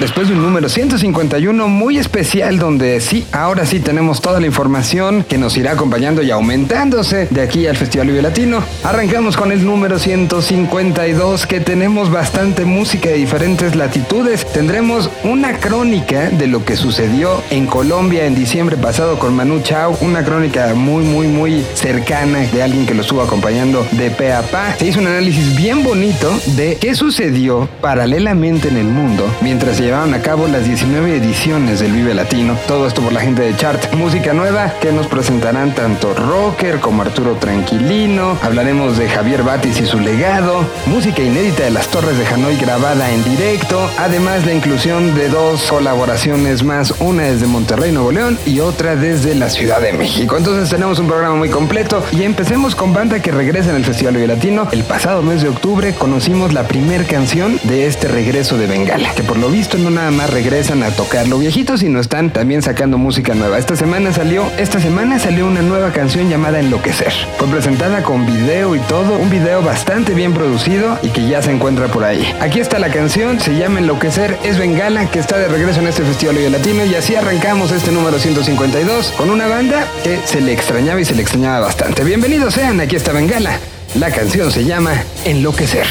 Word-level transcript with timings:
Después 0.00 0.28
de 0.28 0.34
un 0.34 0.40
número 0.40 0.70
151 0.70 1.68
muy 1.68 1.98
especial 1.98 2.58
donde 2.58 2.98
sí, 3.02 3.26
ahora 3.32 3.66
sí 3.66 3.80
tenemos 3.80 4.22
toda 4.22 4.40
la 4.40 4.46
información 4.46 5.24
que 5.24 5.36
nos 5.36 5.58
irá 5.58 5.72
acompañando 5.72 6.22
y 6.22 6.30
aumentándose 6.30 7.28
de 7.28 7.42
aquí 7.42 7.66
al 7.66 7.76
Festival 7.76 8.06
Vive 8.06 8.22
Latino. 8.22 8.62
Arrancamos 8.82 9.36
con 9.36 9.52
el 9.52 9.62
número 9.62 9.98
152 9.98 11.46
que 11.46 11.60
tenemos 11.60 12.10
bastante 12.10 12.64
música 12.64 13.10
de 13.10 13.16
diferentes 13.16 13.76
latitudes. 13.76 14.50
Tendremos 14.50 15.10
una 15.22 15.58
crónica 15.58 16.30
de 16.30 16.46
lo 16.46 16.64
que 16.64 16.76
sucedió 16.76 17.42
en 17.50 17.66
Colombia 17.66 18.24
en 18.24 18.34
diciembre 18.34 18.78
pasado 18.78 19.18
con 19.18 19.36
Manu 19.36 19.60
Chao, 19.60 19.98
una 20.00 20.24
crónica 20.24 20.72
muy 20.74 21.04
muy 21.04 21.28
muy 21.28 21.62
cercana 21.74 22.38
de 22.38 22.62
alguien 22.62 22.86
que 22.86 22.94
lo 22.94 23.02
estuvo 23.02 23.20
acompañando 23.20 23.86
de 23.92 24.10
pe 24.10 24.32
a 24.32 24.40
pa. 24.40 24.74
Se 24.78 24.86
hizo 24.86 24.98
un 24.98 25.08
análisis 25.08 25.54
bien 25.54 25.84
bonito 25.84 26.32
de 26.56 26.78
qué 26.80 26.94
sucedió 26.94 27.68
paralelamente 27.82 28.68
en 28.68 28.78
el 28.78 28.86
mundo 28.86 29.30
mientras 29.42 29.76
se 29.76 29.89
llevaron 29.90 30.14
a 30.14 30.22
cabo 30.22 30.46
las 30.46 30.66
19 30.66 31.16
ediciones 31.16 31.80
del 31.80 31.90
Vive 31.90 32.14
Latino. 32.14 32.56
Todo 32.68 32.86
esto 32.86 33.02
por 33.02 33.12
la 33.12 33.22
gente 33.22 33.42
de 33.42 33.56
Chart. 33.56 33.92
Música 33.94 34.32
nueva 34.32 34.72
que 34.80 34.92
nos 34.92 35.08
presentarán 35.08 35.74
tanto 35.74 36.14
Rocker 36.14 36.78
como 36.78 37.02
Arturo 37.02 37.34
Tranquilino. 37.34 38.38
Hablaremos 38.40 38.98
de 38.98 39.08
Javier 39.08 39.42
Batis 39.42 39.80
y 39.80 39.86
su 39.86 39.98
legado. 39.98 40.64
Música 40.86 41.22
inédita 41.22 41.64
de 41.64 41.72
las 41.72 41.88
Torres 41.88 42.16
de 42.16 42.24
Hanoi 42.24 42.56
grabada 42.56 43.10
en 43.10 43.24
directo. 43.24 43.90
Además 43.98 44.46
la 44.46 44.54
inclusión 44.54 45.16
de 45.16 45.28
dos 45.28 45.64
colaboraciones 45.68 46.62
más. 46.62 46.94
Una 47.00 47.24
desde 47.24 47.48
Monterrey, 47.48 47.90
Nuevo 47.90 48.12
León 48.12 48.38
y 48.46 48.60
otra 48.60 48.94
desde 48.94 49.34
la 49.34 49.50
Ciudad 49.50 49.80
de 49.80 49.92
México. 49.92 50.36
Entonces 50.36 50.70
tenemos 50.70 51.00
un 51.00 51.08
programa 51.08 51.34
muy 51.34 51.48
completo 51.48 52.04
y 52.12 52.22
empecemos 52.22 52.76
con 52.76 52.92
banda 52.92 53.20
que 53.20 53.32
regresa 53.32 53.70
en 53.70 53.76
el 53.76 53.84
Festival 53.84 54.14
Vive 54.14 54.28
Latino. 54.28 54.68
El 54.70 54.84
pasado 54.84 55.20
mes 55.22 55.42
de 55.42 55.48
octubre 55.48 55.94
conocimos 55.94 56.52
la 56.52 56.68
primera 56.68 57.02
canción 57.02 57.58
de 57.64 57.88
este 57.88 58.06
regreso 58.06 58.56
de 58.56 58.68
Bengala, 58.68 59.12
que 59.16 59.24
por 59.24 59.36
lo 59.36 59.48
visto 59.48 59.79
no 59.80 59.90
nada 59.90 60.10
más 60.10 60.30
regresan 60.30 60.82
a 60.82 60.90
tocar 60.90 61.26
lo 61.26 61.38
viejito, 61.38 61.76
sino 61.78 62.00
están 62.00 62.32
también 62.32 62.62
sacando 62.62 62.98
música 62.98 63.34
nueva. 63.34 63.58
Esta 63.58 63.76
semana 63.76 64.12
salió, 64.12 64.44
esta 64.58 64.80
semana 64.80 65.18
salió 65.18 65.46
una 65.46 65.62
nueva 65.62 65.92
canción 65.92 66.28
llamada 66.28 66.60
Enloquecer. 66.60 67.12
Fue 67.38 67.48
presentada 67.48 68.02
con 68.02 68.26
video 68.26 68.76
y 68.76 68.80
todo, 68.80 69.16
un 69.16 69.30
video 69.30 69.62
bastante 69.62 70.14
bien 70.14 70.34
producido 70.34 70.98
y 71.02 71.08
que 71.08 71.26
ya 71.26 71.42
se 71.42 71.50
encuentra 71.50 71.88
por 71.88 72.04
ahí. 72.04 72.32
Aquí 72.40 72.60
está 72.60 72.78
la 72.78 72.90
canción, 72.90 73.40
se 73.40 73.56
llama 73.56 73.78
Enloquecer, 73.78 74.38
es 74.44 74.58
Bengala 74.58 75.10
que 75.10 75.18
está 75.18 75.38
de 75.38 75.48
regreso 75.48 75.80
en 75.80 75.88
este 75.88 76.02
Festival 76.02 76.36
de 76.36 76.50
Latino 76.50 76.84
y 76.84 76.94
así 76.94 77.14
arrancamos 77.14 77.72
este 77.72 77.90
número 77.90 78.18
152 78.18 79.12
con 79.16 79.30
una 79.30 79.46
banda 79.46 79.86
que 80.04 80.20
se 80.24 80.40
le 80.40 80.52
extrañaba 80.52 81.00
y 81.00 81.04
se 81.04 81.14
le 81.14 81.22
extrañaba 81.22 81.60
bastante. 81.60 82.04
Bienvenidos 82.04 82.54
sean, 82.54 82.80
aquí 82.80 82.96
está 82.96 83.12
Bengala. 83.12 83.58
La 83.94 84.10
canción 84.10 84.52
se 84.52 84.64
llama 84.64 84.92
Enloquecer. 85.24 85.86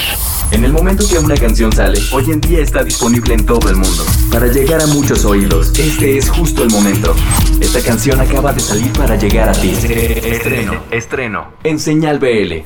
En 0.52 0.64
el 0.66 0.73
momento 0.73 1.08
que 1.08 1.19
una 1.19 1.36
canción 1.36 1.72
sale, 1.72 2.00
hoy 2.11 2.31
en 2.31 2.42
día 2.42 2.61
está 2.61 2.83
disponible 2.83 3.36
en 3.36 3.45
todo 3.45 3.69
el 3.69 3.75
mundo. 3.75 4.03
Para 4.31 4.47
llegar 4.47 4.81
a 4.81 4.88
muchos 4.88 5.23
oídos, 5.23 5.78
este 5.78 6.17
es 6.17 6.30
justo 6.30 6.64
el 6.64 6.72
momento. 6.72 7.16
Esta 7.61 7.81
canción 7.81 8.19
acaba 8.19 8.52
de 8.52 8.59
salir 8.59 8.92
para 8.94 9.16
llegar 9.16 9.49
a 9.49 9.54
ti. 9.54 9.70
Estreno, 9.70 10.83
estreno, 10.89 11.54
en 11.64 11.80
Señal 11.80 12.17
BL. 12.17 12.65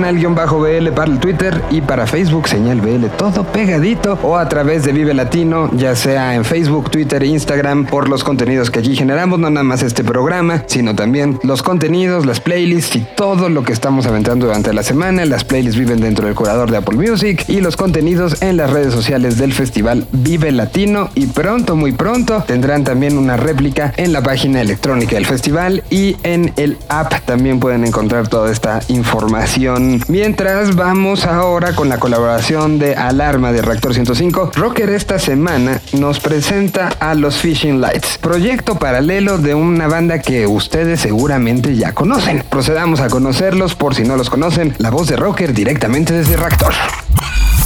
BL. 0.00 0.40
arroba 0.40 0.70
señal-bl 0.70 0.92
para 0.92 1.12
el 1.12 1.18
Twitter 1.18 1.62
y 1.70 1.80
para 1.80 2.06
Facebook 2.06 2.48
señal 2.48 2.80
BL, 2.80 3.06
todo 3.16 3.44
pegadito 3.44 4.18
o 4.22 4.36
a 4.36 4.48
través 4.48 4.84
de 4.84 4.92
Vive 4.92 5.14
Latino, 5.14 5.70
ya 5.72 5.94
sea 5.94 6.34
en 6.34 6.44
Facebook, 6.44 6.90
Twitter 6.90 7.22
e 7.22 7.26
Instagram 7.26 7.86
por 7.86 8.08
los 8.08 8.24
contenidos 8.24 8.70
que 8.70 8.80
aquí 8.80 8.96
generamos, 8.96 9.38
no 9.38 9.50
nada 9.50 9.64
más 9.64 9.82
este 9.82 10.04
programa, 10.04 10.64
sino 10.66 10.94
también 10.94 11.38
los 11.42 11.62
contenidos, 11.62 12.26
las 12.26 12.40
playlists 12.40 12.96
y 12.96 13.06
todo 13.16 13.48
lo 13.48 13.62
que 13.62 13.72
estamos 13.72 14.06
aventando 14.06 14.46
durante 14.46 14.72
la 14.72 14.82
semana. 14.82 15.24
Las 15.24 15.44
playlists 15.44 15.78
viven 15.78 16.00
dentro 16.00 16.26
del 16.26 16.34
curador 16.34 16.70
de 16.70 16.78
Apple 16.78 16.96
Music 16.96 17.44
y 17.48 17.60
los 17.60 17.76
contenidos 17.76 18.40
en 18.42 18.56
las 18.56 18.70
redes 18.70 18.92
sociales 18.92 19.36
del 19.38 19.52
festival 19.52 20.06
Vive 20.12 20.52
Latino 20.52 21.10
y 21.14 21.26
pronto, 21.26 21.76
muy 21.76 21.92
pronto, 21.92 22.42
tendrán 22.46 22.84
también 22.84 23.18
una 23.18 23.36
réplica 23.36 23.92
en 23.96 24.12
la 24.12 24.22
página 24.22 24.60
electrónica 24.60 25.16
del 25.16 25.26
festival 25.26 25.82
y 25.90 26.16
en 26.22 26.52
el 26.56 26.78
app 26.88 27.12
también 27.24 27.60
pueden 27.60 27.84
encontrar 27.84 28.28
toda 28.28 28.50
esta 28.50 28.80
información. 28.88 29.89
Mientras 30.08 30.76
vamos 30.76 31.24
ahora 31.24 31.74
con 31.74 31.88
la 31.88 31.98
colaboración 31.98 32.78
de 32.78 32.94
Alarma 32.94 33.50
de 33.52 33.62
Reactor 33.62 33.94
105, 33.94 34.52
Rocker 34.54 34.90
esta 34.90 35.18
semana 35.18 35.80
nos 35.92 36.20
presenta 36.20 36.88
a 37.00 37.14
los 37.14 37.36
Fishing 37.36 37.80
Lights, 37.80 38.18
proyecto 38.18 38.76
paralelo 38.76 39.38
de 39.38 39.54
una 39.54 39.88
banda 39.88 40.20
que 40.20 40.46
ustedes 40.46 41.00
seguramente 41.00 41.74
ya 41.74 41.92
conocen. 41.92 42.44
Procedamos 42.48 43.00
a 43.00 43.08
conocerlos 43.08 43.74
por 43.74 43.94
si 43.94 44.04
no 44.04 44.16
los 44.16 44.30
conocen, 44.30 44.74
la 44.78 44.90
voz 44.90 45.08
de 45.08 45.16
Rocker 45.16 45.52
directamente 45.52 46.12
desde 46.12 46.36
Reactor. 46.36 46.72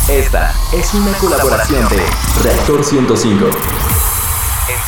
Esta 0.09 0.53
es 0.73 0.95
una 0.95 1.13
colaboración 1.13 1.89
de 1.89 2.03
Reactor 2.43 2.85
105 2.85 3.47
en 3.47 3.84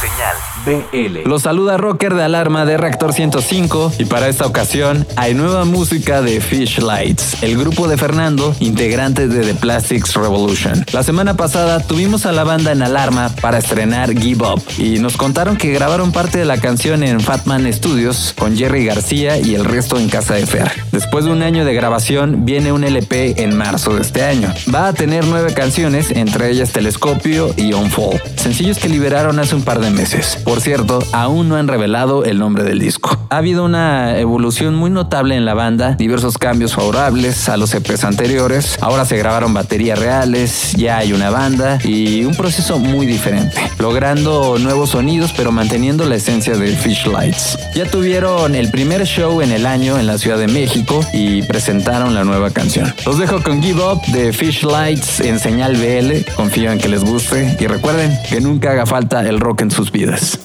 señal 0.01 0.37
BL. 0.67 1.29
Los 1.29 1.43
saluda 1.43 1.77
Rocker 1.77 2.15
de 2.15 2.23
Alarma 2.23 2.65
de 2.67 2.77
Reactor 2.77 3.13
105 3.13 3.93
y 3.99 4.05
para 4.05 4.29
esta 4.29 4.47
ocasión 4.47 5.07
hay 5.17 5.33
nueva 5.33 5.65
música 5.65 6.23
de 6.23 6.41
Fish 6.41 6.81
Lights, 6.81 7.43
el 7.43 7.57
grupo 7.57 7.89
de 7.89 7.97
Fernando, 7.97 8.55
integrante 8.61 9.29
de 9.29 9.45
The 9.45 9.55
Plastics 9.55 10.15
Revolution. 10.15 10.85
La 10.93 11.03
semana 11.03 11.37
pasada 11.37 11.81
tuvimos 11.81 12.27
a 12.27 12.33
la 12.33 12.45
banda 12.45 12.73
en 12.73 12.83
Alarma 12.83 13.31
para 13.41 13.59
estrenar 13.59 14.13
Give 14.19 14.45
Up 14.45 14.63
y 14.77 14.99
nos 14.99 15.17
contaron 15.17 15.57
que 15.57 15.73
grabaron 15.73 16.13
parte 16.13 16.39
de 16.39 16.45
la 16.45 16.59
canción 16.59 17.03
en 17.03 17.21
Fatman 17.21 17.73
Studios 17.73 18.35
con 18.37 18.57
Jerry 18.57 18.85
García 18.85 19.39
y 19.39 19.55
el 19.55 19.65
resto 19.65 19.99
en 19.99 20.09
Casa 20.09 20.35
de 20.35 20.47
Fer. 20.47 20.71
Después 20.93 21.25
de 21.25 21.31
un 21.31 21.43
año 21.43 21.65
de 21.65 21.75
grabación 21.75 22.45
viene 22.45 22.73
un 22.73 22.85
LP 22.85 23.43
en 23.43 23.57
marzo 23.57 23.95
de 23.95 24.03
este 24.03 24.25
año. 24.25 24.53
Va 24.75 24.89
a 24.89 24.93
tener 24.93 25.25
nueve 25.27 25.55
canciones, 25.55 26.11
entre 26.11 26.51
ellas 26.51 26.73
Telescopio 26.73 27.55
y 27.57 27.73
On 27.73 27.91
Fall, 27.91 28.21
sencillos 28.37 28.79
que 28.79 28.89
liberaron 28.89 29.39
hace 29.39 29.55
un 29.55 29.63
par 29.63 29.81
de 29.81 29.86
meses. 29.91 30.39
Por 30.45 30.61
cierto, 30.61 30.99
aún 31.13 31.49
no 31.49 31.57
han 31.57 31.69
revelado 31.69 32.25
el 32.25 32.39
nombre 32.39 32.65
del 32.65 32.79
disco. 32.79 33.19
Ha 33.31 33.39
habido 33.39 33.65
una 33.65 34.19
evolución 34.19 34.75
muy 34.75 34.91
notable 34.91 35.37
en 35.37 35.45
la 35.45 35.55
banda, 35.55 35.95
diversos 35.95 36.39
cambios 36.39 36.75
favorables 36.75 37.49
a 37.49 37.57
los 37.57 37.75
EPs 37.75 38.05
anteriores. 38.05 38.79
Ahora 38.81 39.05
se 39.05 39.17
grabaron 39.17 39.55
baterías 39.55 39.99
reales, 39.99 40.73
ya 40.77 40.99
hay 40.99 41.13
una 41.13 41.31
banda 41.31 41.79
y 41.85 42.25
un 42.25 42.35
proceso 42.35 42.79
muy 42.79 43.07
diferente, 43.07 43.71
logrando 43.79 44.59
nuevos 44.59 44.91
sonidos 44.91 45.33
pero 45.37 45.53
manteniendo 45.53 46.05
la 46.05 46.17
esencia 46.17 46.57
de 46.57 46.77
Fish 46.77 47.07
Lights. 47.07 47.59
Ya 47.75 47.85
tuvieron 47.91 48.55
el 48.55 48.71
primer 48.71 49.05
show 49.05 49.41
en 49.41 49.53
el 49.53 49.67
año 49.67 49.99
en 49.99 50.07
la 50.07 50.19
Ciudad 50.19 50.39
de 50.39 50.49
México 50.49 51.01
y 51.13 51.43
presentaron 51.43 52.15
la 52.15 52.25
nueva 52.25 52.51
canción. 52.51 52.93
Los 53.05 53.19
dejo 53.19 53.43
con 53.43 53.63
Give 53.63 53.83
Up 53.83 54.03
de 54.09 54.33
Fish 54.33 54.65
Lights 54.65 55.21
en 55.21 55.39
señal 55.39 55.77
BL. 55.77 56.33
Confío 56.35 56.71
en 56.71 56.79
que 56.79 56.89
les 56.89 57.05
guste 57.05 57.57
y 57.59 57.67
recuerden 57.67 58.17
que 58.29 58.41
nunca 58.41 58.73
haga 58.73 58.87
falta 58.87 59.21
el 59.27 59.41
rock 59.41 59.63
en 59.63 59.71
sus 59.77 59.91
vidas. 59.91 60.39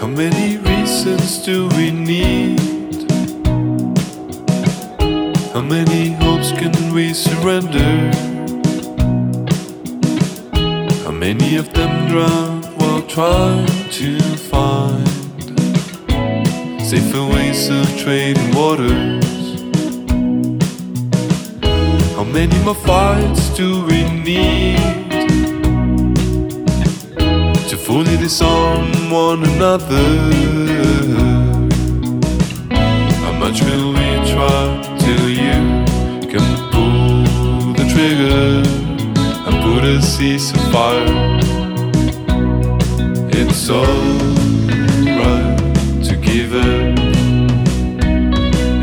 How 0.00 0.06
many 0.06 0.56
reasons 0.58 1.44
do 1.44 1.66
we 1.76 1.90
need? 1.90 3.10
How 5.52 5.62
many 5.62 6.12
hopes 6.12 6.52
can 6.52 6.94
we 6.94 7.12
surrender? 7.12 8.12
How 11.04 11.10
many 11.10 11.56
of 11.56 11.72
them 11.72 12.08
drown 12.08 12.62
while 12.78 13.02
trying 13.08 13.66
to 13.98 14.20
find 14.52 15.08
safer 16.80 17.24
ways 17.26 17.68
of 17.68 17.84
trading 17.98 18.54
waters? 18.54 19.29
Many 22.32 22.58
more 22.64 22.74
fights 22.74 23.50
do 23.56 23.84
we 23.86 24.04
need 24.04 25.10
to 27.68 27.76
fully 27.76 28.16
disarm 28.16 29.10
one 29.10 29.42
another? 29.42 30.08
How 33.22 33.32
much 33.32 33.62
will 33.62 33.92
we 33.92 34.08
try 34.30 34.96
till 34.98 35.28
you 35.28 35.84
can 36.32 36.46
pull 36.70 37.72
the 37.74 37.86
trigger 37.92 38.62
and 39.46 39.54
put 39.64 39.84
a 39.84 40.00
cease 40.00 40.52
fire? 40.72 41.40
It's 43.32 43.68
alright 43.70 45.58
to 46.04 46.16
give 46.16 46.54
up. 46.54 46.98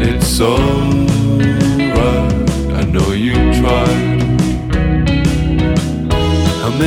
It's 0.02 0.42
alright. 0.42 0.77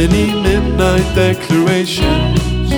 Many 0.08 0.32
midnight 0.42 1.14
declarations 1.14 2.72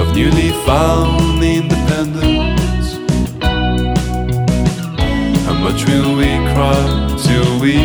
of 0.00 0.06
newly 0.16 0.50
found 0.66 1.40
independence? 1.40 2.86
How 5.46 5.54
much 5.54 5.86
will 5.88 6.16
we 6.16 6.30
cry 6.52 6.82
till 7.26 7.60
we 7.60 7.76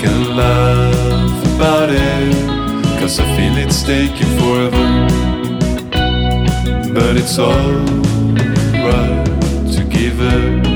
can 0.00 0.34
laugh 0.34 1.54
about 1.54 1.90
it? 1.90 2.34
Cause 2.98 3.20
I 3.20 3.24
feel 3.36 3.58
it's 3.58 3.82
taking 3.82 4.32
forever. 4.40 4.86
But 6.94 7.18
it's 7.18 7.38
alright 7.38 9.26
to 9.74 9.80
give 9.90 10.22
it. 10.22 10.68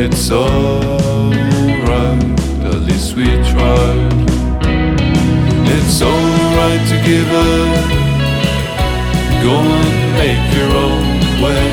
It's 0.00 0.30
least 0.30 1.07
tried. 3.78 4.12
It's 5.74 6.02
alright 6.02 6.82
to 6.90 6.96
give 7.08 7.30
up. 7.32 7.90
Go 9.42 9.54
and 9.54 10.12
make 10.18 10.44
your 10.56 10.70
own 10.84 11.42
way. 11.42 11.67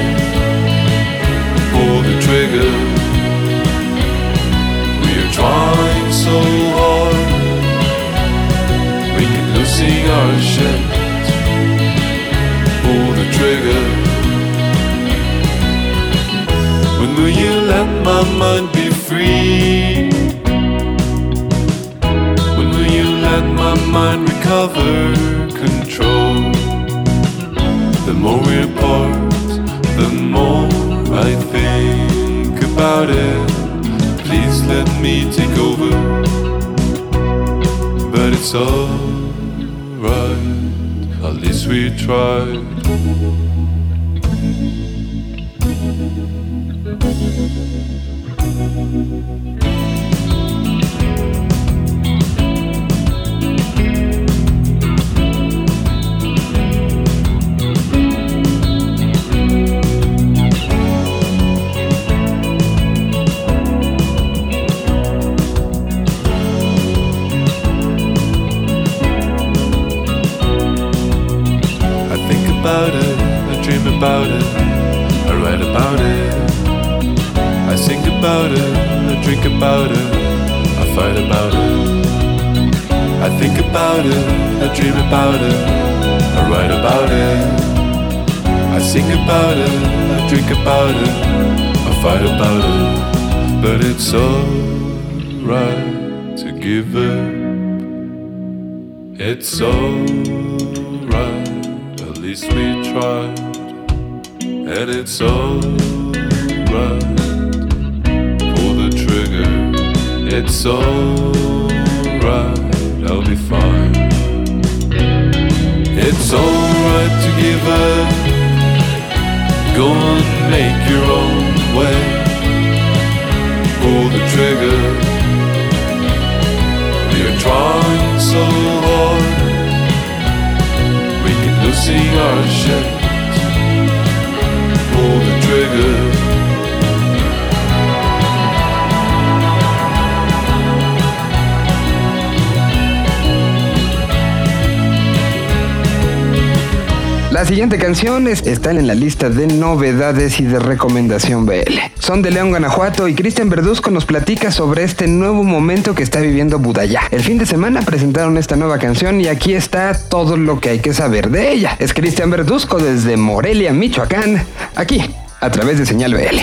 Siguiente 147.56 147.78
canción 147.78 148.28
es- 148.28 148.46
está 148.46 148.72
en 148.72 148.86
la 148.86 148.94
lista 148.94 149.30
de 149.30 149.48
novedades 149.48 150.42
y 150.42 150.44
de 150.44 150.60
recomendación 150.60 151.46
BL. 151.46 151.80
Son 152.00 152.22
de 152.22 152.30
León, 152.30 152.50
Guanajuato 152.50 153.08
y 153.08 153.16
Cristian 153.16 153.50
Verduzco 153.50 153.92
nos 153.92 154.06
platica 154.06 154.52
sobre 154.52 154.84
este 154.84 155.08
nuevo 155.08 155.42
momento 155.46 155.96
que 155.96 156.04
está 156.04 156.20
viviendo 156.20 156.60
Budaya. 156.60 157.04
El 157.12 157.22
fin 157.24 157.38
de 157.38 157.46
semana 157.46 157.82
presentaron 157.82 158.38
esta 158.38 158.58
nueva 158.58 158.78
canción 158.78 159.22
y 159.22 159.28
aquí 159.30 159.54
está 159.54 159.98
todo 160.10 160.36
lo 160.36 160.60
que 160.60 160.72
hay 160.72 160.80
que 160.80 160.94
saber 160.94 161.30
de 161.30 161.54
ella. 161.54 161.78
Es 161.80 161.94
Cristian 161.94 162.30
Verduzco 162.30 162.78
desde 162.78 163.16
Morelia, 163.16 163.72
Michoacán, 163.72 164.44
aquí, 164.76 165.16
a 165.40 165.50
través 165.50 165.80
de 165.80 165.86
Señal 165.86 166.14
BL. 166.14 166.42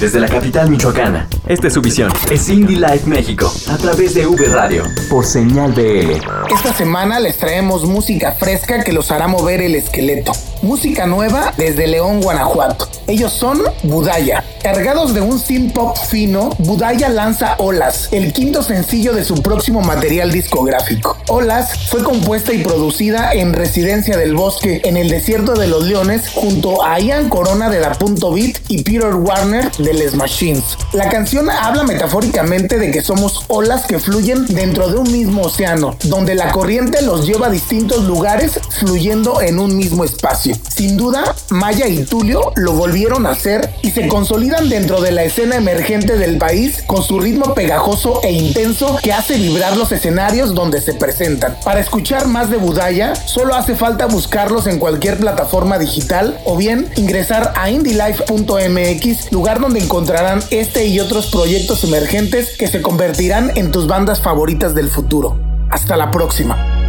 Desde 0.00 0.18
la 0.18 0.28
capital 0.28 0.70
michoacana, 0.70 1.28
esta 1.46 1.66
es 1.66 1.74
su 1.74 1.82
visión. 1.82 2.10
Es 2.30 2.48
Indie 2.48 2.78
Life 2.78 3.02
México, 3.04 3.52
a 3.68 3.76
través 3.76 4.14
de 4.14 4.26
V 4.26 4.46
Radio, 4.46 4.84
por 5.10 5.26
señal 5.26 5.72
BL. 5.74 6.12
Esta 6.54 6.72
semana 6.74 7.20
les 7.20 7.36
traemos 7.36 7.84
música 7.84 8.32
fresca 8.32 8.82
que 8.82 8.94
los 8.94 9.10
hará 9.10 9.28
mover 9.28 9.60
el 9.60 9.74
esqueleto. 9.74 10.32
Música 10.62 11.06
nueva 11.06 11.52
desde 11.58 11.86
León, 11.86 12.22
Guanajuato. 12.22 12.88
Ellos 13.06 13.32
son 13.32 13.60
Budaya. 13.82 14.44
Cargados 14.62 15.14
de 15.14 15.22
un 15.22 15.38
synth 15.38 15.72
pop 15.72 15.96
fino, 15.96 16.50
Budaya 16.58 17.08
lanza 17.08 17.56
Olas, 17.58 18.08
el 18.12 18.32
quinto 18.32 18.62
sencillo 18.62 19.14
de 19.14 19.24
su 19.24 19.42
próximo 19.42 19.80
material 19.80 20.30
discográfico. 20.32 21.16
Olas 21.28 21.88
fue 21.88 22.02
compuesta 22.02 22.52
y 22.52 22.62
producida 22.62 23.32
en 23.32 23.54
Residencia 23.54 24.18
del 24.18 24.34
Bosque, 24.34 24.82
en 24.84 24.98
el 24.98 25.08
desierto 25.08 25.54
de 25.54 25.66
los 25.66 25.84
Leones, 25.84 26.28
junto 26.34 26.84
a 26.84 27.00
Ian 27.00 27.30
Corona 27.30 27.70
de 27.70 27.80
la 27.80 27.92
Punto 27.92 28.32
Beat 28.32 28.58
y 28.68 28.82
Peter 28.82 29.14
Warner 29.14 29.72
de 29.72 29.89
Les 29.92 30.14
Machines. 30.14 30.76
La 30.92 31.08
canción 31.08 31.50
habla 31.50 31.84
metafóricamente 31.84 32.78
de 32.78 32.90
que 32.90 33.02
somos 33.02 33.44
olas 33.48 33.86
que 33.86 33.98
fluyen 33.98 34.46
dentro 34.46 34.88
de 34.88 34.98
un 34.98 35.10
mismo 35.10 35.42
océano, 35.42 35.96
donde 36.04 36.34
la 36.34 36.52
corriente 36.52 37.02
los 37.02 37.26
lleva 37.26 37.46
a 37.46 37.50
distintos 37.50 38.04
lugares 38.04 38.60
fluyendo 38.78 39.40
en 39.40 39.58
un 39.58 39.76
mismo 39.76 40.04
espacio. 40.04 40.56
Sin 40.74 40.96
duda, 40.96 41.34
Maya 41.50 41.88
y 41.88 42.04
Tulio 42.04 42.52
lo 42.56 42.72
volvieron 42.72 43.26
a 43.26 43.30
hacer 43.30 43.70
y 43.82 43.90
se 43.90 44.08
consolidan 44.08 44.68
dentro 44.68 45.00
de 45.00 45.12
la 45.12 45.24
escena 45.24 45.56
emergente 45.56 46.16
del 46.16 46.38
país 46.38 46.82
con 46.86 47.02
su 47.02 47.20
ritmo 47.20 47.54
pegajoso 47.54 48.20
e 48.22 48.32
intenso 48.32 48.98
que 49.02 49.12
hace 49.12 49.36
vibrar 49.36 49.76
los 49.76 49.92
escenarios 49.92 50.54
donde 50.54 50.80
se 50.80 50.94
presentan. 50.94 51.56
Para 51.64 51.80
escuchar 51.80 52.26
más 52.26 52.50
de 52.50 52.56
Budaya, 52.56 53.14
solo 53.14 53.54
hace 53.54 53.74
falta 53.74 54.06
buscarlos 54.06 54.66
en 54.66 54.78
cualquier 54.78 55.18
plataforma 55.18 55.78
digital 55.78 56.38
o 56.44 56.56
bien 56.56 56.88
ingresar 56.96 57.52
a 57.56 57.70
indylife.mx, 57.70 59.32
lugar 59.32 59.60
donde 59.60 59.79
encontrarán 59.82 60.40
este 60.50 60.86
y 60.86 61.00
otros 61.00 61.26
proyectos 61.26 61.84
emergentes 61.84 62.56
que 62.56 62.68
se 62.68 62.82
convertirán 62.82 63.52
en 63.56 63.70
tus 63.70 63.86
bandas 63.86 64.20
favoritas 64.20 64.74
del 64.74 64.88
futuro. 64.88 65.38
Hasta 65.70 65.96
la 65.96 66.10
próxima. 66.10 66.79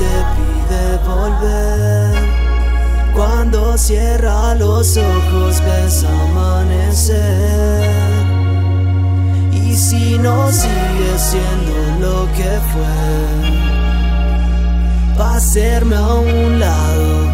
Te 0.00 0.14
pide 0.34 0.84
volver 1.06 2.14
Cuando 3.14 3.76
cierra 3.78 4.54
los 4.54 4.96
ojos 4.96 5.62
ves 5.64 6.04
amanecer 6.04 7.88
y 9.68 9.76
si 9.76 10.18
no 10.18 10.50
sigue 10.50 11.18
siendo 11.18 11.74
lo 12.00 12.26
que 12.32 12.58
fue, 12.72 12.96
va 15.18 15.34
a 15.34 15.36
hacerme 15.36 15.96
a 15.96 16.14
un 16.14 16.58
lado. 16.58 17.27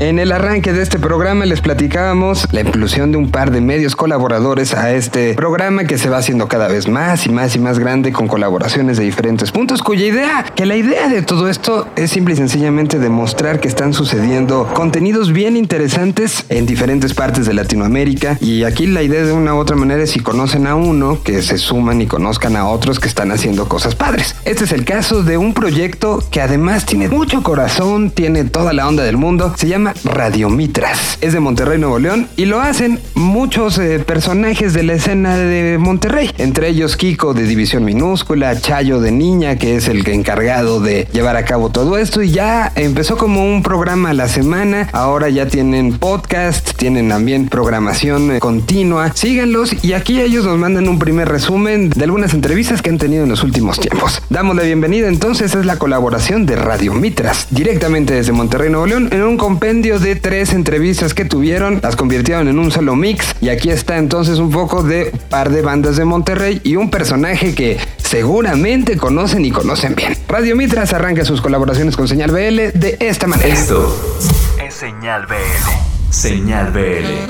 En 0.00 0.18
el 0.18 0.32
arranque 0.32 0.72
de 0.72 0.80
este 0.80 0.98
programa 0.98 1.44
les 1.44 1.60
platicábamos 1.60 2.48
la 2.52 2.62
inclusión 2.62 3.12
de 3.12 3.18
un 3.18 3.30
par 3.30 3.50
de 3.50 3.60
medios 3.60 3.94
colaboradores 3.94 4.72
a 4.72 4.94
este 4.94 5.34
programa 5.34 5.84
que 5.84 5.98
se 5.98 6.08
va 6.08 6.16
haciendo 6.16 6.48
cada 6.48 6.68
vez 6.68 6.88
más 6.88 7.26
y 7.26 7.28
más 7.28 7.54
y 7.54 7.58
más 7.58 7.78
grande 7.78 8.10
con 8.10 8.26
colaboraciones 8.26 8.96
de 8.96 9.04
diferentes 9.04 9.52
puntos, 9.52 9.82
cuya 9.82 10.06
idea, 10.06 10.46
que 10.56 10.64
la 10.64 10.76
idea 10.76 11.10
de 11.10 11.20
todo 11.20 11.50
esto 11.50 11.86
es 11.96 12.12
simple 12.12 12.32
y 12.32 12.38
sencillamente 12.38 12.98
demostrar 12.98 13.60
que 13.60 13.68
están 13.68 13.92
sucediendo 13.92 14.70
contenidos 14.72 15.34
bien 15.34 15.54
interesantes 15.58 16.46
en 16.48 16.64
diferentes 16.64 17.12
partes 17.12 17.44
de 17.44 17.52
Latinoamérica 17.52 18.38
y 18.40 18.64
aquí 18.64 18.86
la 18.86 19.02
idea 19.02 19.22
de 19.22 19.34
una 19.34 19.54
u 19.54 19.58
otra 19.58 19.76
manera 19.76 20.02
es 20.02 20.12
si 20.12 20.20
conocen 20.20 20.66
a 20.66 20.76
uno, 20.76 21.22
que 21.22 21.42
se 21.42 21.58
suman 21.58 22.00
y 22.00 22.06
conozcan 22.06 22.56
a 22.56 22.66
otros 22.66 23.00
que 23.00 23.08
están 23.08 23.32
haciendo 23.32 23.68
cosas 23.68 23.96
padres. 23.96 24.34
Este 24.46 24.64
es 24.64 24.72
el 24.72 24.86
caso 24.86 25.22
de 25.22 25.36
un 25.36 25.52
proyecto 25.52 26.24
que 26.30 26.40
además 26.40 26.86
tiene 26.86 27.10
mucho 27.10 27.42
corazón, 27.42 28.10
tiene 28.10 28.44
toda 28.44 28.72
la 28.72 28.88
onda 28.88 29.02
del 29.02 29.18
mundo, 29.18 29.52
se 29.58 29.68
llama 29.68 29.89
Radio 30.04 30.48
Mitras. 30.50 31.18
Es 31.20 31.32
de 31.32 31.40
Monterrey, 31.40 31.78
Nuevo 31.78 31.98
León 31.98 32.28
y 32.36 32.44
lo 32.44 32.60
hacen 32.60 33.00
muchos 33.14 33.78
eh, 33.78 33.98
personajes 33.98 34.72
de 34.72 34.82
la 34.82 34.94
escena 34.94 35.36
de 35.36 35.78
Monterrey, 35.78 36.30
entre 36.38 36.68
ellos 36.68 36.96
Kiko 36.96 37.34
de 37.34 37.44
División 37.44 37.84
Minúscula, 37.84 38.58
Chayo 38.60 39.00
de 39.00 39.12
Niña, 39.12 39.56
que 39.56 39.76
es 39.76 39.88
el 39.88 40.06
encargado 40.08 40.80
de 40.80 41.08
llevar 41.12 41.36
a 41.36 41.44
cabo 41.44 41.70
todo 41.70 41.98
esto 41.98 42.22
y 42.22 42.30
ya 42.30 42.72
empezó 42.74 43.16
como 43.16 43.44
un 43.44 43.62
programa 43.62 44.10
a 44.10 44.14
la 44.14 44.28
semana, 44.28 44.88
ahora 44.92 45.28
ya 45.28 45.46
tienen 45.46 45.98
podcast, 45.98 46.72
tienen 46.76 47.08
también 47.08 47.48
programación 47.48 48.36
eh, 48.36 48.40
continua, 48.40 49.12
síganlos 49.14 49.84
y 49.84 49.92
aquí 49.92 50.20
ellos 50.20 50.44
nos 50.44 50.58
mandan 50.58 50.88
un 50.88 50.98
primer 50.98 51.28
resumen 51.28 51.90
de 51.90 52.04
algunas 52.04 52.34
entrevistas 52.34 52.82
que 52.82 52.90
han 52.90 52.98
tenido 52.98 53.24
en 53.24 53.30
los 53.30 53.42
últimos 53.42 53.78
tiempos. 53.80 54.22
Damos 54.30 54.56
la 54.56 54.62
bienvenida 54.62 55.08
entonces, 55.08 55.54
es 55.54 55.66
la 55.66 55.78
colaboración 55.78 56.46
de 56.46 56.56
Radio 56.56 56.94
Mitras, 56.94 57.46
directamente 57.50 58.14
desde 58.14 58.32
Monterrey, 58.32 58.70
Nuevo 58.70 58.86
León, 58.86 59.08
en 59.10 59.22
un 59.22 59.36
compendio 59.36 59.79
de 59.80 60.14
tres 60.14 60.52
entrevistas 60.52 61.14
que 61.14 61.24
tuvieron, 61.24 61.80
las 61.82 61.96
convirtieron 61.96 62.48
en 62.48 62.58
un 62.58 62.70
solo 62.70 62.96
mix 62.96 63.34
y 63.40 63.48
aquí 63.48 63.70
está 63.70 63.96
entonces 63.96 64.38
un 64.38 64.50
poco 64.50 64.82
de 64.82 65.10
par 65.30 65.50
de 65.50 65.62
bandas 65.62 65.96
de 65.96 66.04
Monterrey 66.04 66.60
y 66.64 66.76
un 66.76 66.90
personaje 66.90 67.54
que 67.54 67.78
seguramente 67.96 68.98
conocen 68.98 69.42
y 69.46 69.50
conocen 69.50 69.94
bien. 69.94 70.14
Radio 70.28 70.54
Mitras 70.54 70.92
arranca 70.92 71.24
sus 71.24 71.40
colaboraciones 71.40 71.96
con 71.96 72.08
Señal 72.08 72.30
BL 72.30 72.78
de 72.78 72.98
esta 73.00 73.26
manera. 73.26 73.54
Esto 73.54 74.18
es 74.62 74.74
Señal 74.74 75.26
BL. 75.26 76.10
Señal 76.10 76.72
BL. 76.72 77.26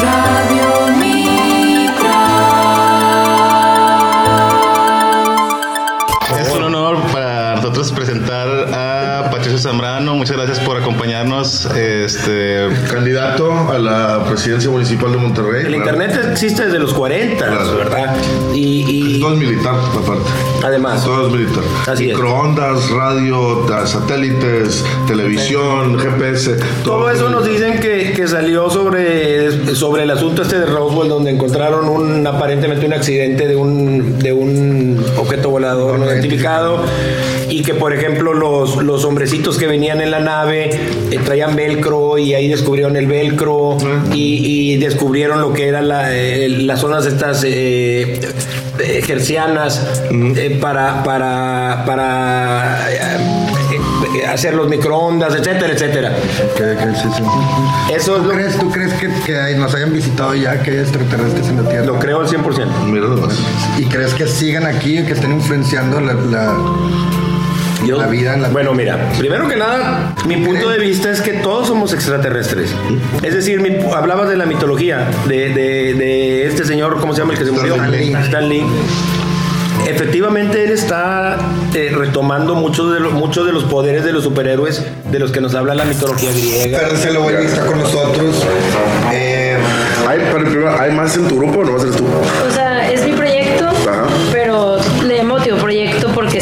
Radio 0.00 0.73
Muchas 10.12 10.36
gracias 10.36 10.60
por 10.60 10.76
acompañarnos. 10.76 11.66
Este, 11.76 12.68
Candidato 12.90 13.52
a 13.70 13.78
la 13.78 14.24
presidencia 14.28 14.68
municipal 14.70 15.10
de 15.12 15.18
Monterrey. 15.18 15.64
El 15.66 15.74
internet 15.76 16.18
existe 16.32 16.66
desde 16.66 16.78
los 16.78 16.92
40, 16.92 17.46
Claro. 17.46 17.76
¿verdad? 17.78 18.16
Y, 18.52 19.16
y 19.16 19.20
Todo 19.20 19.32
es 19.34 19.38
militar, 19.38 19.74
aparte. 19.74 20.28
además, 20.62 21.04
Todo 21.04 21.26
es 21.28 21.32
militar. 21.32 21.62
Así 21.86 22.10
es. 22.10 22.16
Microondas, 22.16 22.90
radio, 22.90 23.66
satélites, 23.86 24.84
televisión, 25.06 25.98
GPS. 25.98 26.56
todo 26.84 27.10
eso 27.10 27.30
nos 27.30 27.46
dicen 27.46 27.80
que, 27.80 28.12
que 28.12 28.26
salió 28.28 28.68
sobre, 28.70 29.74
sobre 29.74 30.02
el 30.02 30.10
asunto 30.10 30.42
este 30.42 30.58
de 30.58 30.66
Roswell, 30.66 31.08
donde 31.08 31.30
encontraron 31.30 31.88
un 31.88 32.26
aparentemente 32.26 32.84
un 32.86 32.92
accidente 32.92 33.46
de 33.48 33.56
un, 33.56 34.18
de 34.18 34.32
un 34.32 35.04
objeto 35.16 35.50
volador 35.50 35.98
no 35.98 36.06
identificado. 36.06 36.80
Y 37.56 37.62
que, 37.62 37.74
por 37.74 37.92
ejemplo, 37.92 38.34
los, 38.34 38.82
los 38.82 39.04
hombrecitos 39.04 39.58
que 39.58 39.66
venían 39.68 40.00
en 40.00 40.10
la 40.10 40.18
nave 40.20 40.70
eh, 41.10 41.18
traían 41.24 41.54
velcro 41.54 42.18
y 42.18 42.34
ahí 42.34 42.48
descubrieron 42.48 42.96
el 42.96 43.06
velcro 43.06 43.76
y, 44.12 44.72
y 44.72 44.76
descubrieron 44.78 45.40
lo 45.40 45.52
que 45.52 45.68
eran 45.68 45.86
la, 45.88 46.12
eh, 46.14 46.48
las 46.48 46.80
zonas 46.80 47.06
estas 47.06 47.44
eh, 47.46 48.20
eh, 48.80 50.58
para, 50.60 51.02
para, 51.04 51.84
para 51.86 52.86
hacer 54.32 54.54
los 54.54 54.68
microondas, 54.68 55.34
etcétera, 55.34 55.72
etcétera. 55.72 56.12
Sí, 57.00 57.08
sí. 57.16 57.22
Eso 57.94 58.16
es 58.16 58.22
¿Tú 58.22 58.28
lo, 58.28 58.34
crees, 58.34 58.58
tú 58.58 58.70
crees 58.70 58.92
que, 58.94 59.08
nos 59.56 59.74
hayan 59.74 59.92
visitado 59.92 60.34
ya, 60.34 60.60
que 60.62 60.72
hay 60.72 60.78
extraterrestres 60.78 61.48
en 61.48 61.62
la 61.62 61.70
Tierra? 61.70 61.86
lo 61.86 61.98
creo 61.98 62.20
al 62.20 62.26
100%. 62.26 62.66
Mira. 62.86 63.06
¿Y 63.78 63.84
crees 63.84 64.12
que 64.14 64.26
sigan 64.26 64.66
aquí, 64.66 65.02
que 65.04 65.12
estén 65.12 65.32
influenciando 65.32 66.00
la, 66.00 66.14
la- 66.14 66.56
Yo- 67.86 67.98
la 67.98 68.06
vida 68.06 68.34
en 68.34 68.42
la 68.42 68.48
Bueno, 68.48 68.72
mira, 68.74 68.98
primero 69.18 69.48
que 69.48 69.56
nada, 69.56 70.14
mi 70.26 70.36
punto 70.38 70.68
de 70.70 70.78
vista 70.78 71.10
es 71.10 71.20
que 71.20 71.32
todos 71.34 71.66
somos 71.68 71.92
extraterrestres. 71.92 72.70
Es 73.22 73.34
decir, 73.34 73.60
mi- 73.60 73.76
hablabas 73.92 74.28
de 74.28 74.36
la 74.36 74.46
mitología, 74.46 75.08
de, 75.26 75.50
de- 75.50 75.94
de 75.94 76.46
este 76.46 76.64
señor, 76.64 76.98
¿cómo 77.00 77.12
se 77.14 77.20
llama 77.20 77.32
el 77.34 77.38
que 77.38 77.44
se 77.44 77.50
murió? 77.52 77.74
Stan 77.74 77.90
Lee. 77.90 78.12
Stan 78.24 78.48
Lee. 78.48 78.64
Efectivamente, 79.86 80.64
él 80.64 80.70
está 80.70 81.36
eh, 81.74 81.92
retomando 81.94 82.54
muchos 82.54 82.94
de, 82.94 83.00
los, 83.00 83.12
muchos 83.12 83.44
de 83.46 83.52
los 83.52 83.64
poderes 83.64 84.02
de 84.04 84.12
los 84.12 84.24
superhéroes 84.24 84.82
de 85.10 85.18
los 85.18 85.30
que 85.30 85.40
nos 85.42 85.54
habla 85.54 85.74
la 85.74 85.84
mitología 85.84 86.30
griega. 86.30 86.78
Pero 86.84 86.96
se 86.96 87.12
lo 87.12 87.22
voy 87.22 87.34
a 87.34 87.40
estar 87.40 87.66
con 87.66 87.78
nosotros. 87.80 88.42
Eh, 89.12 89.56
¿Hay, 90.08 90.20
pero 90.32 90.44
primero, 90.44 90.80
¿hay 90.80 90.90
más 90.92 91.14
en 91.16 91.28
tu 91.28 91.36
grupo 91.36 91.60
o 91.60 91.64
no 91.64 91.72
vas 91.72 91.82
a 91.82 91.86
ser 91.88 91.96
tú? 91.96 92.04
O 92.06 92.50
sea, 92.54 92.90
es 92.90 93.04
mi 93.04 93.12
proyecto, 93.12 93.66
Ajá. 93.68 94.06
pero 94.32 94.78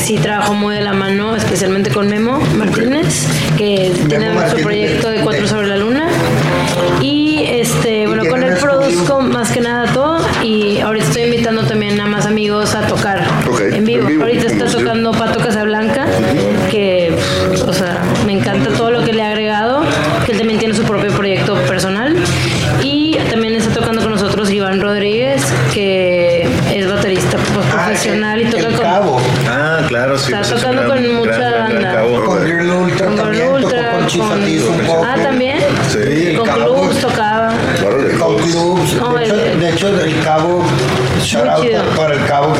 sí 0.02 0.16
trabajo 0.16 0.54
muy 0.54 0.74
de 0.74 0.80
la 0.80 0.92
mano, 0.92 1.36
especialmente 1.36 1.90
con 1.90 2.08
Memo 2.08 2.40
Martínez, 2.56 3.26
que 3.56 3.92
tiene 4.08 4.30
su 4.30 4.34
Martínez. 4.34 4.64
proyecto 4.64 5.08
de 5.10 5.20
Cuatro 5.20 5.46
sobre 5.46 5.61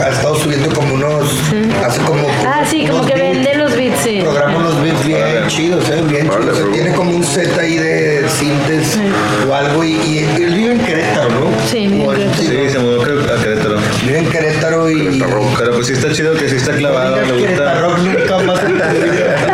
ha 0.02 0.08
estado 0.10 0.34
subiendo 0.36 0.68
como 0.74 0.94
unos. 0.94 1.30
Hace 1.84 2.00
como. 2.02 2.26
Ah, 2.44 2.64
sí, 2.68 2.86
como 2.86 3.06
que 3.06 3.14
beats, 3.14 3.34
vende 3.34 3.54
los 3.54 3.76
beats, 3.76 4.00
sí. 4.02 4.20
Programa 4.22 4.58
unos 4.58 4.82
beats 4.82 5.04
bien 5.06 5.46
chidos, 5.48 5.88
¿eh? 5.90 6.02
Bien 6.08 6.28
chidos. 6.28 6.48
O 6.48 6.54
sea, 6.54 6.72
tiene 6.72 6.92
como 6.92 7.16
un 7.16 7.24
set 7.24 7.56
ahí 7.58 7.76
de 7.76 8.28
sintes 8.28 8.98
o 9.48 9.54
algo. 9.54 9.84
Y, 9.84 9.92
y 9.92 10.18
él 10.18 10.54
vive 10.54 10.72
en 10.72 10.80
Querétaro, 10.80 11.30
¿no? 11.30 11.50
Sí, 11.70 11.86
vive 11.86 12.04
en 12.04 12.10
Querétaro. 12.10 12.42
Sí, 12.42 12.70
se 12.70 12.78
mudó 12.78 13.02
a 13.02 13.04
Querétaro. 13.04 13.76
Vive 14.04 14.18
en 14.18 14.30
Querétaro 14.30 14.90
y. 14.90 15.22
Pero 15.58 15.74
pues 15.74 15.86
sí 15.86 15.92
está 15.92 16.12
chido 16.12 16.34
que 16.34 16.48
sí 16.48 16.56
está 16.56 16.72
clavado, 16.72 17.16
le 17.16 17.32
gusta. 17.32 17.46
Querétaro 17.46 17.98
nunca 17.98 18.38
más 18.38 18.60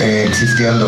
eh, 0.00 0.24
existiendo. 0.28 0.86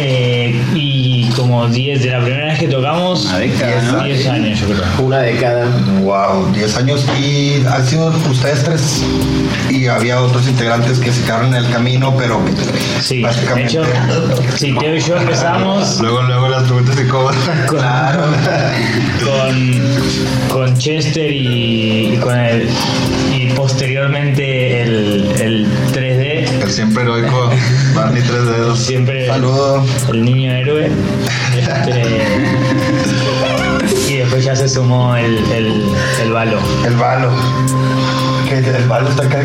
Eh, 0.00 0.60
y 0.74 1.28
como 1.36 1.66
10 1.68 2.02
de 2.02 2.10
la 2.10 2.20
primera 2.20 2.46
vez 2.46 2.58
que 2.58 2.68
tocamos, 2.68 3.24
Una 3.26 3.38
década, 3.38 3.82
¿no? 3.92 4.04
10 4.04 4.26
años 4.28 4.60
yo 4.60 4.66
creo. 4.66 4.84
Una 5.06 5.18
década. 5.20 5.66
Wow, 6.02 6.52
10 6.52 6.76
años 6.76 7.04
y 7.20 7.62
han 7.66 7.86
sido 7.86 8.08
ustedes 8.30 8.64
tres 8.64 9.02
y 9.70 9.86
había 9.86 10.20
otros 10.20 10.48
integrantes 10.48 10.98
que 10.98 11.12
se 11.12 11.22
quedaron 11.22 11.54
en 11.54 11.64
el 11.64 11.70
camino, 11.70 12.14
pero 12.16 12.40
Sí, 13.00 13.18
de 13.18 13.22
básicamente 13.24 13.72
hecho, 13.72 13.82
sí, 14.56 14.74
Teo 14.78 14.96
y 14.96 15.00
yo 15.00 15.16
empezamos 15.16 16.00
Luego, 16.00 16.22
luego 16.22 16.48
las 16.48 16.62
preguntas 16.64 16.96
y 17.00 17.08
cómo. 17.08 17.30
claro. 17.68 18.24
con, 19.24 19.82
con 20.48 20.78
Chester 20.78 21.30
y, 21.30 22.14
y 22.14 22.16
con 22.18 22.36
el 22.38 22.68
y 23.32 23.46
posteriormente 23.50 24.82
el, 24.82 25.30
el 25.40 25.66
3D, 25.66 25.66
El 25.66 25.87
siempre 26.78 27.02
heroico 27.02 27.50
Barney 27.92 28.22
Tres 28.22 28.46
Dedos. 28.46 28.78
siempre 28.78 29.26
Saludo. 29.26 29.84
el 30.12 30.24
niño 30.24 30.52
héroe. 30.52 30.88
Se 34.68 34.74
sumó 34.74 35.16
el, 35.16 35.38
el, 35.52 35.82
el 36.22 36.32
balo. 36.32 36.58
El 36.84 36.96
balo. 36.96 37.30
Que 38.48 38.58
el 38.58 38.88
balo 38.88 39.08
está 39.08 39.24
acá. 39.24 39.40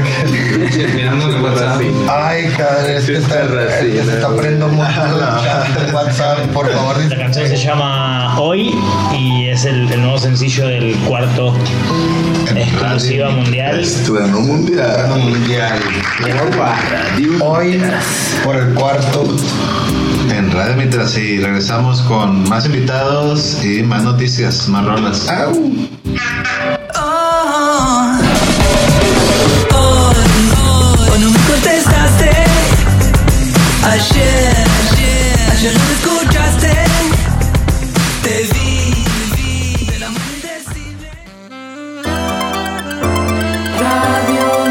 Mirando 0.95 1.29
el 1.29 1.41
WhatsApp. 1.41 1.81
Ay, 2.09 2.51
cada 2.57 2.83
vez 2.83 3.05
que 3.05 3.17
está, 3.17 3.47
Sí, 3.81 3.91
se 3.91 3.99
está 4.15 4.27
aprendiendo 4.27 4.67
mucho 4.67 5.05
el 5.05 5.19
chat 5.19 5.93
WhatsApp, 5.93 6.39
por 6.53 6.69
favor. 6.69 6.97
La 7.09 7.17
canción 7.17 7.47
se 7.47 7.57
llama 7.57 8.37
Hoy 8.39 8.75
y 9.17 9.47
es 9.47 9.65
el, 9.65 9.91
el 9.91 10.01
nuevo 10.01 10.17
sencillo 10.17 10.67
del 10.67 10.95
cuarto 11.07 11.53
exclusiva 12.55 13.29
mundial. 13.29 13.79
Estreno 13.79 14.39
mundial. 14.41 15.09
mundial. 15.09 15.79
Hoy 17.41 17.81
por 18.43 18.55
el 18.57 18.73
cuarto. 18.73 19.23
Radio 20.53 20.75
Mientras 20.75 21.17
y 21.17 21.39
regresamos 21.39 22.01
con 22.03 22.47
más 22.47 22.67
invitados 22.67 23.63
y 23.63 23.81
más 23.81 24.03
noticias, 24.03 24.67
más 24.69 24.85
rolas. 24.85 25.27
Hoy 31.11 31.19
no 31.19 31.31
me 31.31 31.39
contestaste. 31.39 32.29
Ayer, 33.83 34.53
ayer 35.53 35.73
no 35.73 35.83
me 35.85 35.93
escuchaste. 35.93 36.71
Te 38.21 38.47
vi, 38.53 38.93
amor 40.03 40.21
indecible. 40.35 41.09
Radio 43.79 44.63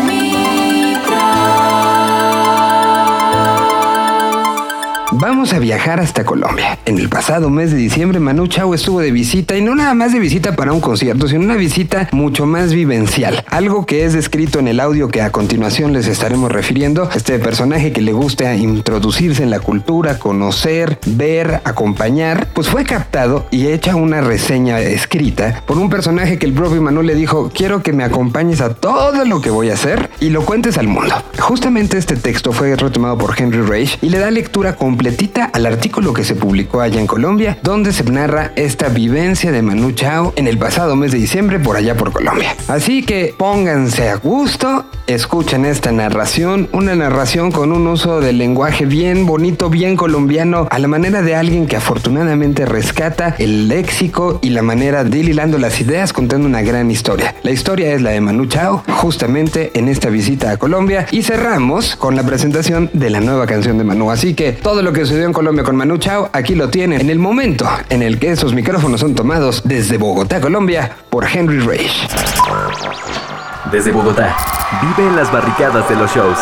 A 5.42 5.58
viajar 5.58 5.98
hasta 5.98 6.24
Colombia. 6.24 6.78
En 6.84 6.98
el 6.98 7.08
pasado 7.08 7.50
mes 7.50 7.72
de 7.72 7.76
diciembre, 7.76 8.20
Manu 8.20 8.46
Chao 8.46 8.74
estuvo 8.74 9.00
de 9.00 9.10
visita 9.10 9.56
y 9.56 9.60
no 9.60 9.74
nada 9.74 9.92
más 9.92 10.12
de 10.12 10.20
visita 10.20 10.54
para 10.54 10.72
un 10.72 10.80
concierto, 10.80 11.26
sino 11.26 11.40
una 11.40 11.56
visita 11.56 12.08
mucho 12.12 12.46
más 12.46 12.72
vivencial. 12.72 13.44
Algo 13.48 13.84
que 13.84 14.04
es 14.04 14.12
descrito 14.12 14.60
en 14.60 14.68
el 14.68 14.78
audio 14.78 15.08
que 15.08 15.20
a 15.20 15.32
continuación 15.32 15.92
les 15.92 16.06
estaremos 16.06 16.52
refiriendo. 16.52 17.10
Este 17.12 17.40
personaje 17.40 17.92
que 17.92 18.00
le 18.02 18.12
gusta 18.12 18.54
introducirse 18.54 19.42
en 19.42 19.50
la 19.50 19.58
cultura, 19.58 20.20
conocer, 20.20 21.00
ver, 21.06 21.60
acompañar, 21.64 22.46
pues 22.54 22.68
fue 22.68 22.84
captado 22.84 23.46
y 23.50 23.66
hecha 23.66 23.96
una 23.96 24.20
reseña 24.20 24.78
escrita 24.78 25.60
por 25.66 25.76
un 25.76 25.90
personaje 25.90 26.38
que 26.38 26.46
el 26.46 26.52
propio 26.52 26.80
Manu 26.80 27.02
le 27.02 27.16
dijo, 27.16 27.50
quiero 27.52 27.82
que 27.82 27.92
me 27.92 28.04
acompañes 28.04 28.60
a 28.60 28.74
todo 28.74 29.24
lo 29.24 29.40
que 29.40 29.50
voy 29.50 29.70
a 29.70 29.74
hacer 29.74 30.08
y 30.20 30.30
lo 30.30 30.44
cuentes 30.44 30.78
al 30.78 30.86
mundo. 30.86 31.16
Justamente 31.40 31.98
este 31.98 32.14
texto 32.14 32.52
fue 32.52 32.76
retomado 32.76 33.18
por 33.18 33.34
Henry 33.36 33.62
Reich 33.62 33.98
y 34.00 34.08
le 34.08 34.20
da 34.20 34.30
lectura 34.30 34.76
completita 34.76 35.31
al 35.52 35.66
artículo 35.66 36.12
que 36.12 36.24
se 36.24 36.34
publicó 36.34 36.80
allá 36.80 37.00
en 37.00 37.06
Colombia, 37.06 37.58
donde 37.62 37.92
se 37.92 38.04
narra 38.04 38.52
esta 38.56 38.88
vivencia 38.88 39.52
de 39.52 39.62
Manu 39.62 39.92
Chao 39.92 40.32
en 40.36 40.46
el 40.46 40.58
pasado 40.58 40.96
mes 40.96 41.12
de 41.12 41.18
diciembre 41.18 41.58
por 41.58 41.76
allá 41.76 41.96
por 41.96 42.12
Colombia. 42.12 42.54
Así 42.68 43.02
que 43.02 43.34
pónganse 43.36 44.08
a 44.08 44.16
gusto, 44.16 44.86
escuchen 45.06 45.64
esta 45.64 45.92
narración, 45.92 46.68
una 46.72 46.94
narración 46.94 47.50
con 47.50 47.72
un 47.72 47.86
uso 47.86 48.20
del 48.20 48.38
lenguaje 48.38 48.86
bien 48.86 49.26
bonito, 49.26 49.70
bien 49.70 49.96
colombiano, 49.96 50.68
a 50.70 50.78
la 50.78 50.88
manera 50.88 51.22
de 51.22 51.34
alguien 51.34 51.66
que 51.66 51.76
afortunadamente 51.76 52.64
rescata 52.64 53.34
el 53.38 53.68
léxico 53.68 54.38
y 54.42 54.50
la 54.50 54.62
manera 54.62 55.04
de 55.04 55.18
ir 55.18 55.32
las 55.32 55.80
ideas 55.80 56.12
contando 56.12 56.46
una 56.46 56.62
gran 56.62 56.90
historia. 56.90 57.34
La 57.42 57.50
historia 57.50 57.92
es 57.94 58.02
la 58.02 58.10
de 58.10 58.20
Manu 58.20 58.46
Chao, 58.46 58.82
justamente 58.88 59.70
en 59.74 59.88
esta 59.88 60.08
visita 60.08 60.50
a 60.50 60.56
Colombia, 60.56 61.06
y 61.10 61.22
cerramos 61.22 61.96
con 61.96 62.16
la 62.16 62.22
presentación 62.22 62.90
de 62.92 63.10
la 63.10 63.20
nueva 63.20 63.46
canción 63.46 63.78
de 63.78 63.84
Manu. 63.84 64.10
Así 64.10 64.34
que 64.34 64.52
todo 64.52 64.82
lo 64.82 64.92
que 64.92 65.00
sucedió 65.00 65.21
en 65.26 65.32
Colombia 65.32 65.64
con 65.64 65.76
Manu 65.76 65.98
Chao, 65.98 66.30
aquí 66.32 66.54
lo 66.54 66.68
tienen 66.68 67.00
en 67.00 67.10
el 67.10 67.18
momento 67.18 67.68
en 67.88 68.02
el 68.02 68.18
que 68.18 68.30
esos 68.30 68.54
micrófonos 68.54 69.00
son 69.00 69.14
tomados 69.14 69.62
desde 69.64 69.96
Bogotá, 69.96 70.40
Colombia, 70.40 70.96
por 71.10 71.26
Henry 71.26 71.60
Reich. 71.60 72.08
Desde 73.70 73.92
Bogotá, 73.92 74.36
vive 74.82 75.08
en 75.08 75.14
las 75.14 75.30
barricadas 75.30 75.88
de 75.88 75.94
los 75.94 76.12
shows. 76.12 76.38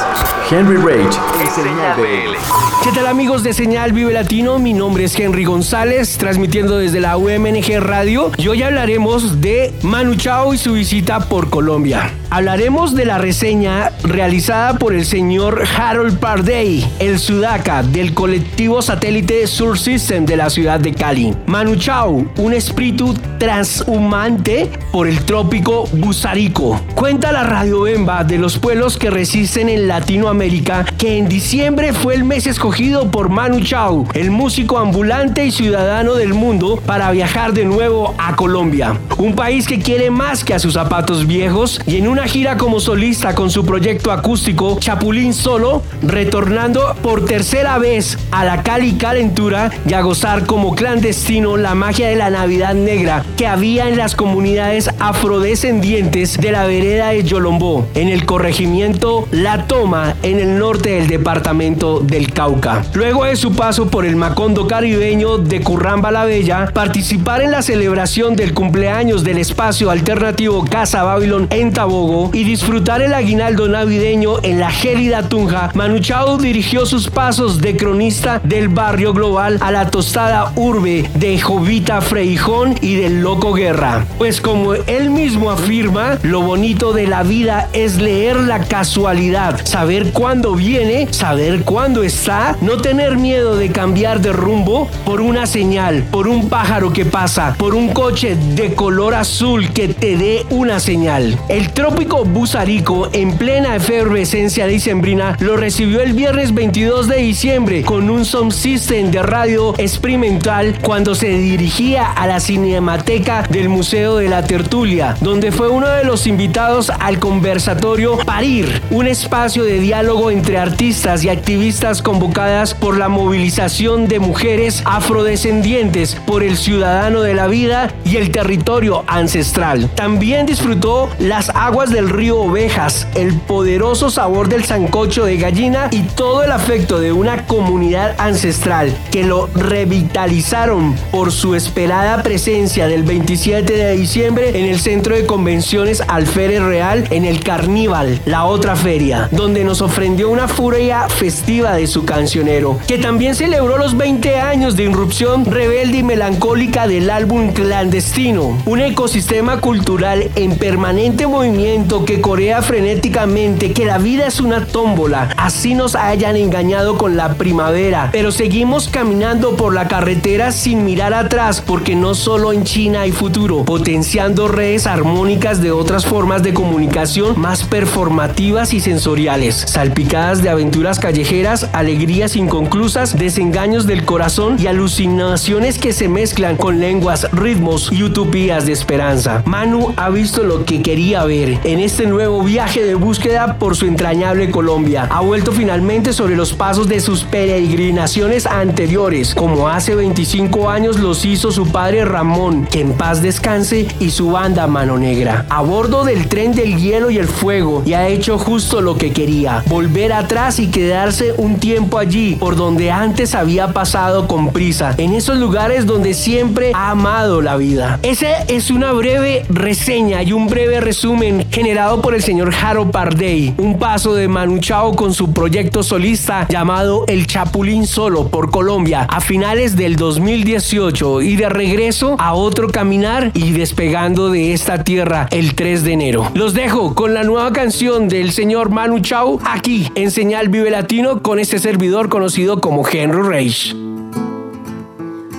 Henry 0.50 0.78
Rage, 0.78 1.12
Señal 1.54 1.96
BL. 1.96 2.37
¿Qué 2.83 2.92
tal 2.92 3.06
amigos 3.06 3.42
de 3.42 3.52
Señal 3.52 3.92
Vive 3.92 4.12
Latino? 4.12 4.59
Mi 4.59 4.72
nombre 4.72 5.04
es 5.04 5.14
Henry 5.18 5.44
González, 5.44 6.16
transmitiendo 6.16 6.78
desde 6.78 6.98
la 6.98 7.18
UMNG 7.18 7.78
Radio 7.78 8.33
y 8.38 8.48
hoy 8.48 8.62
hablaremos 8.62 9.42
de 9.42 9.72
Manu 9.83 10.14
Chao 10.14 10.54
y 10.54 10.59
su 10.59 10.72
visita 10.72 11.20
por 11.20 11.50
Colombia. 11.50 12.11
Hablaremos 12.30 12.94
de 12.94 13.04
la 13.04 13.18
reseña 13.18 13.90
realizada 14.02 14.78
por 14.78 14.94
el 14.94 15.04
señor 15.04 15.64
Harold 15.76 16.18
Pardey, 16.20 16.88
el 17.00 17.18
sudaca 17.18 17.83
del 17.83 18.14
colectivo 18.14 18.80
satélite 18.80 19.46
Sur 19.46 19.78
System 19.78 20.24
de 20.24 20.37
la 20.37 20.48
ciudad 20.48 20.80
de 20.80 20.94
Cali. 20.94 21.35
Manu 21.46 21.76
Chao, 21.76 22.24
un 22.37 22.54
espíritu 22.54 23.14
transhumante 23.38 24.70
por 24.92 25.06
el 25.06 25.24
trópico 25.24 25.87
Busarico. 25.92 26.80
Cuenta 26.94 27.10
Cuenta 27.11 27.33
la 27.33 27.42
Radio 27.42 27.81
Bemba 27.81 28.23
de 28.23 28.38
los 28.38 28.61
pueblos 28.61 28.96
que 28.96 29.11
resisten 29.11 29.68
en 29.68 29.88
Latinoamérica 29.88 30.85
que 30.96 31.18
en 31.18 31.29
diciembre 31.29 31.92
fue 31.92 32.14
el 32.14 32.23
mes 32.23 32.46
escogido 32.46 33.11
por 33.11 33.31
Manu 33.31 33.59
Chao, 33.62 34.07
el 34.14 34.31
músico 34.31 34.79
ambulante 34.79 35.44
y 35.44 35.51
ciudadano 35.51 36.14
del 36.14 36.35
mundo, 36.35 36.81
para 36.87 37.11
viajar 37.11 37.53
de 37.53 37.64
nuevo 37.64 38.14
a 38.16 38.37
Colombia. 38.37 38.96
Un 39.18 39.35
país 39.35 39.66
que 39.66 39.81
quiere 39.81 40.09
más 40.12 40.44
que 40.44 40.55
a 40.55 40.61
sus 40.61 40.75
zapatos 40.75 41.27
viejos 41.27 41.81
y 41.85 41.96
en 41.96 42.07
una 42.07 42.29
gira 42.29 42.57
como 42.57 42.79
solista 42.79 43.35
con 43.35 43.51
su 43.51 43.66
proyecto 43.66 44.12
acústico 44.12 44.79
Chapulín 44.79 45.35
Solo, 45.35 45.83
retornando 46.03 46.94
por 47.03 47.25
tercera 47.25 47.79
vez 47.79 48.18
a 48.31 48.44
la 48.44 48.62
Cali 48.62 48.92
Calentura 48.92 49.73
y 49.85 49.94
a 49.94 50.01
gozar 50.03 50.46
como 50.46 50.77
clandestino 50.77 51.57
la 51.57 51.75
magia 51.75 52.07
de 52.07 52.14
la 52.14 52.31
Navidad 52.31 52.75
Negra 52.75 53.25
que 53.37 53.49
había 53.49 53.88
en 53.88 53.96
las 53.96 54.14
comunidades 54.14 54.88
afrodescendientes 55.01 56.37
de 56.37 56.53
la 56.53 56.66
vereda 56.66 56.99
de 57.08 57.24
Yolombó, 57.24 57.86
en 57.94 58.08
el 58.08 58.26
corregimiento 58.26 59.26
La 59.30 59.66
Toma, 59.66 60.16
en 60.22 60.38
el 60.38 60.58
norte 60.58 60.90
del 60.90 61.08
departamento 61.08 62.00
del 62.00 62.32
Cauca. 62.32 62.84
Luego 62.94 63.24
de 63.24 63.36
su 63.36 63.54
paso 63.54 63.88
por 63.88 64.04
el 64.04 64.16
Macondo 64.16 64.66
caribeño 64.66 65.38
de 65.38 65.60
Curramba 65.60 66.10
la 66.10 66.24
Bella, 66.24 66.70
participar 66.72 67.42
en 67.42 67.50
la 67.50 67.62
celebración 67.62 68.36
del 68.36 68.54
cumpleaños 68.54 69.24
del 69.24 69.38
espacio 69.38 69.90
alternativo 69.90 70.64
Casa 70.64 71.02
Babylon 71.02 71.46
en 71.50 71.72
Tabogo 71.72 72.30
y 72.32 72.44
disfrutar 72.44 73.02
el 73.02 73.14
aguinaldo 73.14 73.68
navideño 73.68 74.42
en 74.42 74.60
la 74.60 74.70
gélida 74.70 75.28
Tunja, 75.28 75.70
Manu 75.74 75.98
Chao 76.00 76.38
dirigió 76.38 76.86
sus 76.86 77.08
pasos 77.08 77.60
de 77.60 77.76
cronista 77.76 78.40
del 78.44 78.68
barrio 78.68 79.12
global 79.12 79.58
a 79.60 79.70
la 79.70 79.90
tostada 79.90 80.52
urbe 80.56 81.08
de 81.14 81.40
Jovita 81.40 82.00
Freijón 82.00 82.76
y 82.80 82.96
del 82.96 83.22
Loco 83.22 83.52
Guerra. 83.52 84.06
Pues 84.18 84.40
como 84.40 84.74
él 84.74 85.10
mismo 85.10 85.50
afirma, 85.50 86.18
lo 86.22 86.42
bonito 86.42 86.89
de 86.92 87.07
la 87.07 87.22
vida 87.22 87.68
es 87.72 88.00
leer 88.00 88.37
la 88.37 88.61
casualidad, 88.61 89.61
saber 89.64 90.12
cuándo 90.12 90.55
viene, 90.55 91.09
saber 91.12 91.62
cuándo 91.62 92.03
está, 92.03 92.57
no 92.61 92.79
tener 92.79 93.16
miedo 93.16 93.57
de 93.57 93.70
cambiar 93.70 94.20
de 94.20 94.33
rumbo 94.33 94.88
por 95.05 95.20
una 95.20 95.46
señal, 95.46 96.05
por 96.11 96.29
un 96.29 96.48
pájaro 96.48 96.92
que 96.92 97.05
pasa, 97.05 97.55
por 97.59 97.74
un 97.74 97.88
coche 97.88 98.37
de 98.55 98.74
color 98.74 99.14
azul 99.14 99.70
que 99.72 99.88
te 99.88 100.16
dé 100.16 100.46
una 100.50 100.81
señal. 100.81 101.38
El 101.48 101.70
trópico 101.72 102.24
Busarico, 102.24 103.09
en 103.12 103.37
plena 103.37 103.76
efervescencia 103.76 104.66
dicembrina, 104.66 105.37
lo 105.40 105.57
recibió 105.57 106.00
el 106.00 106.12
viernes 106.12 106.55
22 106.55 107.09
de 107.09 107.16
diciembre 107.16 107.83
con 107.83 108.11
un 108.11 108.24
sound 108.24 108.53
system 108.53 109.11
de 109.11 109.22
radio 109.22 109.74
experimental 109.79 110.79
cuando 110.81 111.14
se 111.14 111.29
dirigía 111.29 112.11
a 112.11 112.26
la 112.26 112.40
cinemateca 112.40 113.42
del 113.50 113.68
Museo 113.68 114.16
de 114.16 114.29
la 114.29 114.44
Tertulia, 114.44 115.16
donde 115.20 115.53
fue 115.53 115.68
uno 115.68 115.88
de 115.88 116.05
los 116.05 116.26
invitados 116.26 116.80
al 116.88 117.19
conversatorio 117.19 118.16
Parir, 118.16 118.81
un 118.90 119.07
espacio 119.07 119.64
de 119.64 119.81
diálogo 119.81 120.31
entre 120.31 120.57
artistas 120.57 121.23
y 121.25 121.29
activistas 121.29 122.01
convocadas 122.01 122.73
por 122.73 122.97
la 122.97 123.09
movilización 123.09 124.09
de 124.09 124.19
mujeres 124.19 124.83
afrodescendientes 124.87 126.14
por 126.27 126.43
el 126.43 126.57
ciudadano 126.57 127.21
de 127.21 127.35
la 127.35 127.49
vida 127.49 127.93
y 128.05 128.16
el 128.16 128.31
territorio 128.31 129.05
ancestral. 129.09 129.90
También 129.95 130.47
disfrutó 130.47 131.11
las 131.19 131.51
aguas 131.51 131.90
del 131.90 132.09
río 132.09 132.38
Ovejas, 132.38 133.07
el 133.14 133.35
poderoso 133.35 134.09
sabor 134.09 134.49
del 134.49 134.64
sancocho 134.64 135.27
de 135.27 135.37
gallina 135.37 135.88
y 135.90 136.03
todo 136.03 136.45
el 136.45 136.53
afecto 136.53 136.99
de 136.99 137.12
una 137.12 137.47
comunidad 137.47 138.14
ancestral 138.19 138.97
que 139.11 139.25
lo 139.25 139.49
revitalizaron 139.55 140.95
por 141.11 141.33
su 141.33 141.55
esperada 141.55 142.23
presencia 142.23 142.87
del 142.87 143.03
27 143.03 143.73
de 143.73 143.97
diciembre 143.97 144.59
en 144.59 144.66
el 144.66 144.81
centro 144.81 145.14
de 145.14 145.27
convenciones 145.27 146.03
Alférez 146.09 146.62
Real 146.70 147.04
en 147.11 147.24
el 147.24 147.42
Carníval, 147.42 148.20
la 148.26 148.44
otra 148.44 148.76
feria, 148.76 149.28
donde 149.33 149.64
nos 149.64 149.83
ofrendió 149.83 150.30
una 150.30 150.46
furia 150.46 151.09
festiva 151.09 151.72
de 151.72 151.88
su 151.88 152.04
cancionero, 152.04 152.78
que 152.87 152.96
también 152.96 153.35
celebró 153.35 153.76
los 153.76 153.96
20 153.96 154.37
años 154.37 154.76
de 154.76 154.85
irrupción 154.85 155.44
rebelde 155.46 155.98
y 155.98 156.02
melancólica 156.04 156.87
del 156.87 157.11
álbum 157.11 157.52
Clandestino, 157.52 158.56
un 158.66 158.80
ecosistema 158.80 159.61
cultural 159.61 160.30
en 160.37 160.56
permanente 160.59 161.26
movimiento 161.26 162.04
que 162.04 162.20
corea 162.20 162.62
frenéticamente 162.62 163.72
que 163.72 163.85
la 163.85 163.98
vida 163.98 164.28
es 164.28 164.38
una 164.38 164.64
tómbola, 164.66 165.30
así 165.38 165.74
nos 165.74 165.96
hayan 165.96 166.37
engañado 166.37 166.96
con 166.96 167.16
la 167.16 167.35
primavera, 167.35 168.11
pero 168.12 168.30
seguimos 168.30 168.87
caminando 168.87 169.56
por 169.56 169.74
la 169.74 169.88
carretera 169.88 170.52
sin 170.52 170.85
mirar 170.85 171.14
atrás 171.14 171.61
porque 171.61 171.96
no 171.96 172.14
solo 172.14 172.52
en 172.52 172.62
China 172.62 173.00
hay 173.00 173.11
futuro, 173.11 173.64
potenciando 173.64 174.46
redes 174.46 174.87
armónicas 174.87 175.61
de 175.61 175.72
otras 175.72 176.06
formas 176.06 176.44
de 176.44 176.60
comunicación 176.61 177.40
más 177.40 177.62
performativas 177.62 178.75
y 178.75 178.81
sensoriales, 178.81 179.64
salpicadas 179.66 180.42
de 180.42 180.51
aventuras 180.51 181.01
callejeras, 181.01 181.70
alegrías 181.73 182.37
inconclusas, 182.37 183.16
desengaños 183.16 183.87
del 183.87 184.05
corazón 184.05 184.57
y 184.59 184.66
alucinaciones 184.66 185.79
que 185.79 185.94
se 185.94 186.07
mezclan 186.07 186.59
con 186.59 186.79
lenguas, 186.79 187.31
ritmos 187.33 187.90
y 187.90 188.03
utopías 188.03 188.66
de 188.66 188.73
esperanza. 188.73 189.42
Manu 189.46 189.94
ha 189.96 190.11
visto 190.11 190.42
lo 190.42 190.66
que 190.66 190.83
quería 190.83 191.25
ver 191.25 191.59
en 191.64 191.79
este 191.79 192.05
nuevo 192.05 192.42
viaje 192.42 192.85
de 192.85 192.94
búsqueda 192.94 193.57
por 193.59 193.75
su 193.75 193.87
entrañable 193.87 194.51
Colombia. 194.51 195.09
Ha 195.11 195.23
vuelto 195.23 195.53
finalmente 195.53 196.12
sobre 196.12 196.37
los 196.37 196.53
pasos 196.53 196.88
de 196.88 197.01
sus 197.01 197.25
peregrinaciones 197.25 198.44
anteriores, 198.44 199.35
como 199.35 199.68
hace 199.68 199.94
25 199.94 200.68
años 200.68 201.01
los 201.01 201.25
hizo 201.25 201.53
su 201.53 201.73
padre 201.73 202.05
Ramón, 202.05 202.66
que 202.66 202.83
en 202.83 202.92
paz 202.92 203.23
descanse, 203.23 203.88
y 203.99 204.11
su 204.11 204.33
banda 204.33 204.66
Mano 204.66 204.99
Negra. 204.99 205.46
A 205.49 205.62
bordo 205.62 206.05
del 206.05 206.29
tren 206.29 206.39
del 206.40 206.79
hielo 206.79 207.11
y 207.11 207.18
el 207.18 207.29
fuego, 207.29 207.83
y 207.85 207.92
ha 207.92 208.09
hecho 208.09 208.38
justo 208.38 208.81
lo 208.81 208.96
que 208.96 209.12
quería, 209.12 209.62
volver 209.66 210.14
atrás 210.14 210.59
y 210.59 210.68
quedarse 210.68 211.35
un 211.37 211.59
tiempo 211.59 211.98
allí, 211.98 212.37
por 212.37 212.57
donde 212.57 212.90
antes 212.90 213.35
había 213.35 213.74
pasado 213.74 214.26
con 214.26 214.48
prisa, 214.48 214.94
en 214.96 215.12
esos 215.12 215.37
lugares 215.37 215.85
donde 215.85 216.14
siempre 216.14 216.72
ha 216.74 216.92
amado 216.92 217.42
la 217.42 217.57
vida. 217.57 218.00
Esa 218.03 218.42
es 218.44 218.70
una 218.70 218.92
breve 218.92 219.44
reseña 219.50 220.22
y 220.22 220.33
un 220.33 220.48
breve 220.48 220.81
resumen 220.81 221.46
generado 221.50 222.00
por 222.00 222.14
el 222.14 222.22
señor 222.22 222.53
Jaro 222.53 222.90
Pardey, 222.90 223.55
un 223.59 223.79
paso 223.79 224.14
de 224.14 224.26
Manu 224.26 224.61
Chao 224.61 224.96
con 224.96 225.12
su 225.12 225.35
proyecto 225.35 225.83
solista 225.83 226.48
llamado 226.48 227.05
El 227.07 227.26
Chapulín 227.26 227.87
Solo 227.87 228.29
por 228.29 228.50
Colombia 228.50 229.07
a 229.11 229.20
finales 229.20 229.76
del 229.76 229.96
2018 229.96 231.20
y 231.20 231.37
de 231.37 231.50
regreso 231.50 232.16
a 232.18 232.33
otro 232.33 232.68
caminar 232.68 233.31
y 233.35 233.53
despegando 233.53 234.31
de 234.31 234.55
esta 234.55 234.85
tierra 234.85 235.29
el 235.31 235.55
3 235.55 235.85
de 235.85 235.92
enero. 235.92 236.30
Los 236.35 236.55
dejo 236.55 236.95
con 236.95 237.12
la 237.12 237.25
nueva 237.25 237.53
canción 237.53 238.09
del 238.09 238.31
señor 238.31 238.71
Manu 238.71 239.01
Chao 239.01 239.40
aquí 239.45 239.90
en 239.97 240.12
Señal 240.12 240.49
Vive 240.49 240.71
Latino 240.71 241.23
con 241.23 241.40
este 241.40 241.59
servidor 241.59 242.09
conocido 242.09 242.61
como 242.61 242.87
Henry 242.88 243.23
Reich. 243.23 243.75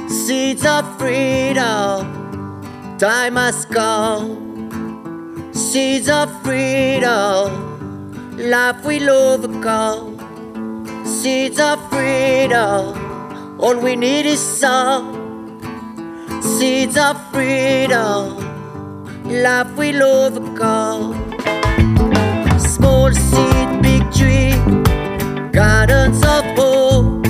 Seeds 0.10 0.66
of 0.66 0.86
freedom, 0.98 2.06
time 2.98 3.38
has 3.38 3.66
come. 3.66 4.42
Seeds 5.54 6.10
of 6.10 6.30
freedom, 6.44 7.52
life 8.38 8.86
will 8.86 9.10
overcome. 9.10 10.18
Seeds 11.06 11.60
of 11.60 11.80
freedom, 11.90 12.94
all 13.60 13.78
we 13.78 13.96
need 13.96 14.26
is 14.26 14.40
some. 14.40 15.18
Seeds 16.42 16.98
of 16.98 17.16
freedom, 17.32 18.36
life 19.32 19.78
will 19.78 20.04
overcome. 20.04 21.14
Small 22.60 23.14
seed, 23.14 23.82
big 23.82 24.04
tree, 24.12 24.52
gardens 25.52 26.22
of 26.26 26.44
hope, 26.58 27.26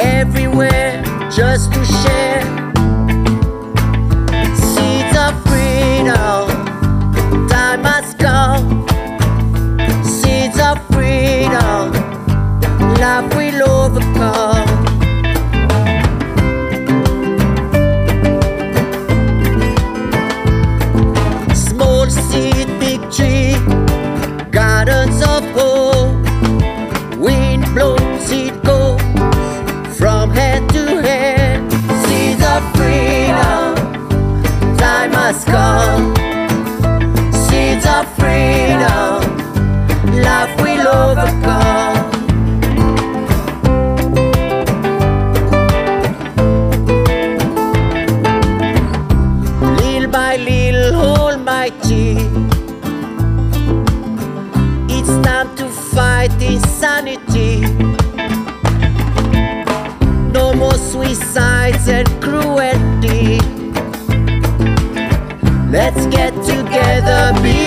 everywhere 0.00 1.02
just 1.30 1.72
to 1.72 1.84
share. 1.84 2.42
Seeds 4.56 5.16
of 5.16 5.32
freedom, 5.46 6.48
time 7.48 7.84
has 7.84 8.12
come. 8.14 8.84
Seeds 10.04 10.58
of 10.58 10.84
freedom, 10.88 11.92
love 13.00 13.32
will 13.36 13.62
overcome. 13.70 14.55
must 35.26 35.46
come. 35.48 36.14
Seeds 37.32 37.84
of 37.84 38.06
freedom, 38.14 39.18
life 40.22 40.54
will 40.62 40.86
overcome. 40.86 41.96
Little 49.78 50.10
by 50.12 50.36
little, 50.36 50.94
Almighty. 50.94 52.12
It's 54.94 55.14
time 55.26 55.48
to 55.56 55.68
fight 55.68 56.40
insanity. 56.40 57.62
No 60.30 60.54
more 60.54 60.78
suicides 60.78 61.88
and 61.88 62.08
cruelty. 62.22 63.45
Get 66.10 66.32
together, 66.44 67.32
be 67.42 67.65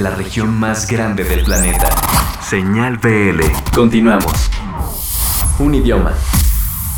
la 0.00 0.10
región 0.10 0.58
más 0.58 0.86
grande 0.86 1.24
del 1.24 1.44
planeta. 1.44 1.88
Señal 2.40 2.98
BL. 2.98 3.40
Continuamos. 3.74 4.50
Un 5.58 5.74
idioma. 5.74 6.12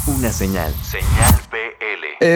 Una 0.06 0.30
señal. 0.30 0.74
Señal. 0.82 1.09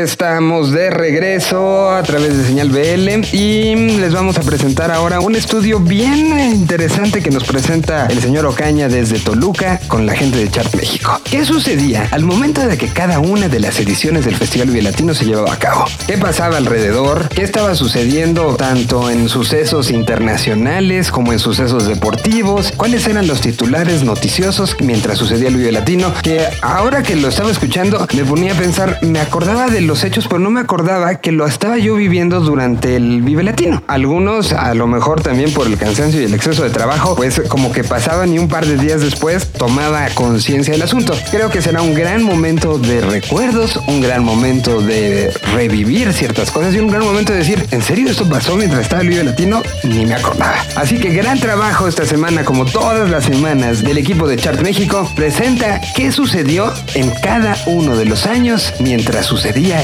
Estamos 0.05 0.71
de 0.71 0.91
regreso 0.91 1.91
a 1.91 2.03
través 2.03 2.37
de 2.37 2.45
Señal 2.45 2.69
BL 2.69 3.35
y 3.35 3.75
les 3.99 4.13
vamos 4.13 4.37
a 4.37 4.43
presentar 4.43 4.91
ahora 4.91 5.21
un 5.21 5.35
estudio 5.35 5.81
bien 5.81 6.39
interesante 6.39 7.23
que 7.23 7.31
nos 7.31 7.45
presenta 7.45 8.07
el 8.09 8.21
señor 8.21 8.45
Ocaña 8.45 8.89
desde 8.89 9.19
Toluca 9.19 9.81
con 9.89 10.05
la 10.05 10.15
gente 10.15 10.37
de 10.37 10.51
Chart 10.51 10.75
México. 10.75 11.19
¿Qué 11.25 11.47
sucedía 11.47 12.07
al 12.11 12.23
momento 12.23 12.67
de 12.67 12.77
que 12.77 12.89
cada 12.89 13.19
una 13.19 13.49
de 13.49 13.61
las 13.61 13.81
ediciones 13.81 14.27
del 14.27 14.37
Festival 14.37 14.69
Vive 14.69 14.83
Latino 14.83 15.15
se 15.15 15.25
llevaba 15.25 15.55
a 15.55 15.59
cabo? 15.59 15.87
¿Qué 16.07 16.19
pasaba 16.19 16.59
alrededor? 16.59 17.31
¿Qué 17.31 17.43
estaba 17.43 17.75
sucediendo 17.75 18.57
tanto 18.57 19.09
en 19.09 19.31
sucesos 19.31 19.91
internacionales 19.91 21.11
como 21.11 21.33
en 21.33 21.39
sucesos 21.39 21.87
deportivos? 21.87 22.73
¿Cuáles 22.77 23.07
eran 23.07 23.27
los 23.27 23.41
titulares 23.41 24.03
noticiosos 24.03 24.77
mientras 24.81 25.17
sucedía 25.17 25.49
el 25.49 25.57
Vive 25.57 25.73
Latino? 25.73 26.13
Que 26.23 26.47
ahora 26.61 27.03
que 27.03 27.17
lo 27.17 27.29
estaba 27.29 27.51
escuchando 27.51 28.07
me 28.15 28.25
ponía 28.27 28.53
a 28.53 28.57
pensar, 28.57 28.99
me 29.01 29.21
acordaba 29.21 29.69
de 29.69 29.81
los 29.81 29.94
hechos, 30.03 30.27
pero 30.27 30.41
no 30.41 30.51
me 30.51 30.61
acordaba 30.61 31.15
que 31.17 31.31
lo 31.31 31.47
estaba 31.47 31.79
yo 31.79 31.95
viviendo 31.95 32.41
durante 32.41 32.97
el 32.97 33.23
Vive 33.23 33.45
Latino. 33.45 33.83
Algunos, 33.87 34.53
a 34.53 34.75
lo 34.75 34.87
mejor 34.87 35.21
también 35.21 35.53
por 35.53 35.67
el 35.67 35.77
cansancio 35.77 36.21
y 36.21 36.25
el 36.25 36.35
exceso 36.35 36.65
de 36.65 36.71
trabajo, 36.71 37.15
pues 37.15 37.41
como 37.49 37.71
que 37.71 37.85
pasaban 37.85 38.33
y 38.33 38.39
un 38.39 38.49
par 38.49 38.67
de 38.67 38.77
días 38.77 39.03
después 39.03 39.53
tomaba 39.53 40.09
conciencia 40.15 40.73
del 40.73 40.83
asunto. 40.83 41.15
Creo 41.31 41.51
que 41.51 41.63
será 41.63 41.83
un 41.83 41.95
gran 41.95 42.23
momento 42.23 42.79
de 42.79 43.03
recuerdos, 43.03 43.79
un 43.87 44.01
gran 44.01 44.25
momento 44.25 44.81
de 44.81 45.33
revivir 45.55 46.13
ciertas 46.13 46.51
cosas 46.51 46.75
y 46.75 46.79
un 46.79 46.89
gran 46.89 47.05
momento 47.05 47.33
de 47.33 47.39
decir, 47.39 47.65
¿en 47.71 47.83
serio 47.83 48.09
esto 48.09 48.29
pasó 48.29 48.57
mientras 48.57 48.83
estaba 48.83 49.03
el 49.03 49.09
Vive 49.09 49.25
Latino? 49.25 49.63
Ni 49.85 50.07
me 50.07 50.15
acordaba. 50.15 50.57
Así 50.77 50.99
que 50.99 51.11
gran 51.11 51.39
trabajo 51.39 51.87
esta 51.87 52.07
semana, 52.07 52.45
como 52.45 52.65
todas 52.65 53.09
las 53.11 53.25
semanas, 53.25 53.85
del 53.85 53.99
equipo 53.99 54.27
de 54.27 54.37
Chart 54.37 54.61
México, 54.61 55.09
presenta 55.15 55.81
qué 55.95 56.11
sucedió 56.11 56.73
en 56.95 57.11
cada 57.23 57.57
uno 57.67 57.97
de 57.97 58.07
los 58.07 58.27
años 58.27 58.73
mientras 58.81 59.27
sucedía 59.27 59.84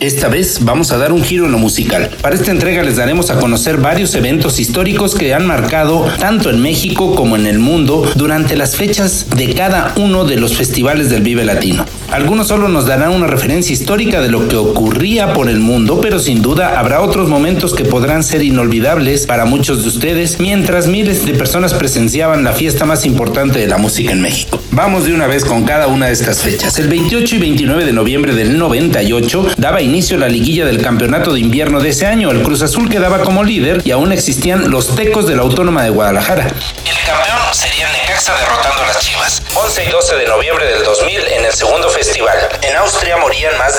Esta 0.00 0.28
vez 0.28 0.60
vamos 0.62 0.92
a 0.92 0.96
dar 0.96 1.12
un 1.12 1.24
giro 1.24 1.46
en 1.46 1.52
lo 1.52 1.58
musical. 1.58 2.08
Para 2.22 2.36
esta 2.36 2.52
entrega 2.52 2.84
les 2.84 2.94
daremos 2.94 3.30
a 3.30 3.40
conocer 3.40 3.78
varios 3.78 4.14
eventos 4.14 4.60
históricos 4.60 5.16
que 5.16 5.34
han 5.34 5.44
marcado 5.44 6.06
tanto 6.20 6.50
en 6.50 6.62
México 6.62 7.16
como 7.16 7.34
en 7.34 7.48
el 7.48 7.58
mundo 7.58 8.08
durante 8.14 8.56
las 8.56 8.76
fechas 8.76 9.26
de 9.36 9.54
cada 9.54 9.94
uno 9.96 10.24
de 10.24 10.36
los 10.36 10.56
festivales 10.56 11.10
del 11.10 11.22
Vive 11.22 11.44
Latino. 11.44 11.84
Algunos 12.12 12.46
solo 12.46 12.68
nos 12.68 12.86
darán 12.86 13.10
una 13.10 13.26
referencia 13.26 13.72
histórica 13.72 14.20
de 14.20 14.28
lo 14.28 14.46
que 14.46 14.54
ocurría 14.54 15.32
por 15.32 15.48
el 15.48 15.58
mundo, 15.58 16.00
pero 16.00 16.20
sin 16.20 16.42
duda 16.42 16.78
habrá 16.78 17.00
otros 17.00 17.28
momentos 17.28 17.74
que 17.74 17.84
podrán 17.84 18.22
ser 18.22 18.44
inolvidables 18.44 19.26
para 19.26 19.46
muchos 19.46 19.82
de 19.82 19.88
ustedes 19.88 20.38
mientras 20.38 20.86
miles 20.86 21.26
de 21.26 21.34
personas 21.34 21.74
presenciaban 21.74 22.44
la 22.44 22.52
fiesta 22.52 22.84
más 22.86 23.04
importante 23.04 23.58
de 23.58 23.66
la 23.66 23.78
música 23.78 24.12
en 24.12 24.22
México. 24.22 24.60
Vamos 24.70 25.06
de 25.06 25.12
una 25.12 25.26
vez 25.26 25.44
con 25.44 25.64
cada 25.64 25.88
una 25.88 26.06
de 26.06 26.12
estas 26.12 26.40
fechas. 26.40 26.78
El 26.78 26.88
28 26.88 27.34
y 27.34 27.38
29 27.38 27.84
de 27.84 27.92
noviembre 27.92 28.34
del 28.34 28.58
98 28.58 29.48
daba 29.56 29.82
inicio 29.88 30.18
la 30.18 30.28
liguilla 30.28 30.66
del 30.66 30.82
campeonato 30.82 31.32
de 31.32 31.40
invierno 31.40 31.80
de 31.80 31.88
ese 31.88 32.06
año. 32.06 32.30
El 32.30 32.42
Cruz 32.42 32.60
Azul 32.60 32.90
quedaba 32.90 33.22
como 33.22 33.42
líder 33.42 33.80
y 33.84 33.90
aún 33.90 34.12
existían 34.12 34.70
los 34.70 34.94
tecos 34.94 35.26
de 35.26 35.34
la 35.34 35.42
Autónoma 35.42 35.82
de 35.82 35.90
Guadalajara. 35.90 36.44
El 36.44 37.06
campeón 37.06 37.38
sería 37.52 37.90
Necaxa 37.92 38.34
derrotando 38.38 38.82
a 38.82 38.86
las 38.86 38.98
Chivas. 39.00 39.42
11 39.54 39.84
y 39.84 39.90
12 39.90 40.16
de 40.16 40.26
noviembre 40.26 40.66
del 40.66 40.84
2000 40.84 41.20
en 41.28 41.44
el 41.46 41.52
segundo 41.52 41.87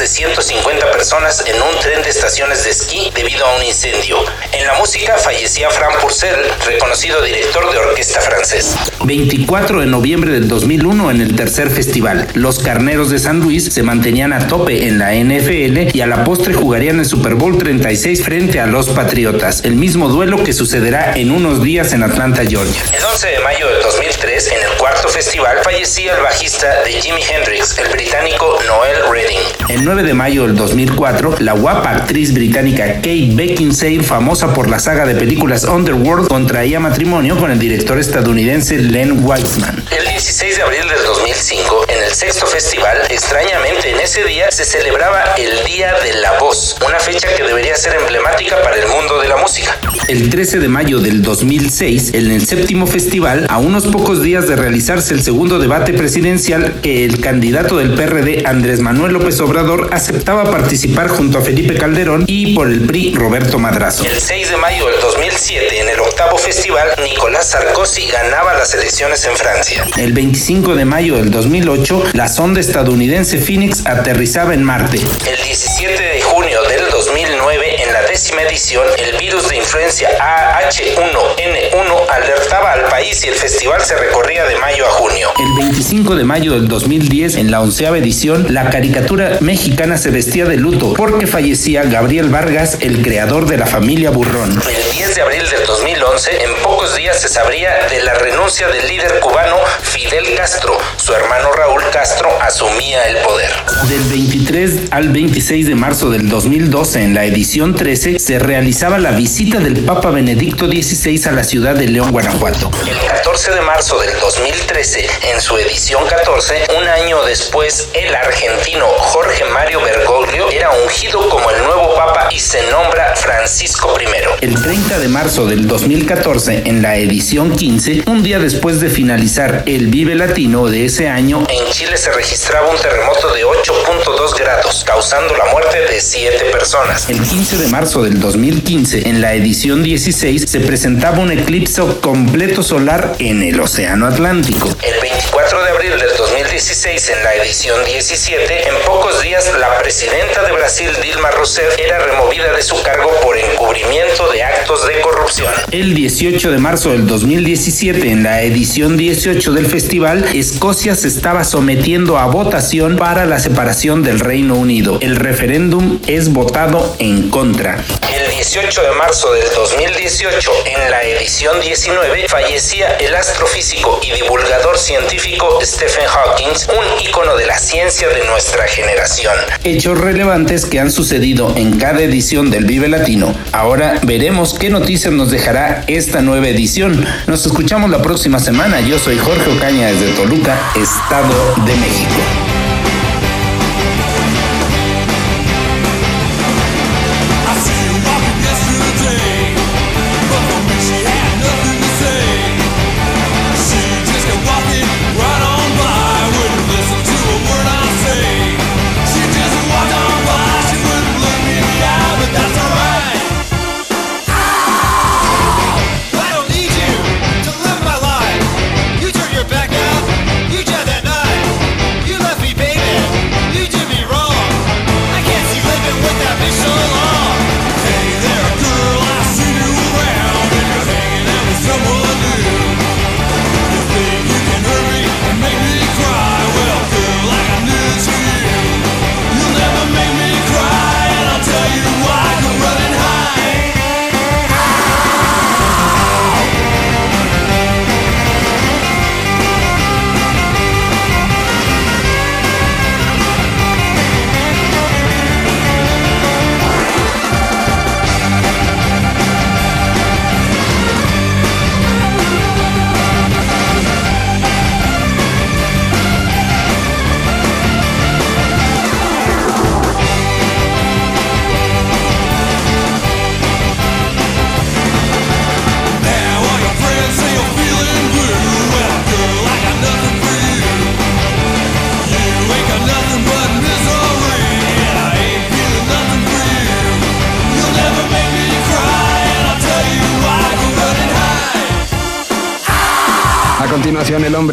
150 0.09 0.91
personas 0.91 1.43
en 1.45 1.61
un 1.61 1.79
tren 1.81 2.01
de 2.01 2.09
estaciones 2.09 2.63
de 2.63 2.71
esquí 2.71 3.11
debido 3.13 3.45
a 3.45 3.57
un 3.57 3.63
incendio. 3.63 4.17
En 4.51 4.65
la 4.65 4.73
música 4.73 5.17
fallecía 5.17 5.69
Frank 5.69 5.99
Purcell, 6.01 6.35
reconocido 6.65 7.21
director 7.21 7.71
de 7.71 7.77
orquesta 7.77 8.19
francés. 8.19 8.75
24 9.03 9.81
de 9.81 9.85
noviembre 9.85 10.31
del 10.31 10.47
2001 10.47 11.11
en 11.11 11.21
el 11.21 11.35
tercer 11.35 11.69
festival. 11.69 12.27
Los 12.33 12.59
Carneros 12.59 13.11
de 13.11 13.19
San 13.19 13.39
Luis 13.39 13.65
se 13.65 13.83
mantenían 13.83 14.33
a 14.33 14.47
tope 14.47 14.87
en 14.87 14.97
la 14.97 15.13
NFL 15.13 15.95
y 15.95 16.01
a 16.01 16.07
la 16.07 16.23
postre 16.23 16.53
jugarían 16.53 16.99
el 16.99 17.05
Super 17.05 17.35
Bowl 17.35 17.57
36 17.57 18.23
frente 18.23 18.59
a 18.59 18.65
los 18.65 18.89
Patriotas, 18.89 19.61
el 19.63 19.75
mismo 19.75 20.09
duelo 20.09 20.43
que 20.43 20.53
sucederá 20.53 21.13
en 21.15 21.31
unos 21.31 21.63
días 21.63 21.93
en 21.93 22.03
Atlanta, 22.03 22.43
Georgia. 22.45 22.81
El 22.91 23.03
11 23.03 23.27
de 23.27 23.39
mayo 23.39 23.67
del 23.67 23.81
2003, 24.19 24.51
en 24.51 24.63
el 24.63 24.77
cuarto 24.77 25.07
festival, 25.07 25.59
fallecía 25.63 26.15
el 26.15 26.21
bajista 26.21 26.83
de 26.83 26.91
Jimi 26.91 27.21
Hendrix, 27.21 27.77
el 27.77 27.89
británico 27.89 28.59
Noel 28.67 28.97
Redding. 29.09 29.39
El 29.69 29.85
9 29.85 30.03
de 30.03 30.13
mayo 30.13 30.43
del 30.43 30.55
2004, 30.55 31.37
la 31.39 31.53
guapa 31.53 31.91
actriz 31.91 32.33
británica 32.33 32.95
Kate 32.95 33.29
Beckinsale, 33.31 34.03
famosa 34.03 34.53
por 34.53 34.69
la 34.69 34.79
saga 34.79 35.05
de 35.05 35.15
películas 35.15 35.63
Underworld, 35.63 36.27
contraía 36.27 36.79
matrimonio 36.79 37.37
con 37.37 37.51
el 37.51 37.59
director 37.59 37.97
estadounidense 37.97 38.77
Len 38.77 39.23
Wiseman. 39.23 39.85
El 39.97 40.07
16 40.09 40.57
de 40.57 40.63
abril 40.63 40.87
del 40.89 41.03
2005, 41.05 41.85
en 41.87 42.03
el 42.03 42.11
sexto 42.11 42.45
festival, 42.45 42.97
extrañamente 43.09 43.91
en 43.91 43.99
ese 43.99 44.25
día 44.25 44.51
se 44.51 44.65
celebraba 44.65 45.35
el 45.37 45.63
Día 45.65 45.93
de 46.03 46.13
la 46.15 46.39
Voz, 46.39 46.75
una 46.85 46.99
fecha 46.99 47.33
que 47.35 47.43
debería 47.43 47.75
ser 47.75 47.95
emblemática 48.01 48.61
para 48.63 48.75
el 48.75 48.87
mundo 48.87 49.19
de 49.21 49.29
la 49.29 49.37
música. 49.37 49.77
El 50.07 50.29
13 50.29 50.59
de 50.59 50.67
mayo 50.67 50.99
del 50.99 51.21
2006, 51.21 52.13
en 52.15 52.31
el 52.31 52.45
séptimo 52.47 52.87
festival, 52.87 53.45
a 53.47 53.59
unos 53.59 53.85
pocos 53.85 54.08
días 54.17 54.47
de 54.47 54.55
realizarse 54.55 55.13
el 55.13 55.21
segundo 55.21 55.59
debate 55.59 55.93
presidencial, 55.93 56.79
el 56.81 57.21
candidato 57.21 57.77
del 57.77 57.93
PRD, 57.93 58.41
Andrés 58.43 58.79
Manuel 58.79 59.13
López 59.13 59.39
Obrador, 59.39 59.89
aceptaba 59.91 60.49
participar 60.49 61.09
junto 61.09 61.37
a 61.37 61.41
Felipe 61.41 61.77
Calderón 61.77 62.23
y 62.25 62.55
por 62.55 62.69
el 62.69 62.81
PRI, 62.81 63.13
Roberto 63.13 63.59
Madrazo. 63.59 64.03
El 64.05 64.19
6 64.19 64.49
de 64.49 64.57
mayo 64.57 64.87
del 64.87 64.99
2007, 64.99 65.81
en 65.81 65.89
el 65.89 65.99
octavo 65.99 66.39
festival, 66.39 66.89
Nicolás 67.03 67.51
Sarkozy 67.51 68.07
ganaba 68.07 68.55
las 68.55 68.73
elecciones 68.73 69.23
en 69.25 69.37
Francia. 69.37 69.85
El 69.95 70.13
25 70.13 70.75
de 70.75 70.85
mayo 70.85 71.17
del 71.17 71.29
2008, 71.29 72.05
la 72.13 72.27
sonda 72.27 72.59
estadounidense 72.59 73.37
Phoenix 73.37 73.85
aterrizaba 73.85 74.55
en 74.55 74.63
Marte. 74.63 74.97
El 74.97 75.43
17 75.43 76.01
de 76.01 76.21
junio 76.21 76.63
del 76.63 76.89
2009, 76.89 77.65
en 77.67 77.68
la 77.68 77.68
décima 78.09 78.41
edición, 78.41 78.83
el 78.97 79.15
virus 79.19 79.49
de 79.49 79.57
influencia 79.57 80.09
AH1N1 80.17 82.09
alertaba 82.09 82.73
al 82.73 82.85
país 82.85 83.23
y 83.23 83.27
el 83.27 83.35
festival 83.35 83.81
se 83.81 83.95
recorría 83.95 84.45
de 84.45 84.57
mayo 84.57 84.83
a 84.87 84.89
junio. 84.89 85.29
El 85.37 85.67
25 85.67 86.15
de 86.15 86.23
mayo 86.23 86.53
del 86.53 86.67
2010, 86.67 87.35
en 87.35 87.51
la 87.51 87.61
onceava 87.61 87.99
edición, 87.99 88.47
la 88.49 88.71
caricatura 88.71 89.37
mexicana 89.41 89.95
se 89.97 90.09
vestía 90.09 90.45
de 90.45 90.57
luto 90.57 90.95
porque 90.95 91.27
fallecía 91.27 91.83
Gabriel 91.83 92.29
Vargas, 92.29 92.79
el 92.81 93.03
creador 93.03 93.45
de 93.45 93.57
la 93.57 93.67
familia 93.67 94.09
Burrón. 94.09 94.59
El 94.67 94.91
10 94.91 95.15
de 95.15 95.21
abril 95.21 95.47
del 95.47 95.67
2011, 95.67 96.43
en 96.45 96.63
pocos 96.63 96.95
días 96.95 97.21
se 97.21 97.29
sabría 97.29 97.87
de 97.91 98.01
la 98.01 98.15
renuncia 98.15 98.67
del 98.69 98.87
líder 98.87 99.19
cubano 99.19 99.57
Fidel 99.83 100.33
Castro. 100.35 100.75
Su 100.97 101.13
hermano 101.13 101.51
Raúl 101.51 101.83
Castro 101.93 102.29
asumía 102.41 103.03
el 103.03 103.17
poder. 103.17 103.51
Del 103.87 104.01
23 104.05 104.91
al 104.91 105.09
26 105.09 105.67
de 105.67 105.75
marzo 105.75 106.09
del 106.09 106.27
2012, 106.27 107.03
en 107.03 107.13
la 107.13 107.25
edición 107.25 107.75
13, 107.99 108.19
se 108.19 108.39
realizaba 108.39 108.97
la 108.97 109.11
visita 109.11 109.59
del 109.59 109.83
Papa 109.83 110.09
Benedicto 110.09 110.67
XVI 110.67 111.21
a 111.25 111.31
la 111.33 111.43
ciudad 111.43 111.75
de 111.75 111.87
León, 111.87 112.11
Guanajuato. 112.11 112.71
El 112.87 112.97
14 112.97 113.51
de 113.51 113.61
marzo 113.61 113.99
del 113.99 114.17
2013, 114.21 115.05
en 115.33 115.41
su 115.41 115.57
edición 115.57 116.07
14, 116.07 116.67
un 116.77 116.87
año 116.87 117.21
después, 117.25 117.89
el 117.93 118.15
argentino 118.15 118.87
Jorge 118.87 119.43
Mario 119.45 119.81
Bergoglio 119.81 120.49
era 120.49 120.71
ungido 120.71 121.27
como 121.27 121.49
el 121.51 121.61
nuevo 121.63 121.93
Papa 121.95 122.29
y 122.31 122.39
se 122.39 122.69
nombra 122.71 123.15
Francisco 123.17 123.93
I. 123.99 124.05
El 124.45 124.61
30 124.61 124.99
de 124.99 125.07
marzo 125.09 125.45
del 125.45 125.67
2014, 125.67 126.63
en 126.65 126.81
la 126.81 126.95
edición 126.95 127.53
15, 127.53 128.03
un 128.07 128.23
día 128.23 128.39
después 128.39 128.79
de 128.79 128.89
finalizar 128.89 129.63
el 129.65 129.87
Vive 129.87 130.15
Latino 130.15 130.67
de 130.67 130.85
ese 130.85 131.09
año, 131.09 131.45
en 131.49 131.71
Chile 131.71 131.97
se 131.97 132.11
registraba 132.13 132.69
un 132.69 132.77
terremoto 132.77 133.33
de 133.33 133.45
8.2 133.45 134.37
grados, 134.37 134.85
causando 134.85 135.35
la 135.35 135.45
muerte 135.45 135.79
de 135.81 135.99
7 135.99 136.45
personas. 136.45 137.09
El 137.09 137.21
15 137.21 137.57
de 137.57 137.67
marzo 137.67 137.88
del 137.97 138.19
2015, 138.19 139.09
en 139.09 139.19
la 139.19 139.33
edición 139.33 139.81
16, 139.81 140.45
se 140.47 140.59
presentaba 140.59 141.17
un 141.17 141.31
eclipse 141.31 141.81
completo 142.01 142.61
solar 142.61 143.15
en 143.17 143.41
el 143.41 143.59
Océano 143.59 144.05
Atlántico. 144.05 144.69
El 144.83 145.01
24 145.01 145.63
de 145.63 145.69
abril 145.71 145.91
del 145.99 146.15
2016, 146.15 147.09
en 147.09 147.23
la 147.23 147.33
edición 147.33 147.83
17, 147.83 148.69
en 148.69 148.75
pocos 148.85 149.23
días 149.23 149.51
la 149.59 149.79
presidenta 149.79 150.43
de 150.43 150.51
Brasil, 150.51 150.89
Dilma 151.01 151.31
Rousseff, 151.31 151.79
era 151.79 151.97
removida 151.97 152.53
de 152.53 152.61
su 152.61 152.79
cargo 152.83 153.09
por 153.23 153.35
encubrimiento 153.35 154.31
de 154.31 154.43
actos 154.43 154.87
de 154.87 155.01
corrupción. 155.01 155.51
El 155.71 155.95
18 155.95 156.51
de 156.51 156.57
marzo 156.59 156.91
del 156.91 157.07
2017, 157.07 158.11
en 158.11 158.21
la 158.21 158.43
edición 158.43 158.97
18 158.97 159.51
del 159.51 159.65
festival, 159.65 160.25
Escocia 160.35 160.93
se 160.93 161.07
estaba 161.07 161.43
sometiendo 161.43 162.19
a 162.19 162.27
votación 162.27 162.97
para 162.97 163.25
la 163.25 163.39
separación 163.39 164.03
del 164.03 164.19
Reino 164.19 164.55
Unido. 164.55 164.99
El 165.01 165.15
referéndum 165.15 165.99
es 166.05 166.31
votado 166.31 166.95
en 166.99 167.31
contra. 167.31 167.78
El 168.13 168.31
18 168.31 168.81
de 168.81 168.91
marzo 168.91 169.31
del 169.33 169.47
2018, 169.55 170.51
en 170.65 170.91
la 170.91 171.03
edición 171.03 171.59
19, 171.61 172.27
fallecía 172.27 172.95
el 172.97 173.15
astrofísico 173.15 173.99
y 174.03 174.11
divulgador 174.11 174.77
científico 174.77 175.59
Stephen 175.61 176.05
Hawking, 176.07 176.47
un 176.47 177.01
ícono 177.07 177.35
de 177.35 177.45
la 177.45 177.57
ciencia 177.57 178.07
de 178.09 178.25
nuestra 178.25 178.67
generación. 178.67 179.33
Hechos 179.63 179.97
relevantes 179.97 180.65
que 180.65 180.79
han 180.79 180.91
sucedido 180.91 181.53
en 181.55 181.77
cada 181.77 182.01
edición 182.01 182.49
del 182.51 182.65
Vive 182.65 182.87
Latino. 182.87 183.35
Ahora 183.51 183.99
veremos 184.03 184.53
qué 184.53 184.69
noticias 184.69 185.13
nos 185.13 185.31
dejará 185.31 185.83
esta 185.87 186.21
nueva 186.21 186.47
edición. 186.49 187.05
Nos 187.27 187.45
escuchamos 187.45 187.89
la 187.89 188.01
próxima 188.01 188.39
semana. 188.39 188.81
Yo 188.81 188.99
soy 188.99 189.17
Jorge 189.17 189.51
Ocaña 189.51 189.87
desde 189.87 190.13
Toluca, 190.13 190.57
Estado 190.75 191.55
de 191.65 191.75
México. 191.75 192.48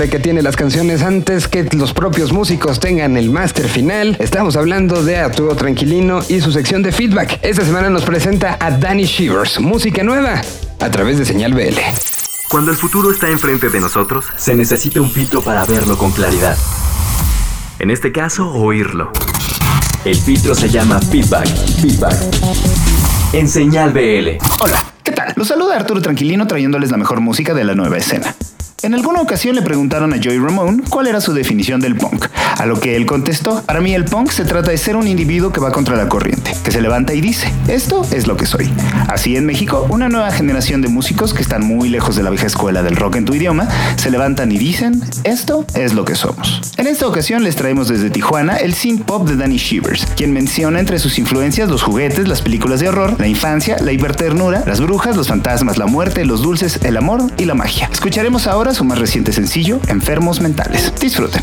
Que 0.04 0.18
tiene 0.18 0.42
las 0.42 0.56
canciones 0.56 1.02
antes 1.02 1.48
que 1.48 1.64
los 1.72 1.94
propios 1.94 2.30
músicos 2.30 2.80
tengan 2.80 3.16
el 3.16 3.30
máster 3.30 3.66
final. 3.66 4.14
Estamos 4.20 4.54
hablando 4.54 5.02
de 5.02 5.16
Arturo 5.16 5.56
Tranquilino 5.56 6.20
y 6.28 6.40
su 6.42 6.52
sección 6.52 6.82
de 6.82 6.92
feedback. 6.92 7.38
Esta 7.40 7.64
semana 7.64 7.88
nos 7.88 8.04
presenta 8.04 8.58
a 8.60 8.70
Danny 8.72 9.04
Shivers, 9.04 9.58
música 9.58 10.02
nueva, 10.02 10.42
a 10.80 10.90
través 10.90 11.18
de 11.18 11.24
Señal 11.24 11.54
BL. 11.54 11.78
Cuando 12.50 12.70
el 12.70 12.76
futuro 12.76 13.10
está 13.10 13.30
enfrente 13.30 13.70
de 13.70 13.80
nosotros, 13.80 14.26
se 14.36 14.54
necesita 14.54 15.00
un 15.00 15.10
filtro 15.10 15.40
para 15.40 15.64
verlo 15.64 15.96
con 15.96 16.12
claridad. 16.12 16.58
En 17.78 17.90
este 17.90 18.12
caso, 18.12 18.50
oírlo. 18.52 19.10
El 20.04 20.16
filtro 20.16 20.54
se 20.54 20.68
llama 20.68 21.00
feedback. 21.00 21.46
Feedback. 21.80 22.16
En 23.32 23.48
Señal 23.48 23.92
BL. 23.92 24.36
Hola, 24.60 24.84
¿qué 25.02 25.12
tal? 25.12 25.32
Los 25.36 25.48
saluda 25.48 25.74
Arturo 25.74 26.02
Tranquilino 26.02 26.46
trayéndoles 26.46 26.90
la 26.90 26.98
mejor 26.98 27.20
música 27.20 27.54
de 27.54 27.64
la 27.64 27.74
nueva 27.74 27.96
escena. 27.96 28.36
En 28.82 28.94
alguna 28.94 29.20
ocasión 29.22 29.56
le 29.56 29.62
preguntaron 29.62 30.12
a 30.12 30.16
Joey 30.22 30.38
Ramone 30.38 30.82
cuál 30.88 31.06
era 31.06 31.20
su 31.20 31.32
definición 31.32 31.80
del 31.80 31.96
punk, 31.96 32.26
A 32.58 32.64
lo 32.64 32.80
que 32.80 32.96
él 32.96 33.04
contestó, 33.04 33.62
para 33.62 33.80
mí 33.80 33.94
el 33.94 34.06
punk 34.06 34.30
se 34.30 34.44
trata 34.44 34.70
de 34.70 34.78
ser 34.78 34.96
un 34.96 35.06
individuo 35.06 35.52
que 35.52 35.60
va 35.60 35.72
contra 35.72 35.94
la 35.94 36.08
corriente, 36.08 36.54
que 36.64 36.70
se 36.70 36.80
levanta 36.80 37.12
y 37.12 37.20
dice, 37.20 37.52
esto 37.68 38.06
es 38.10 38.26
lo 38.26 38.36
que 38.36 38.46
soy. 38.46 38.72
Así 39.08 39.36
en 39.36 39.44
México, 39.44 39.86
una 39.90 40.08
nueva 40.08 40.30
generación 40.30 40.80
de 40.80 40.88
músicos 40.88 41.34
que 41.34 41.42
están 41.42 41.64
muy 41.64 41.90
lejos 41.90 42.16
de 42.16 42.22
la 42.22 42.30
vieja 42.30 42.46
escuela 42.46 42.82
del 42.82 42.96
rock 42.96 43.16
en 43.16 43.26
tu 43.26 43.34
idioma, 43.34 43.68
se 43.96 44.10
levantan 44.10 44.50
y 44.52 44.58
dicen, 44.58 45.02
esto 45.24 45.66
es 45.74 45.92
lo 45.92 46.04
que 46.04 46.14
somos. 46.14 46.62
En 46.78 46.86
esta 46.86 47.06
ocasión 47.06 47.44
les 47.44 47.56
traemos 47.56 47.88
desde 47.88 48.08
Tijuana 48.10 48.56
el 48.56 48.74
synth 48.74 49.04
pop 49.04 49.28
de 49.28 49.36
Danny 49.36 49.58
Shivers, 49.58 50.06
quien 50.16 50.32
menciona 50.32 50.80
entre 50.80 50.98
sus 50.98 51.18
influencias 51.18 51.68
los 51.68 51.82
juguetes, 51.82 52.26
las 52.26 52.40
películas 52.40 52.80
de 52.80 52.88
horror, 52.88 53.16
la 53.18 53.26
infancia, 53.26 53.76
la 53.80 53.92
hiperternura, 53.92 54.62
las 54.66 54.80
brujas, 54.80 55.16
los 55.16 55.28
fantasmas, 55.28 55.76
la 55.76 55.86
muerte, 55.86 56.24
los 56.24 56.42
dulces, 56.42 56.80
el 56.84 56.96
amor 56.96 57.30
y 57.36 57.44
la 57.44 57.54
magia. 57.54 57.90
Escucharemos 57.92 58.46
ahora 58.46 58.72
su 58.72 58.84
más 58.84 58.98
reciente 58.98 59.32
sencillo, 59.32 59.78
Enfermos 59.88 60.40
Mentales. 60.40 60.92
Disfruten. 61.00 61.42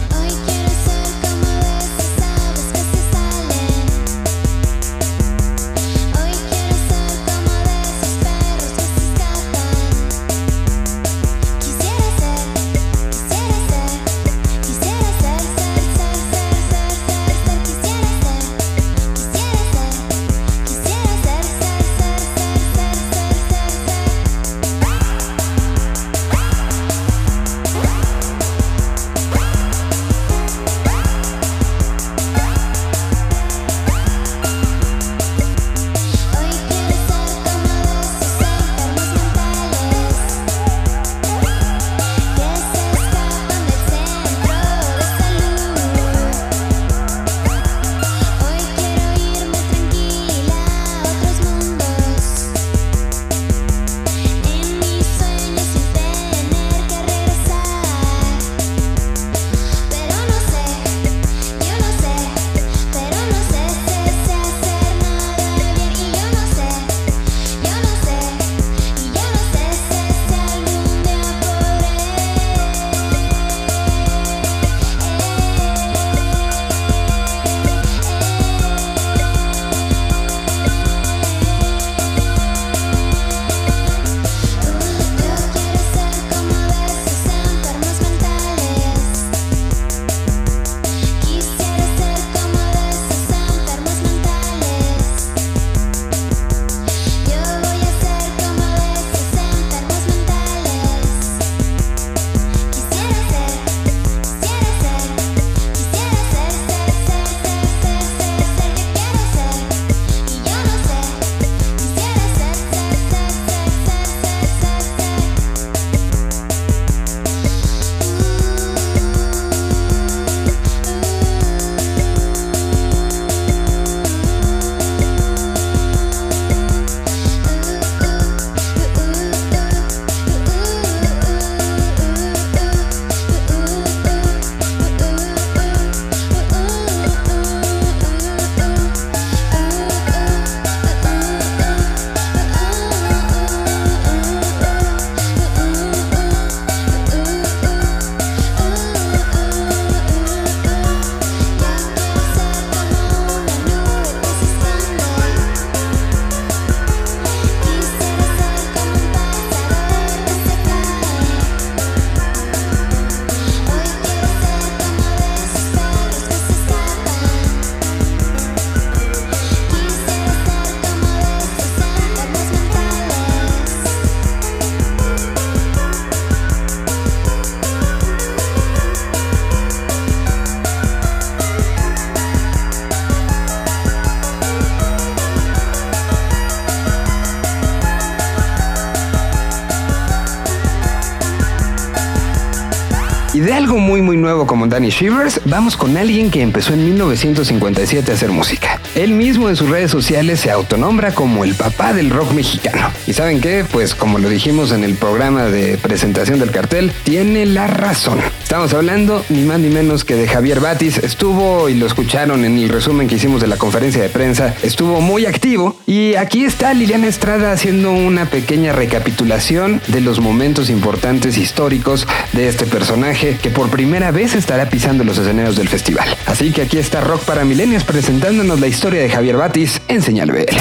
Nuevo 194.24 194.48
como 194.48 194.66
Danny 194.66 194.90
Shivers, 194.90 195.42
vamos 195.46 195.78
con 195.78 195.98
alguien 195.98 196.32
que 196.32 196.42
empezó 196.42 196.74
en 196.74 196.86
1957 196.86 198.10
a 198.10 198.16
hacer 198.16 198.32
música. 198.32 198.80
Él 198.96 199.12
mismo 199.12 199.50
en 199.50 199.56
sus 199.56 199.70
redes 199.70 199.92
sociales 199.92 200.40
se 200.40 200.50
autonombra 200.50 201.14
como 201.14 201.44
el 201.44 201.54
papá 201.56 201.94
del 201.94 202.10
rock 202.10 202.32
mexicano. 202.32 202.90
¿Y 203.06 203.14
saben 203.14 203.42
qué? 203.42 203.66
Pues 203.70 203.94
como 203.94 204.20
lo 204.20 204.30
dijimos 204.30 204.72
en 204.72 204.84
el 204.84 204.96
programa 204.96 205.44
de 205.46 205.78
presentación 205.78 206.40
del 206.40 206.52
cartel, 206.52 206.92
tiene 207.04 207.46
la 207.46 207.68
razón. 207.68 208.20
Estamos 208.54 208.76
hablando 208.76 209.26
ni 209.30 209.42
más 209.42 209.60
ni 209.60 209.70
menos 209.70 210.06
que 210.06 210.14
de 210.14 210.28
Javier 210.28 210.60
Batis. 210.60 211.00
Estuvo, 211.00 211.70
y 211.70 211.74
lo 211.74 211.88
escucharon 211.88 212.46
en 212.46 212.60
el 212.60 212.70
resumen 212.70 213.08
que 213.08 213.16
hicimos 213.16 213.42
de 213.42 213.48
la 213.48 213.58
conferencia 213.58 214.00
de 214.00 214.10
prensa, 214.10 214.54
estuvo 214.62 215.02
muy 215.02 215.26
activo. 215.26 215.76
Y 215.88 216.14
aquí 216.14 216.46
está 216.46 216.72
Liliana 216.76 217.08
Estrada 217.08 217.52
haciendo 217.52 217.92
una 217.92 218.28
pequeña 218.28 218.72
recapitulación 218.72 219.82
de 219.88 220.02
los 220.02 220.20
momentos 220.20 220.70
importantes 220.70 221.40
históricos 221.40 222.08
de 222.34 222.48
este 222.48 222.68
personaje 222.68 223.40
que 223.42 223.50
por 223.50 223.72
primera 223.72 224.12
vez 224.12 224.36
estará 224.36 224.70
pisando 224.70 225.04
los 225.04 225.18
escenarios 225.18 225.56
del 225.56 225.68
festival. 225.68 226.08
Así 226.28 226.52
que 226.52 226.62
aquí 226.62 226.78
está 226.78 227.02
Rock 227.02 227.24
para 227.24 227.46
Milenios 227.46 227.84
presentándonos 227.84 228.60
la 228.60 228.68
historia 228.68 229.02
de 229.02 229.10
Javier 229.10 229.36
Batis 229.36 229.82
en 229.88 230.04
Señal 230.04 230.32
BL. 230.32 230.56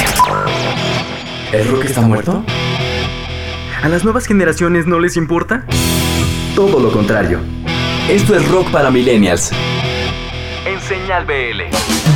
¿El 1.52 1.68
rock 1.68 1.84
está 1.84 2.00
muerto? 2.00 2.42
¿A 3.82 3.88
las 3.90 4.02
nuevas 4.02 4.26
generaciones 4.26 4.86
no 4.86 4.98
les 4.98 5.18
importa? 5.18 5.66
Todo 6.54 6.80
lo 6.80 6.90
contrario. 6.90 7.61
Esto 8.08 8.34
es 8.34 8.46
Rock 8.48 8.70
para 8.70 8.90
Millennials. 8.90 9.52
En 10.66 10.80
Señal 10.80 11.24
BL. 11.24 12.11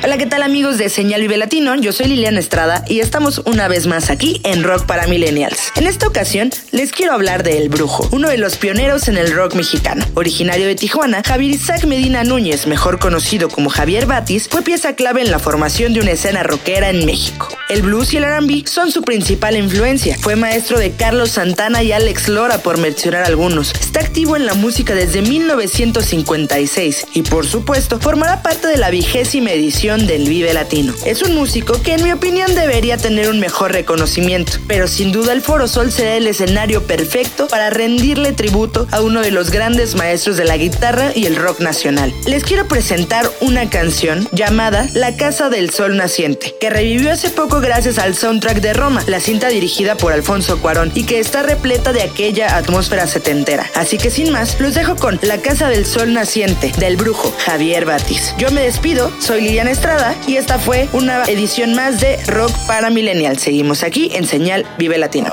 Hola, 0.00 0.16
¿qué 0.16 0.26
tal 0.26 0.44
amigos 0.44 0.78
de 0.78 0.90
Señal 0.90 1.22
Vive 1.22 1.36
Latino? 1.36 1.74
Yo 1.74 1.92
soy 1.92 2.06
Liliana 2.06 2.38
Estrada 2.38 2.84
y 2.86 3.00
estamos 3.00 3.42
una 3.46 3.66
vez 3.66 3.88
más 3.88 4.10
aquí 4.10 4.40
en 4.44 4.62
Rock 4.62 4.86
para 4.86 5.08
Millennials. 5.08 5.72
En 5.74 5.88
esta 5.88 6.06
ocasión 6.06 6.50
les 6.70 6.92
quiero 6.92 7.14
hablar 7.14 7.42
de 7.42 7.58
El 7.58 7.68
Brujo, 7.68 8.08
uno 8.12 8.28
de 8.28 8.38
los 8.38 8.56
pioneros 8.58 9.08
en 9.08 9.18
el 9.18 9.32
rock 9.32 9.56
mexicano. 9.56 10.06
Originario 10.14 10.68
de 10.68 10.76
Tijuana, 10.76 11.22
Javier 11.26 11.50
Isaac 11.50 11.84
Medina 11.84 12.22
Núñez, 12.22 12.68
mejor 12.68 13.00
conocido 13.00 13.48
como 13.48 13.70
Javier 13.70 14.06
Batis, 14.06 14.48
fue 14.48 14.62
pieza 14.62 14.94
clave 14.94 15.22
en 15.22 15.32
la 15.32 15.40
formación 15.40 15.92
de 15.94 16.00
una 16.00 16.12
escena 16.12 16.44
rockera 16.44 16.90
en 16.90 17.04
México. 17.04 17.48
El 17.68 17.82
blues 17.82 18.14
y 18.14 18.18
el 18.18 18.24
R&B 18.24 18.64
son 18.66 18.92
su 18.92 19.02
principal 19.02 19.56
influencia. 19.56 20.16
Fue 20.20 20.36
maestro 20.36 20.78
de 20.78 20.92
Carlos 20.92 21.32
Santana 21.32 21.82
y 21.82 21.90
Alex 21.90 22.28
Lora 22.28 22.58
por 22.58 22.78
mencionar 22.78 23.24
algunos. 23.24 23.74
Está 23.74 24.00
activo 24.00 24.36
en 24.36 24.46
la 24.46 24.54
música 24.54 24.94
desde 24.94 25.22
1956 25.22 27.08
y 27.14 27.22
por 27.22 27.46
supuesto 27.46 27.98
formará 28.00 28.42
parte 28.42 28.68
de 28.68 28.78
la 28.78 28.90
vigésima 28.90 29.50
edición 29.50 29.87
del 29.96 30.28
Vive 30.28 30.52
Latino. 30.52 30.92
Es 31.06 31.22
un 31.22 31.34
músico 31.34 31.80
que 31.80 31.94
en 31.94 32.04
mi 32.04 32.12
opinión 32.12 32.54
debería 32.54 32.98
tener 32.98 33.30
un 33.30 33.40
mejor 33.40 33.72
reconocimiento, 33.72 34.52
pero 34.66 34.86
sin 34.86 35.12
duda 35.12 35.32
el 35.32 35.40
Foro 35.40 35.66
Sol 35.66 35.90
será 35.90 36.16
el 36.16 36.26
escenario 36.26 36.82
perfecto 36.82 37.48
para 37.48 37.70
rendirle 37.70 38.32
tributo 38.32 38.86
a 38.90 39.00
uno 39.00 39.22
de 39.22 39.30
los 39.30 39.50
grandes 39.50 39.94
maestros 39.94 40.36
de 40.36 40.44
la 40.44 40.58
guitarra 40.58 41.12
y 41.14 41.24
el 41.24 41.36
rock 41.36 41.60
nacional. 41.60 42.12
Les 42.26 42.44
quiero 42.44 42.68
presentar 42.68 43.30
una 43.40 43.70
canción 43.70 44.28
llamada 44.32 44.86
La 44.92 45.16
Casa 45.16 45.48
del 45.48 45.70
Sol 45.70 45.96
Naciente, 45.96 46.54
que 46.60 46.68
revivió 46.68 47.10
hace 47.10 47.30
poco 47.30 47.60
gracias 47.60 47.98
al 47.98 48.14
soundtrack 48.14 48.60
de 48.60 48.74
Roma, 48.74 49.02
la 49.06 49.20
cinta 49.20 49.48
dirigida 49.48 49.94
por 49.94 50.12
Alfonso 50.12 50.58
Cuarón 50.60 50.92
y 50.94 51.04
que 51.04 51.18
está 51.18 51.42
repleta 51.42 51.94
de 51.94 52.02
aquella 52.02 52.58
atmósfera 52.58 53.06
setentera. 53.06 53.70
Así 53.74 53.96
que 53.96 54.10
sin 54.10 54.32
más, 54.32 54.60
los 54.60 54.74
dejo 54.74 54.96
con 54.96 55.18
La 55.22 55.38
Casa 55.38 55.70
del 55.70 55.86
Sol 55.86 56.12
Naciente 56.12 56.72
del 56.78 56.98
brujo 56.98 57.34
Javier 57.38 57.86
Batis. 57.86 58.34
Yo 58.36 58.50
me 58.50 58.60
despido, 58.60 59.10
soy 59.18 59.40
Liliana 59.40 59.77
Estrada 59.78 60.16
y 60.26 60.34
esta 60.34 60.58
fue 60.58 60.88
una 60.92 61.22
edición 61.26 61.76
más 61.76 62.00
de 62.00 62.16
Rock 62.26 62.50
para 62.66 62.90
Millennial. 62.90 63.38
Seguimos 63.38 63.84
aquí 63.84 64.10
en 64.12 64.26
Señal 64.26 64.66
Vive 64.76 64.98
Latino. 64.98 65.30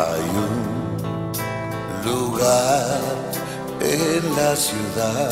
lugar 2.04 3.02
en 3.82 4.36
la 4.36 4.56
ciudad 4.56 5.32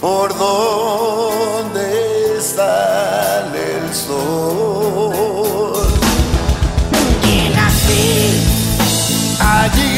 por 0.00 0.34
donde 0.38 2.40
sale 2.40 3.76
el 3.84 3.94
sol. 3.94 5.76
Y 7.22 7.50
nací 7.54 8.40
allí 9.38 9.95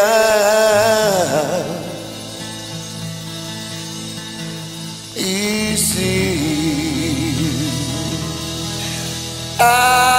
miseria. 0.00 1.64
Y 5.16 5.76
sí. 5.76 6.36
Ah, 9.58 10.09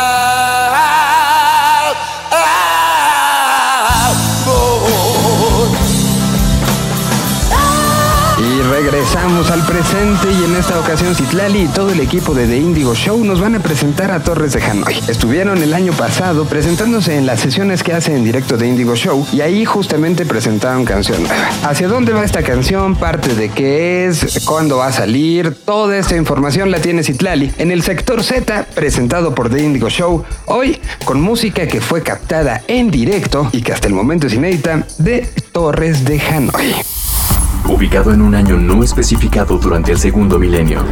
al 9.50 9.66
presente 9.66 10.28
y 10.30 10.44
en 10.44 10.56
esta 10.56 10.80
ocasión 10.80 11.16
Citlali 11.16 11.64
y 11.64 11.68
todo 11.68 11.90
el 11.90 12.00
equipo 12.00 12.34
de 12.36 12.46
The 12.46 12.58
Indigo 12.58 12.94
Show 12.94 13.24
nos 13.24 13.42
van 13.42 13.56
a 13.56 13.60
presentar 13.60 14.12
a 14.12 14.22
Torres 14.22 14.54
de 14.54 14.62
Hanoi. 14.62 15.00
Estuvieron 15.08 15.64
el 15.64 15.74
año 15.74 15.94
pasado 15.94 16.46
presentándose 16.46 17.18
en 17.18 17.26
las 17.26 17.40
sesiones 17.40 17.82
que 17.82 17.94
hace 17.94 18.16
en 18.16 18.24
directo 18.24 18.58
de 18.58 18.68
Indigo 18.68 18.96
Show 18.96 19.26
y 19.32 19.42
ahí 19.42 19.66
justamente 19.66 20.26
presentaron 20.26 20.86
canción 20.86 21.24
nueva. 21.24 21.50
¿Hacia 21.64 21.88
dónde 21.88 22.14
va 22.14 22.24
esta 22.24 22.44
canción? 22.44 22.96
Parte 22.96 23.34
de 23.34 23.50
qué 23.50 24.06
es, 24.06 24.44
cuándo 24.46 24.78
va 24.78 24.88
a 24.88 24.92
salir, 24.92 25.56
toda 25.66 25.98
esta 25.98 26.16
información 26.16 26.70
la 26.70 26.80
tiene 26.80 27.04
Citlali 27.04 27.52
en 27.58 27.72
el 27.72 27.82
sector 27.82 28.24
Z 28.24 28.68
presentado 28.76 29.34
por 29.34 29.50
The 29.50 29.64
Indigo 29.64 29.90
Show, 29.90 30.24
hoy 30.46 30.80
con 31.04 31.20
música 31.20 31.68
que 31.68 31.82
fue 31.82 32.04
captada 32.04 32.62
en 32.68 32.92
directo 32.92 33.50
y 33.52 33.62
que 33.62 33.74
hasta 33.74 33.88
el 33.88 33.94
momento 33.94 34.28
es 34.28 34.34
inédita 34.34 34.86
de 35.00 35.28
Torres 35.52 36.06
de 36.06 36.20
Hanoi. 36.20 37.01
Ubicado 37.68 38.12
en 38.12 38.22
un 38.22 38.34
año 38.34 38.58
no 38.58 38.84
especificado 38.84 39.58
durante 39.58 39.92
el 39.92 40.00
segundo 40.00 40.40
milenio, 40.40 40.84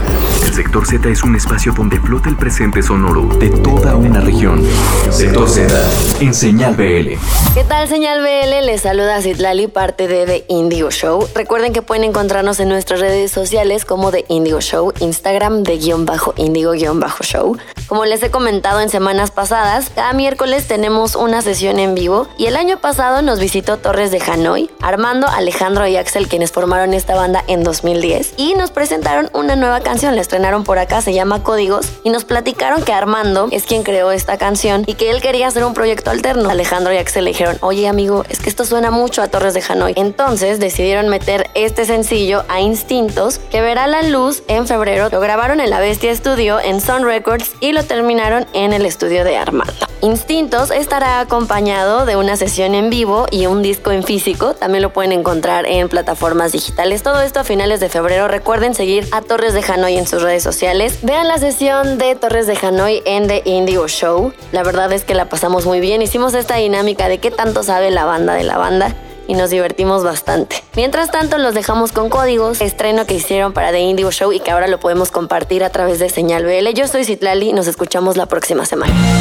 El 0.45 0.53
sector 0.53 0.85
Z 0.85 1.09
es 1.09 1.23
un 1.23 1.35
espacio 1.35 1.73
donde 1.73 1.99
flota 1.99 2.29
el 2.29 2.37
presente 2.37 2.81
sonoro 2.83 3.23
de 3.39 3.49
toda 3.49 3.95
una 3.95 4.21
región. 4.21 4.63
Sector 5.09 5.49
Z, 5.49 5.73
en 6.19 6.33
Señal 6.33 6.75
BL. 6.75 7.17
¿Qué 7.53 7.63
tal, 7.67 7.87
señal 7.87 8.21
BL? 8.21 8.65
Les 8.65 8.81
saluda 8.81 9.21
Citlali, 9.21 9.67
parte 9.67 10.07
de 10.07 10.25
The 10.25 10.45
Indigo 10.47 10.91
Show. 10.91 11.27
Recuerden 11.33 11.73
que 11.73 11.81
pueden 11.81 12.03
encontrarnos 12.03 12.59
en 12.59 12.69
nuestras 12.69 12.99
redes 12.99 13.31
sociales 13.31 13.83
como 13.83 14.11
The 14.11 14.25
Indigo 14.29 14.61
Show, 14.61 14.93
Instagram 14.99 15.63
de 15.63 15.77
guion 15.77 16.05
bajo 16.05 16.33
indigo 16.37 16.73
guion 16.73 16.99
bajo 16.99 17.23
show. 17.23 17.57
Como 17.87 18.05
les 18.05 18.21
he 18.21 18.29
comentado 18.29 18.79
en 18.81 18.89
semanas 18.89 19.31
pasadas, 19.31 19.91
cada 19.93 20.13
miércoles 20.13 20.67
tenemos 20.67 21.15
una 21.15 21.41
sesión 21.41 21.79
en 21.79 21.95
vivo 21.95 22.27
y 22.37 22.45
el 22.45 22.55
año 22.55 22.79
pasado 22.79 23.23
nos 23.23 23.39
visitó 23.39 23.77
Torres 23.77 24.11
de 24.11 24.21
Hanoi, 24.21 24.69
Armando, 24.81 25.27
Alejandro 25.27 25.87
y 25.87 25.95
Axel, 25.95 26.27
quienes 26.27 26.51
formaron 26.59 26.93
esta 26.93 27.15
banda 27.15 27.41
en 27.47 27.63
2010 27.63 28.33
y 28.35 28.53
nos 28.53 28.71
presentaron 28.71 29.29
una 29.33 29.55
nueva 29.55 29.79
canción, 29.79 30.15
la 30.17 30.21
estrenaron 30.21 30.65
por 30.65 30.77
acá, 30.77 31.01
se 31.01 31.13
llama 31.13 31.41
Códigos 31.41 31.87
y 32.03 32.09
nos 32.09 32.25
platicaron 32.25 32.83
que 32.83 32.91
Armando 32.91 33.47
es 33.51 33.63
quien 33.63 33.83
creó 33.83 34.11
esta 34.11 34.37
canción 34.37 34.83
y 34.85 34.95
que 34.95 35.09
él 35.09 35.21
quería 35.21 35.47
hacer 35.47 35.63
un 35.63 35.73
proyecto 35.73 36.11
alterno. 36.11 36.49
Alejandro 36.49 36.91
y 36.91 36.97
Axel 36.97 37.23
le 37.23 37.31
dijeron, 37.31 37.57
oye 37.61 37.87
amigo, 37.87 38.25
es 38.27 38.41
que 38.41 38.49
esto 38.49 38.65
suena 38.65 38.91
mucho 38.91 39.21
a 39.21 39.29
Torres 39.29 39.53
de 39.53 39.63
Hanoi. 39.69 39.93
Entonces 39.95 40.59
decidieron 40.59 41.07
meter 41.07 41.49
este 41.53 41.85
sencillo 41.85 42.43
a 42.49 42.59
Instintos, 42.59 43.39
que 43.49 43.61
verá 43.61 43.87
la 43.87 44.01
luz 44.01 44.43
en 44.49 44.67
febrero. 44.67 45.07
Lo 45.09 45.21
grabaron 45.21 45.61
en 45.61 45.69
La 45.69 45.79
Bestia 45.79 46.13
Studio, 46.13 46.59
en 46.59 46.81
Sun 46.81 47.05
Records 47.05 47.51
y 47.61 47.71
lo 47.71 47.83
terminaron 47.85 48.47
en 48.51 48.73
el 48.73 48.85
estudio 48.85 49.23
de 49.23 49.37
Armando. 49.37 49.87
Instintos 50.01 50.71
estará 50.71 51.19
acompañado 51.19 52.05
de 52.05 52.15
una 52.15 52.37
sesión 52.37 52.73
en 52.73 52.89
vivo 52.89 53.27
y 53.31 53.47
un 53.47 53.61
disco 53.61 53.91
en 53.91 54.03
físico. 54.03 54.53
También 54.53 54.81
lo 54.81 54.93
pueden 54.93 55.11
encontrar 55.11 55.65
en 55.65 55.89
plataformas 55.89 56.48
digitales. 56.51 57.03
Todo 57.03 57.21
esto 57.21 57.39
a 57.39 57.43
finales 57.43 57.79
de 57.79 57.89
febrero. 57.89 58.27
Recuerden 58.27 58.73
seguir 58.73 59.07
a 59.11 59.21
Torres 59.21 59.53
de 59.53 59.63
Hanoi 59.67 59.97
en 59.97 60.07
sus 60.07 60.21
redes 60.21 60.43
sociales. 60.43 60.99
Vean 61.01 61.27
la 61.27 61.37
sesión 61.37 61.97
de 61.97 62.15
Torres 62.15 62.47
de 62.47 62.57
Hanoi 62.61 63.01
en 63.05 63.27
The 63.27 63.43
Indigo 63.45 63.87
Show. 63.87 64.33
La 64.51 64.63
verdad 64.63 64.91
es 64.91 65.03
que 65.03 65.15
la 65.15 65.29
pasamos 65.29 65.65
muy 65.65 65.79
bien. 65.79 66.01
Hicimos 66.01 66.33
esta 66.33 66.55
dinámica 66.55 67.07
de 67.07 67.19
qué 67.19 67.31
tanto 67.31 67.63
sabe 67.63 67.91
la 67.91 68.05
banda 68.05 68.33
de 68.33 68.43
la 68.43 68.57
banda 68.57 68.95
y 69.29 69.35
nos 69.35 69.51
divertimos 69.51 70.03
bastante. 70.03 70.63
Mientras 70.75 71.11
tanto, 71.11 71.37
los 71.37 71.53
dejamos 71.53 71.91
con 71.91 72.09
códigos, 72.09 72.61
estreno 72.61 73.05
que 73.05 73.13
hicieron 73.13 73.53
para 73.53 73.71
The 73.71 73.79
Indigo 73.79 74.11
Show 74.11 74.33
y 74.33 74.39
que 74.39 74.49
ahora 74.49 74.67
lo 74.67 74.79
podemos 74.79 75.11
compartir 75.11 75.63
a 75.63 75.69
través 75.69 75.99
de 75.99 76.09
Señal 76.09 76.45
BL. 76.45 76.73
Yo 76.73 76.87
soy 76.87 77.05
Citlali 77.05 77.49
y 77.49 77.53
nos 77.53 77.67
escuchamos 77.67 78.17
la 78.17 78.25
próxima 78.25 78.65
semana. 78.65 79.18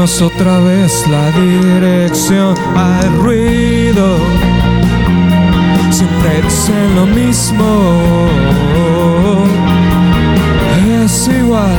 Otra 0.00 0.60
vez 0.60 1.06
la 1.08 1.30
dirección. 1.30 2.54
Hay 2.74 3.06
ruido, 3.18 4.16
siempre 5.90 6.40
dicen 6.42 6.96
lo 6.96 7.04
mismo. 7.04 8.26
Es 11.02 11.28
igual, 11.28 11.76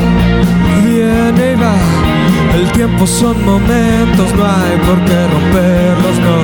viene 0.83 1.53
y 1.53 1.55
va. 1.55 1.75
El 2.53 2.71
tiempo 2.73 3.07
son 3.07 3.43
momentos, 3.43 4.35
no 4.35 4.45
hay 4.45 4.77
por 4.85 5.03
qué 5.05 5.27
romperlos, 5.27 6.19
no. 6.19 6.37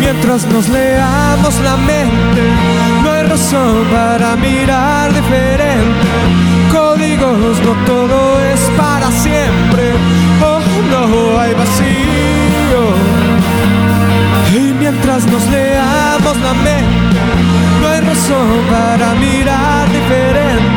Mientras 0.00 0.46
nos 0.46 0.68
leamos 0.68 1.60
la 1.64 1.76
mente, 1.76 2.42
hay 3.24 3.30
razón 3.30 3.84
para 3.90 4.36
mirar 4.36 5.12
diferente. 5.12 6.08
Códigos, 6.70 7.60
no 7.64 7.72
todo 7.86 8.40
es 8.40 8.60
para 8.76 9.10
siempre. 9.10 9.92
Oh, 10.42 10.60
no 10.90 11.38
hay 11.40 11.54
vacío. 11.54 12.82
Y 14.54 14.72
mientras 14.74 15.26
nos 15.26 15.44
leamos 15.46 16.36
la 16.38 16.54
mente, 16.54 17.18
no 17.80 17.88
hay 17.88 18.00
razón 18.00 18.60
para 18.70 19.14
mirar 19.14 19.88
diferente. 19.90 20.73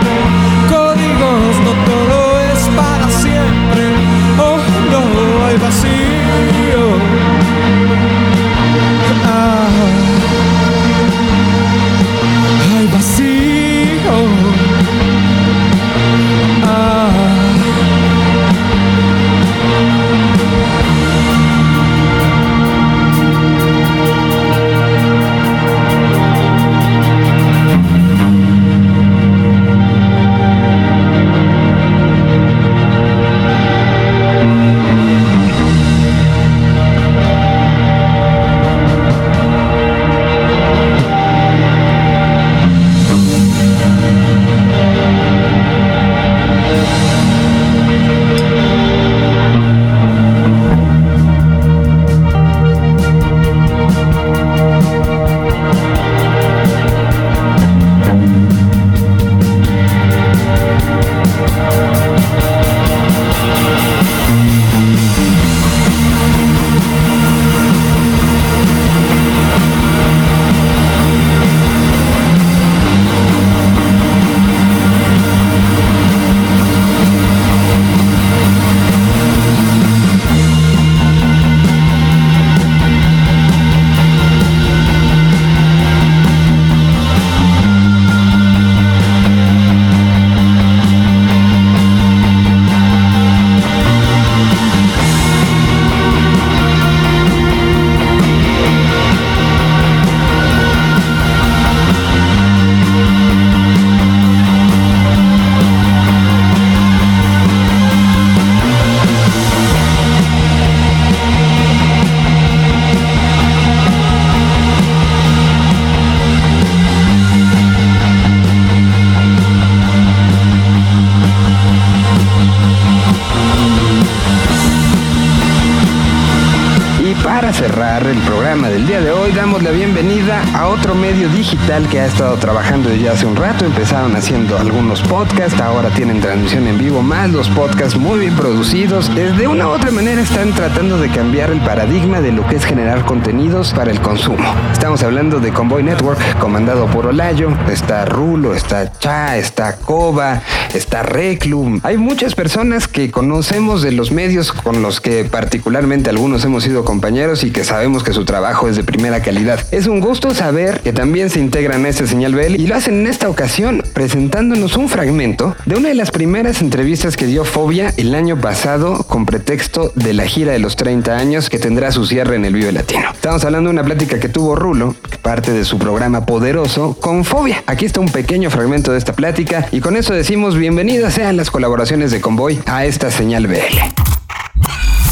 Digital 131.68 131.90
que 131.90 132.00
ha 132.00 132.06
estado 132.06 132.38
trabajando 132.38 132.90
desde 132.90 133.10
hace 133.10 133.26
un 133.26 133.36
rato. 133.36 133.66
Empezaron 133.66 134.16
haciendo 134.16 134.58
algunos 134.58 135.02
podcasts, 135.02 135.60
ahora 135.60 135.90
tienen 135.90 136.22
transmisión 136.22 136.66
en 136.66 136.78
vivo, 136.78 137.02
más 137.02 137.30
los 137.30 137.50
podcasts 137.50 137.98
muy 137.98 138.20
bien 138.20 138.36
producidos. 138.36 139.14
De 139.14 139.48
una 139.48 139.68
u 139.68 139.72
otra 139.72 139.92
manera 139.92 140.22
están 140.22 140.54
tratando 140.54 140.98
de 140.98 141.10
cambiar 141.10 141.50
el 141.52 141.60
paradigma 141.60 142.22
de 142.22 142.32
lo 142.32 142.48
que 142.48 142.56
es 142.56 142.66
generar 142.66 143.04
contenidos 143.04 143.74
para 143.74 143.92
el 143.92 144.00
consumo. 144.00 144.48
Estamos 144.72 145.04
hablando 145.04 145.40
de 145.40 145.52
Convoy 145.52 145.84
Network, 145.84 146.20
comandado 146.40 146.86
por 146.88 147.08
Olayo. 147.08 147.50
Está 147.70 148.06
Rulo, 148.06 148.54
está 148.54 148.90
Cha, 149.00 149.36
está 149.36 149.76
Koba, 149.76 150.42
está 150.74 151.04
Reclum. 151.04 151.80
Hay 151.84 151.98
muchas 151.98 152.36
personas 152.36 152.88
que 152.88 153.12
conocemos 153.12 153.82
de 153.82 153.92
los 153.92 154.12
medios 154.12 154.52
con 154.52 154.82
los 154.82 155.02
que 155.02 155.26
particularmente 155.26 156.10
algunos 156.10 156.44
hemos 156.46 156.64
sido 156.64 156.84
compañeros 156.86 157.44
y 157.44 157.52
que 157.52 157.64
sabemos 157.64 158.04
que 158.04 158.14
su 158.14 158.26
trabajo 158.26 158.68
es 158.68 158.76
de 158.76 158.84
primera 158.84 159.22
calidad. 159.22 159.60
Es 159.72 159.88
un 159.88 160.00
gusto 160.00 160.34
saber 160.34 160.82
que 160.82 160.94
también 160.94 161.30
se 161.30 161.40
integran 161.40 161.86
a 161.86 161.90
este 161.90 162.08
señal 162.08 162.36
BL 162.36 162.56
y 162.56 162.68
lo 162.68 162.76
hacen 162.76 163.02
en 163.02 163.08
esta 163.08 163.30
ocasión 163.30 163.84
presentándonos 163.94 164.78
un 164.78 164.90
fragmento 164.90 165.56
de 165.66 165.76
una 165.76 165.90
de 165.90 165.96
las 165.96 166.12
primeras 166.12 166.62
entrevistas 166.62 167.18
que 167.18 167.26
dio 167.26 167.46
Fobia 167.46 167.94
el 167.98 168.16
año 168.16 168.40
pasado 168.40 169.04
con 169.04 169.26
pretexto 169.26 169.92
de 169.96 170.14
la 170.14 170.26
gira 170.26 170.52
de 170.52 170.60
los 170.60 170.76
30 170.76 171.18
años 171.18 171.50
que 171.50 171.60
tendrá 171.60 171.92
su 171.92 172.06
cierre 172.06 172.36
en 172.36 172.46
el 172.46 172.54
Vive 172.54 172.72
Latino. 172.72 173.12
Estamos 173.14 173.44
hablando 173.44 173.70
de 173.70 173.74
una 173.74 173.84
plática 173.84 174.20
que 174.20 174.30
tuvo 174.30 174.56
Rulo, 174.56 174.96
parte 175.28 175.52
de 175.52 175.66
su 175.66 175.78
programa 175.78 176.26
Poderoso, 176.26 176.96
con 177.02 177.26
Fobia. 177.26 177.62
Aquí 177.68 177.84
está 177.84 178.00
un 178.00 178.08
pequeño 178.08 178.50
fragmento 178.50 178.94
de 178.94 178.98
esta 178.98 179.12
plática 179.12 179.68
y 179.74 179.82
con 179.82 179.98
eso 179.98 180.14
decimos 180.14 180.56
bienvenidas 180.56 181.16
sean 181.16 181.36
las 181.36 181.52
colaboraciones 181.52 182.12
de 182.12 182.22
Convoy 182.22 182.58
a 182.66 182.86
esta 182.86 183.12
señal 183.12 183.46
BL. 183.46 183.58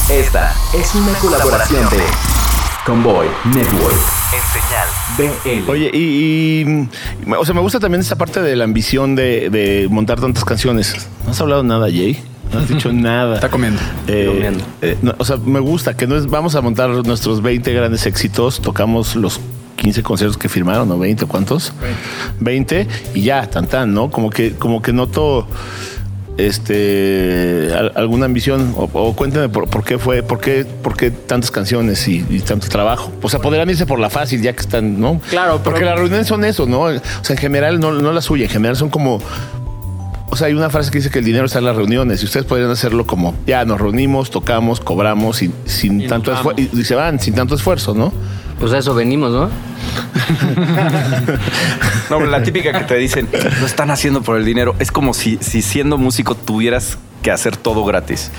Esta 0.09 0.55
es 0.73 0.95
una 0.95 1.11
colaboración 1.19 1.83
de 1.89 1.97
Convoy 2.85 3.27
Network 3.43 3.97
en 4.31 5.27
señal 5.43 5.65
BL. 5.65 5.69
Oye, 5.69 5.91
y, 5.93 6.61
y- 6.61 6.89
o 7.37 7.43
sea, 7.43 7.53
me 7.53 7.59
gusta 7.59 7.81
también 7.81 7.99
esa 7.99 8.15
parte 8.15 8.41
de 8.41 8.55
la 8.55 8.63
ambición 8.63 9.17
de, 9.17 9.49
de 9.49 9.89
montar 9.91 10.21
tantas 10.21 10.45
canciones. 10.45 10.95
No 11.25 11.31
has 11.31 11.41
hablado 11.41 11.61
nada, 11.63 11.87
Jay. 11.87 12.23
No 12.53 12.59
has 12.59 12.69
dicho 12.69 12.93
nada. 12.93 13.35
Está 13.35 13.49
comiendo. 13.49 13.81
o 15.17 15.25
sea, 15.25 15.35
me 15.43 15.59
gusta 15.59 15.97
que 15.97 16.07
no 16.07 16.15
es, 16.15 16.27
vamos 16.27 16.55
a 16.55 16.61
montar 16.61 16.89
nuestros 17.05 17.41
20 17.41 17.73
grandes 17.73 18.05
éxitos. 18.05 18.61
Tocamos 18.61 19.17
los 19.17 19.41
15 19.75 20.03
conciertos 20.03 20.37
que 20.37 20.49
firmaron, 20.49 20.87
¿no? 20.89 20.97
20, 20.97 21.25
¿cuántos? 21.25 21.73
20 22.39 22.87
y 23.13 23.21
ya, 23.21 23.45
tan 23.49 23.67
tan, 23.67 23.93
¿no? 23.93 24.09
Como 24.11 24.29
que, 24.29 24.53
como 24.53 24.81
que 24.81 24.93
noto 24.93 25.47
este 26.37 27.69
al- 27.73 27.91
alguna 27.95 28.25
ambición 28.25 28.73
o, 28.77 28.89
o 28.93 29.15
cuéntame 29.15 29.49
por, 29.49 29.69
por 29.69 29.83
qué 29.83 29.97
fue, 29.97 30.21
por 30.23 30.39
qué, 30.39 30.65
por 30.65 30.95
qué 30.97 31.11
tantas 31.11 31.51
canciones 31.51 32.07
y, 32.07 32.25
y 32.29 32.39
tanto 32.39 32.67
trabajo. 32.67 33.11
O 33.21 33.29
sea, 33.29 33.39
podrían 33.39 33.69
irse 33.69 33.85
por 33.85 33.99
la 33.99 34.09
fácil 34.09 34.41
ya 34.41 34.53
que 34.53 34.61
están, 34.61 34.99
¿no? 34.99 35.19
Claro, 35.29 35.61
porque 35.63 35.79
pero- 35.79 35.91
las 35.91 35.99
reuniones 35.99 36.27
son 36.27 36.43
eso, 36.45 36.65
¿no? 36.65 36.81
O 36.81 36.91
sea, 36.91 37.01
en 37.35 37.37
general 37.37 37.79
no, 37.79 37.91
no 37.93 38.11
la 38.11 38.21
suya, 38.21 38.45
en 38.45 38.51
general 38.51 38.75
son 38.75 38.89
como 38.89 39.19
o 40.27 40.37
sea, 40.37 40.47
hay 40.47 40.53
una 40.53 40.69
frase 40.69 40.91
que 40.91 40.97
dice 40.97 41.09
que 41.09 41.19
el 41.19 41.25
dinero 41.25 41.45
está 41.45 41.59
en 41.59 41.65
las 41.65 41.75
reuniones 41.77 42.21
y 42.21 42.25
ustedes 42.25 42.45
podrían 42.45 42.69
hacerlo 42.69 43.05
como 43.05 43.35
ya 43.47 43.63
nos 43.63 43.79
reunimos, 43.79 44.31
tocamos, 44.31 44.81
cobramos 44.81 45.41
y, 45.41 45.51
sin 45.65 46.07
tanto 46.07 46.33
esfuerzo 46.33 46.61
y, 46.61 46.69
y 46.79 46.83
se 46.83 46.95
van 46.95 47.19
sin 47.21 47.35
tanto 47.35 47.55
esfuerzo, 47.55 47.93
¿no? 47.93 48.11
Pues 48.59 48.71
a 48.73 48.77
eso 48.77 48.93
venimos, 48.95 49.31
¿no? 49.31 49.49
no, 52.09 52.19
la 52.25 52.41
típica 52.43 52.73
que 52.77 52.85
te 52.85 52.95
dicen, 52.95 53.27
lo 53.59 53.65
están 53.65 53.91
haciendo 53.91 54.21
por 54.21 54.37
el 54.37 54.45
dinero. 54.45 54.75
Es 54.79 54.91
como 54.91 55.13
si, 55.13 55.37
si 55.41 55.61
siendo 55.61 55.97
músico 55.97 56.35
tuvieras 56.35 56.97
que 57.21 57.31
hacer 57.31 57.57
todo 57.57 57.83
gratis. 57.85 58.31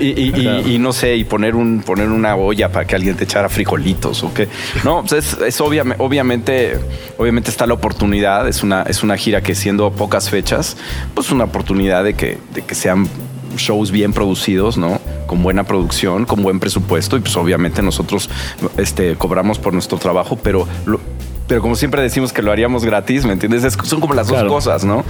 Y, 0.00 0.04
y- 0.06 0.32
y- 0.34 0.48
y- 0.66 0.74
y 0.74 0.78
no 0.78 0.92
sé, 0.92 1.14
y 1.16 1.24
poner 1.24 1.54
un 1.54 1.82
poner 1.82 2.08
una 2.08 2.34
olla 2.34 2.70
para 2.72 2.84
que 2.84 2.96
alguien 2.96 3.16
te 3.16 3.24
echara 3.24 3.48
frijolitos 3.48 4.24
o 4.24 4.34
qué. 4.34 4.48
No, 4.84 5.02
pues 5.02 5.12
es, 5.12 5.36
es 5.40 5.60
obviame- 5.60 5.94
obviamente, 5.98 6.78
obviamente 7.16 7.48
está 7.50 7.64
la 7.66 7.74
oportunidad. 7.74 8.48
Es 8.48 8.62
una, 8.64 8.82
es 8.82 9.02
una 9.04 9.16
gira 9.16 9.40
que 9.40 9.54
siendo 9.54 9.92
pocas 9.92 10.28
fechas, 10.30 10.76
pues 11.14 11.30
una 11.30 11.44
oportunidad 11.44 12.02
de 12.02 12.14
que, 12.14 12.38
de 12.54 12.62
que 12.62 12.74
sean 12.74 13.08
shows 13.56 13.90
bien 13.90 14.12
producidos, 14.12 14.76
¿no? 14.78 15.00
Con 15.26 15.42
buena 15.42 15.64
producción, 15.64 16.24
con 16.24 16.42
buen 16.42 16.60
presupuesto 16.60 17.16
y 17.16 17.20
pues 17.20 17.36
obviamente 17.36 17.82
nosotros 17.82 18.30
este, 18.76 19.16
cobramos 19.16 19.58
por 19.58 19.72
nuestro 19.72 19.98
trabajo, 19.98 20.36
pero... 20.36 20.66
lo- 20.86 21.00
pero 21.48 21.62
como 21.62 21.76
siempre 21.76 22.02
decimos 22.02 22.32
que 22.32 22.42
lo 22.42 22.50
haríamos 22.50 22.84
gratis, 22.84 23.24
¿me 23.24 23.32
entiendes? 23.32 23.62
Es- 23.62 23.78
son 23.84 24.00
como 24.00 24.14
las 24.14 24.26
dos 24.26 24.38
cosas, 24.48 24.84
¿no? 24.84 25.04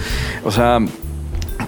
O 0.45 0.51
sea, 0.51 0.81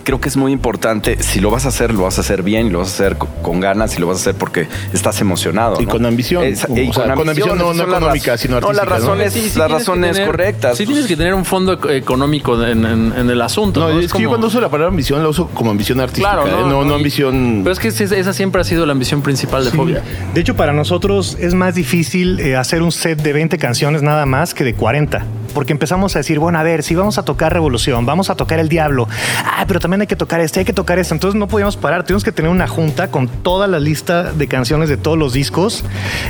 creo 0.08 0.22
que 0.22 0.30
es 0.30 0.38
muy 0.38 0.52
importante. 0.52 1.22
Si 1.22 1.38
lo 1.38 1.50
vas 1.50 1.66
a 1.66 1.68
hacer, 1.68 1.92
lo 1.92 2.04
vas 2.04 2.16
a 2.16 2.22
hacer 2.22 2.42
bien, 2.42 2.68
y 2.68 2.70
lo 2.70 2.78
vas 2.78 2.88
a 2.88 2.94
hacer 2.94 3.18
co- 3.18 3.28
con 3.42 3.60
ganas 3.60 3.94
y 3.94 4.00
lo 4.00 4.06
vas 4.06 4.16
a 4.16 4.20
hacer 4.22 4.36
porque 4.36 4.66
estás 4.94 5.20
emocionado. 5.20 5.82
Y 5.82 5.84
¿no? 5.84 5.90
con 5.90 6.06
ambición. 6.06 6.44
O 6.44 6.46
y 6.46 6.56
sea, 6.56 6.66
con, 6.66 7.14
con 7.14 7.28
ambición 7.28 7.58
no- 7.58 7.74
las 7.74 7.86
económica, 7.86 8.38
sino 8.38 8.58
No, 8.58 8.72
las 8.72 8.78
artística, 8.80 8.98
¿no? 9.00 9.06
razones, 9.14 9.32
Sí, 9.34 9.40
sí 9.40 9.44
las 9.46 9.52
tienes 9.54 9.68
que 9.68 9.78
razones 9.78 10.12
tener- 10.12 10.26
correctas. 10.30 10.78
Sí, 10.78 10.86
tienes 10.86 11.06
que 11.06 11.14
tener 11.14 11.34
un 11.34 11.44
fondo 11.44 11.78
ec- 11.78 11.90
económico 11.94 12.64
en, 12.64 12.86
en- 12.86 13.12
en 13.18 13.28
el 13.28 13.42
asunto. 13.42 13.80
No, 13.80 13.92
No, 13.92 14.00
es, 14.00 14.10
que 14.10 14.22
yo 14.22 14.30
cuando 14.30 14.46
uso 14.46 14.62
la 14.62 14.70
palabra 14.70 14.88
ambición 14.88 15.22
la 15.22 15.28
uso 15.28 15.48
como 15.48 15.70
ambición 15.72 16.00
artística, 16.00 16.30
Claro, 16.32 16.46
¿eh? 16.48 16.52
no, 16.52 16.60
no, 16.62 16.68
no, 16.70 16.84
no, 16.84 16.92
y- 16.92 16.96
ambición. 16.96 17.60
Pero 17.64 17.72
es 17.74 17.78
que 17.78 17.88
esa 17.88 18.16
esa 18.16 18.32
siempre 18.32 18.62
ha 18.62 18.64
sido 18.64 18.86
la 18.86 18.92
ambición 18.92 19.20
principal 19.20 19.62
de 19.62 19.72
Sí. 19.72 19.76
Fobia. 19.76 20.02
De 20.32 20.40
hecho, 20.40 20.56
para 20.56 20.72
nosotros 20.72 21.36
es 21.38 21.52
más 21.52 21.74
difícil 21.74 22.40
eh, 22.40 22.56
hacer 22.56 22.80
un 22.80 22.92
set 22.92 23.20
de 23.20 23.32
20 23.34 23.58
canciones 23.58 24.00
nada 24.00 24.24
más 24.24 24.54
que 24.54 24.64
de 24.64 24.72
40. 24.72 25.26
Porque 25.58 25.72
empezamos 25.72 26.14
a 26.14 26.20
decir, 26.20 26.38
bueno, 26.38 26.56
a 26.60 26.62
ver, 26.62 26.84
si 26.84 26.94
vamos 26.94 27.18
a 27.18 27.24
tocar 27.24 27.52
Revolución, 27.52 28.06
vamos 28.06 28.30
a 28.30 28.36
tocar 28.36 28.60
El 28.60 28.68
Diablo, 28.68 29.08
ah, 29.44 29.64
pero 29.66 29.80
también 29.80 30.02
hay 30.02 30.06
que 30.06 30.14
tocar 30.14 30.40
este, 30.40 30.60
hay 30.60 30.64
que 30.64 30.72
tocar 30.72 31.00
este. 31.00 31.14
Entonces 31.14 31.36
no 31.36 31.48
podíamos 31.48 31.76
parar, 31.76 32.04
tuvimos 32.04 32.22
que 32.22 32.30
tener 32.30 32.48
una 32.48 32.68
junta 32.68 33.10
con 33.10 33.26
toda 33.26 33.66
la 33.66 33.80
lista 33.80 34.32
de 34.32 34.46
canciones 34.46 34.88
de 34.88 34.96
todos 34.96 35.18
los 35.18 35.32
discos 35.32 35.82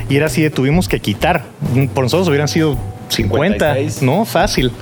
y 0.08 0.16
era 0.16 0.28
así 0.28 0.40
de 0.40 0.48
tuvimos 0.48 0.88
que 0.88 1.00
quitar. 1.00 1.44
Por 1.94 2.04
nosotros 2.04 2.26
hubieran 2.28 2.48
sido 2.48 2.78
50, 3.10 3.74
¿no? 4.00 4.24
Fácil. 4.24 4.72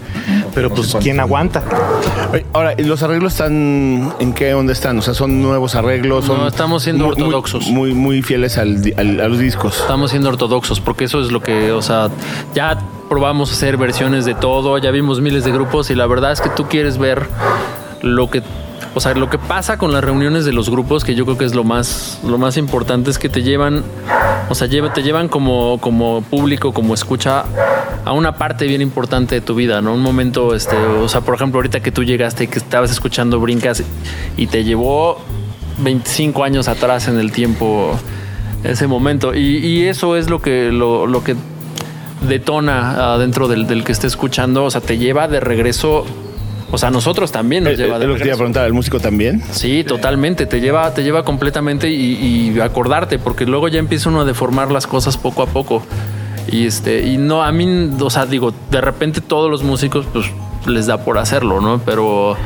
Pero 0.55 0.71
pues, 0.73 0.97
¿quién 1.01 1.19
aguanta? 1.19 1.65
Ahora, 2.53 2.75
¿y 2.79 2.85
¿los 2.85 3.03
arreglos 3.03 3.33
están 3.33 4.13
en 4.21 4.33
qué 4.33 4.55
onda 4.55 4.73
están? 4.73 4.97
O 4.97 5.03
sea, 5.03 5.13
son 5.15 5.43
nuevos 5.43 5.75
arreglos, 5.75 6.25
son 6.27 6.39
No, 6.39 6.47
estamos 6.47 6.85
siendo 6.85 7.07
muy- 7.07 7.15
ortodoxos. 7.15 7.67
Muy, 7.67 7.95
muy, 7.95 8.23
fieles 8.23 8.59
al- 8.59 8.95
a 8.97 9.03
los 9.29 9.41
discos. 9.41 9.81
Estamos 9.81 10.13
siendo 10.13 10.29
ortodoxos 10.29 10.79
porque 10.81 11.05
eso 11.07 11.21
es 11.21 11.33
lo 11.33 11.41
que, 11.43 11.73
o 11.73 11.83
sea, 11.83 12.11
ya 12.55 12.79
probamos 13.09 13.53
hacer 13.53 13.77
versiones 13.77 14.25
de 14.25 14.35
todo, 14.35 14.79
ya 14.79 14.91
vimos 14.91 15.21
miles 15.21 15.45
de 15.45 15.53
grupos 15.53 15.91
y 15.91 15.95
la 15.95 16.07
verdad 16.07 16.33
es 16.33 16.41
que 16.41 16.51
tú 16.51 16.67
quieres 16.67 16.99
ver 16.99 17.27
lo 18.03 18.31
que, 18.31 18.43
o 18.95 19.01
sea, 19.01 19.15
lo 19.15 19.31
que 19.31 19.39
pasa 19.39 19.79
con 19.79 19.93
las 19.93 20.03
reuniones 20.03 20.45
de 20.45 20.53
los 20.53 20.71
grupos, 20.71 21.05
que 21.05 21.15
yo 21.15 21.25
creo 21.25 21.39
que 21.39 21.45
es 21.45 21.55
lo 21.55 21.65
más, 21.65 22.21
lo 22.25 22.39
más 22.39 22.57
importante, 22.57 23.11
es 23.11 23.19
que 23.19 23.29
te 23.29 23.43
llevan, 23.43 23.83
o 24.49 24.55
sea, 24.55 24.69
te 24.69 25.03
llevan 25.03 25.29
como, 25.29 25.79
como 25.81 26.23
público, 26.23 26.73
como 26.73 26.95
escucha 26.95 27.45
a 28.05 28.13
una 28.13 28.37
parte 28.37 28.67
bien 28.67 28.83
importante 28.83 29.35
de 29.37 29.41
tu 29.41 29.55
vida, 29.55 29.81
¿no? 29.81 29.95
Un 29.95 30.03
momento, 30.03 30.55
este, 30.55 30.77
o 30.77 31.09
sea, 31.09 31.23
por 31.23 31.35
ejemplo, 31.35 31.59
ahorita 31.59 31.81
que 31.81 31.91
tú 31.91 32.05
llegaste 32.05 32.45
y 32.45 32.47
que 32.47 32.59
estabas 32.59 32.91
escuchando 32.91 33.41
Brincas 33.41 33.83
y 34.37 34.47
te 34.47 34.65
llevó 34.65 35.19
25 35.79 36.45
años 36.45 36.69
atrás 36.69 37.09
en 37.09 37.19
el 37.19 37.33
tiempo 37.33 37.99
ese 38.63 38.87
momento. 38.87 39.35
Y, 39.35 39.87
eso 39.87 40.17
es 40.17 40.31
lo 40.31 40.41
que, 40.41 40.71
lo 40.71 41.23
que 41.25 41.37
detona 42.27 43.15
ah, 43.15 43.19
dentro 43.19 43.49
del, 43.49 43.67
del 43.67 43.85
que 43.85 43.93
esté 43.93 44.07
escuchando. 44.07 44.65
O 44.65 44.71
sea, 44.71 44.81
te 44.81 44.99
lleva 44.99 45.29
de 45.29 45.41
regreso. 45.41 46.05
O 46.71 46.79
sea, 46.79 46.89
a 46.89 46.91
nosotros 46.91 47.31
también 47.31 47.63
nos 47.65 47.75
Eh, 47.75 47.77
lleva 47.77 47.97
eh, 47.97 48.01
de 48.01 48.07
lo 48.09 48.15
que 48.15 48.21
te 48.21 48.27
iba 48.27 48.35
a 48.35 48.39
preguntar, 48.39 48.67
¿el 48.67 48.73
músico 48.73 48.99
también? 48.99 49.41
Sí, 49.53 49.85
totalmente. 49.85 50.47
Te 50.47 50.61
lleva, 50.61 50.93
te 50.93 51.05
lleva 51.05 51.23
completamente 51.25 51.89
y, 51.89 52.53
y 52.55 52.61
acordarte, 52.61 53.19
porque 53.21 53.47
luego 53.47 53.69
ya 53.69 53.79
empieza 53.79 54.09
uno 54.09 54.23
a 54.23 54.25
deformar 54.25 54.73
las 54.73 54.87
cosas 54.87 55.17
poco 55.17 55.43
a 55.43 55.47
poco. 55.47 55.83
Y 56.51 56.67
este, 56.67 57.07
y 57.07 57.19
no, 57.19 57.43
a 57.43 57.53
mí, 57.53 57.91
o 58.01 58.11
sea, 58.11 58.27
digo, 58.27 58.53
de 58.71 58.81
repente 58.81 59.21
todos 59.21 59.51
los 59.51 59.63
músicos, 59.63 60.07
pues, 60.13 60.27
les 60.67 60.87
da 60.87 60.99
por 60.99 61.19
hacerlo, 61.19 61.61
¿no? 61.61 61.81
Pero 61.85 62.37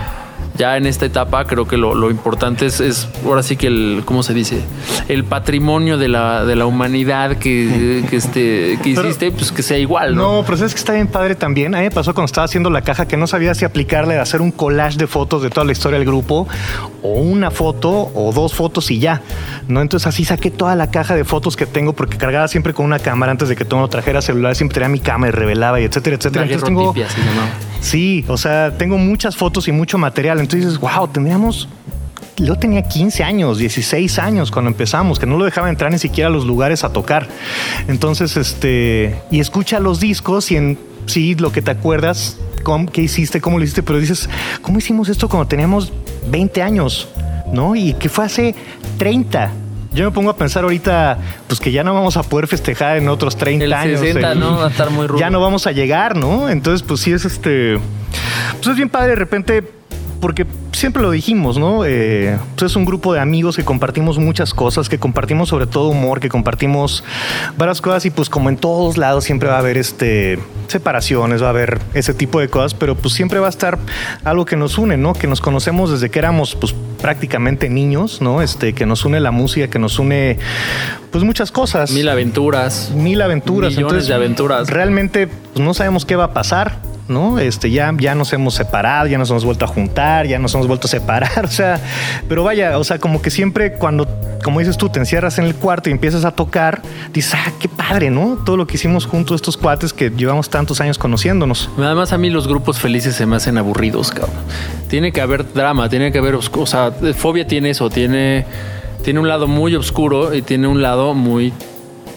ya 0.61 0.77
en 0.77 0.85
esta 0.85 1.07
etapa 1.07 1.47
creo 1.47 1.67
que 1.67 1.79
lo, 1.79 1.95
lo 1.95 2.11
importante 2.11 2.67
es, 2.67 2.81
es 2.81 3.09
ahora 3.25 3.43
sí 3.43 3.57
que 3.57 3.67
el, 3.67 4.03
¿cómo 4.05 4.23
se 4.23 4.35
dice? 4.35 4.61
El 5.09 5.25
patrimonio 5.25 5.97
de 5.97 6.09
la, 6.09 6.45
de 6.45 6.55
la 6.55 6.67
humanidad 6.67 7.39
que, 7.39 8.05
que, 8.11 8.17
este, 8.17 8.79
que 8.83 8.93
Pero- 8.95 9.07
hiciste, 9.09 9.33
pues 9.33 9.53
que 9.53 9.63
sea 9.63 9.79
igual, 9.79 10.15
¿no? 10.15 10.21
No, 10.41 10.43
pero 10.45 10.59
sabes 10.59 10.75
que 10.75 10.79
está 10.79 10.93
bien 10.93 11.07
padre 11.09 11.35
también. 11.35 11.75
A 11.75 11.79
mí 11.79 11.85
me 11.85 11.91
pasó 11.91 12.13
cuando 12.13 12.27
estaba 12.27 12.45
haciendo 12.45 12.69
la 12.69 12.83
caja 12.83 13.09
que 13.09 13.17
no 13.17 13.27
sabía 13.27 13.55
si 13.55 13.65
aplicarle 13.65 14.19
a 14.19 14.23
hacer 14.23 14.43
un 14.43 14.51
collage 14.51 14.99
de 14.99 15.07
fotos 15.07 15.43
de 15.43 15.49
toda 15.49 15.65
la 15.65 15.73
historia 15.73 15.99
del 15.99 16.07
grupo 16.07 16.47
o 17.03 17.15
una 17.15 17.51
foto 17.51 18.11
o 18.15 18.31
dos 18.35 18.53
fotos 18.53 18.91
y 18.91 18.99
ya. 18.99 19.23
No, 19.67 19.81
entonces 19.81 20.07
así 20.07 20.27
saqué 20.27 20.51
toda 20.51 20.77
la 20.77 20.91
caja 20.91 21.15
de 21.15 21.25
fotos 21.25 21.57
que 21.57 21.65
tengo 21.65 21.95
porque 21.95 22.19
cargaba 22.19 22.49
siempre 22.49 22.75
con 22.75 22.85
una 22.85 22.99
cámara 22.99 23.33
antes 23.33 23.49
de 23.49 23.57
que 23.57 23.65
todo 23.65 23.81
lo 23.81 23.89
trajera 23.89 24.21
celular, 24.21 24.55
siempre 24.55 24.75
tenía 24.75 24.91
mi 24.91 25.01
cámara 25.01 25.33
y 25.33 25.35
revelaba 25.35 25.81
y 25.81 25.85
etcétera, 25.85 26.17
etcétera. 26.17 26.45
Entonces 26.45 26.67
tengo 26.67 26.93
Daguerrotipia 26.93 27.09
se 27.09 27.21
llamaba. 27.27 27.49
Sí, 27.81 28.25
o 28.29 28.37
sea, 28.37 28.77
tengo 28.77 28.99
muchas 28.99 29.37
fotos 29.37 29.69
y 29.69 29.73
mucho 29.73 29.99
material. 29.99 30.41
Entonces 30.41 30.79
wow, 30.79 31.09
tendríamos. 31.09 31.69
Yo 32.37 32.57
tenía 32.57 32.83
15 32.83 33.23
años, 33.23 33.59
16 33.59 34.19
años 34.19 34.51
cuando 34.51 34.71
empezamos, 34.71 35.19
que 35.19 35.27
no 35.27 35.37
lo 35.37 35.45
dejaba 35.45 35.69
entrar 35.69 35.93
ni 35.93 35.99
siquiera 35.99 36.29
a 36.29 36.31
los 36.31 36.47
lugares 36.47 36.85
a 36.85 36.93
tocar. 36.93 37.29
Entonces, 37.89 38.37
este. 38.37 39.21
Y 39.31 39.41
escucha 39.41 39.79
los 39.79 40.01
discos 40.01 40.51
y 40.51 40.57
en 40.57 40.79
sí 41.07 41.35
lo 41.35 41.53
que 41.53 41.61
te 41.61 41.71
acuerdas, 41.71 42.39
cómo, 42.63 42.91
qué 42.91 43.03
hiciste, 43.03 43.41
cómo 43.41 43.59
lo 43.59 43.65
hiciste, 43.65 43.83
pero 43.83 43.99
dices, 43.99 44.29
¿cómo 44.63 44.79
hicimos 44.79 45.09
esto 45.09 45.29
cuando 45.29 45.49
teníamos 45.49 45.93
20 46.31 46.63
años? 46.63 47.09
¿No? 47.53 47.75
Y 47.77 47.95
que 47.95 48.09
fue 48.09 48.25
hace 48.25 48.55
30. 48.99 49.53
Yo 49.93 50.05
me 50.05 50.11
pongo 50.13 50.31
a 50.31 50.37
pensar 50.37 50.63
ahorita, 50.63 51.19
pues 51.49 51.59
que 51.59 51.73
ya 51.73 51.83
no 51.83 51.93
vamos 51.95 52.17
a 52.17 52.23
poder 52.23 52.47
festejar 52.47 52.97
en 52.97 53.09
otros 53.09 53.37
30 53.37 53.65
El 53.65 53.73
años. 53.73 54.01
60, 54.01 54.33
eh, 54.33 54.35
¿no? 54.37 54.59
Va 54.59 54.67
a 54.67 54.71
estar 54.71 54.91
muy 54.91 55.07
rudo. 55.07 55.19
Ya 55.19 55.31
no 55.31 55.41
vamos 55.41 55.67
a 55.67 55.73
llegar, 55.73 56.17
¿no? 56.17 56.49
Entonces, 56.49 56.83
pues 56.87 57.01
sí 57.01 57.13
es 57.13 57.25
este. 57.25 57.79
Pues 58.53 58.69
es 58.69 58.77
bien 58.77 58.89
padre 58.89 59.11
de 59.11 59.17
repente, 59.17 59.65
porque 60.21 60.47
siempre 60.73 61.03
lo 61.03 61.11
dijimos, 61.11 61.59
¿no? 61.59 61.85
Eh, 61.85 62.39
pues 62.57 62.71
es 62.71 62.77
un 62.77 62.85
grupo 62.85 63.13
de 63.13 63.21
amigos 63.21 63.57
que 63.57 63.65
compartimos 63.65 64.19
muchas 64.19 64.55
cosas, 64.55 64.89
que 64.89 64.99
compartimos 64.99 65.49
sobre 65.49 65.67
todo 65.67 65.89
humor, 65.89 66.21
que 66.21 66.29
compartimos 66.29 67.03
varias 67.57 67.81
cosas 67.81 68.05
y 68.07 68.11
pues 68.11 68.29
como 68.29 68.49
en 68.49 68.57
todos 68.57 68.97
lados 68.97 69.25
siempre 69.25 69.49
va 69.49 69.57
a 69.57 69.59
haber 69.59 69.79
este 69.79 70.39
separaciones, 70.69 71.43
va 71.43 71.47
a 71.47 71.51
haber 71.51 71.79
ese 71.95 72.15
tipo 72.15 72.41
de 72.41 72.49
cosas, 72.49 72.75
pero 72.75 72.95
pues 72.95 73.15
siempre 73.15 73.41
va 73.41 73.47
a 73.47 73.51
estar 73.51 73.79
algo 74.25 74.45
que 74.45 74.57
nos 74.57 74.79
une, 74.79 74.97
¿no? 74.97 75.15
Que 75.15 75.27
nos 75.27 75.41
conocemos 75.41 75.91
desde 75.91 76.11
que 76.11 76.19
éramos 76.19 76.55
pues 76.55 76.75
prácticamente 77.01 77.69
niños, 77.69 78.21
¿no? 78.21 78.43
Este, 78.43 78.73
que 78.75 78.87
nos 78.87 79.05
une 79.05 79.21
la 79.21 79.31
música, 79.31 79.69
que 79.69 79.79
nos 79.79 79.99
une 79.99 80.39
pues 81.11 81.25
muchas 81.25 81.51
cosas. 81.51 81.91
Mil 81.91 82.09
aventuras. 82.09 82.93
Mil 82.95 83.21
aventuras. 83.21 83.75
Millones 83.75 84.07
de 84.07 84.15
aventuras. 84.15 84.69
Realmente 84.69 85.29
pues, 85.55 85.65
no 85.65 85.75
sabemos 85.75 86.05
qué 86.05 86.17
va 86.17 86.25
a 86.25 86.33
pasar. 86.33 86.91
¿no? 87.11 87.39
Este, 87.39 87.71
ya, 87.71 87.93
ya 87.99 88.15
nos 88.15 88.33
hemos 88.33 88.55
separado, 88.55 89.09
ya 89.09 89.19
nos 89.19 89.29
hemos 89.31 89.45
vuelto 89.45 89.65
a 89.65 89.69
juntar, 89.69 90.27
ya 90.27 90.39
nos 90.39 90.55
hemos 90.55 90.69
vuelto 90.69 90.87
a 90.87 90.91
separar, 90.91 91.45
o 91.45 91.51
sea, 91.51 91.81
pero 92.29 92.45
vaya, 92.45 92.79
o 92.79 92.85
sea, 92.85 92.99
como 92.99 93.21
que 93.21 93.31
siempre 93.31 93.73
cuando, 93.73 94.09
como 94.43 94.61
dices 94.61 94.77
tú, 94.77 94.89
te 94.89 95.01
encierras 95.01 95.39
en 95.39 95.45
el 95.45 95.55
cuarto 95.55 95.91
y 95.91 95.93
empiezas 95.93 96.25
a 96.25 96.31
tocar, 96.31 96.81
dices, 97.13 97.35
ah, 97.35 97.53
qué 97.59 97.69
padre, 97.69 98.11
¿no? 98.11 98.39
Todo 98.47 98.57
lo 98.57 98.67
que 98.67 98.77
hicimos 98.77 99.07
juntos 99.07 99.37
estos 99.37 99.57
cuates 99.57 99.93
que 99.93 100.11
llevamos 100.11 100.49
tantos 100.49 100.81
años 100.81 100.99
conociéndonos. 100.99 101.69
Además 101.77 102.13
a 102.13 102.19
mí 102.19 102.31
los 102.31 102.47
grupos 102.47 102.79
felices 102.79 103.17
se 103.17 103.27
me 103.27 103.37
hacen 103.37 103.59
aburridos, 103.59 104.13
cabrón. 104.13 104.37
Tiene 104.89 105.13
que 105.13 105.21
haber 105.21 105.53
drama, 105.53 105.89
tiene 105.89 106.13
que 106.13 106.19
haber, 106.19 106.37
o 106.37 106.67
sea, 106.67 106.93
Fobia 107.17 107.47
tiene 107.47 107.71
eso, 107.71 107.91
tiene, 107.91 108.47
tiene 109.03 109.19
un 109.19 109.29
lado 109.29 109.49
muy 109.49 109.75
oscuro 109.75 110.33
y 110.33 110.43
tiene 110.43 110.69
un 110.69 110.81
lado 110.81 111.15
muy 111.15 111.53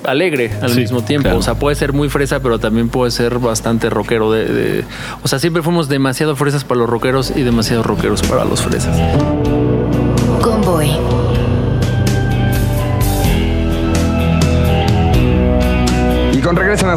alegre 0.05 0.51
al 0.61 0.71
Sí, 0.71 0.79
mismo 0.81 1.03
tiempo. 1.03 1.23
claro. 1.23 1.39
O 1.39 1.41
sea, 1.41 1.55
puede 1.55 1.75
ser 1.75 1.93
muy 1.93 2.09
fresa, 2.09 2.39
pero 2.41 2.59
también 2.59 2.89
puede 2.89 3.11
ser 3.11 3.39
bastante 3.39 3.89
rockero. 3.89 4.31
De, 4.31 4.45
de- 4.45 4.85
o 5.21 5.27
sea, 5.27 5.39
siempre 5.39 5.61
fuimos 5.63 5.89
demasiado 5.89 6.35
fresas 6.35 6.63
para 6.63 6.79
los 6.81 6.89
rockeros 6.89 7.31
y 7.35 7.41
demasiado 7.41 7.83
rockeros 7.83 8.21
para 8.23 8.45
los 8.45 8.61
fresas. 8.61 8.97
Convoy. 10.41 10.91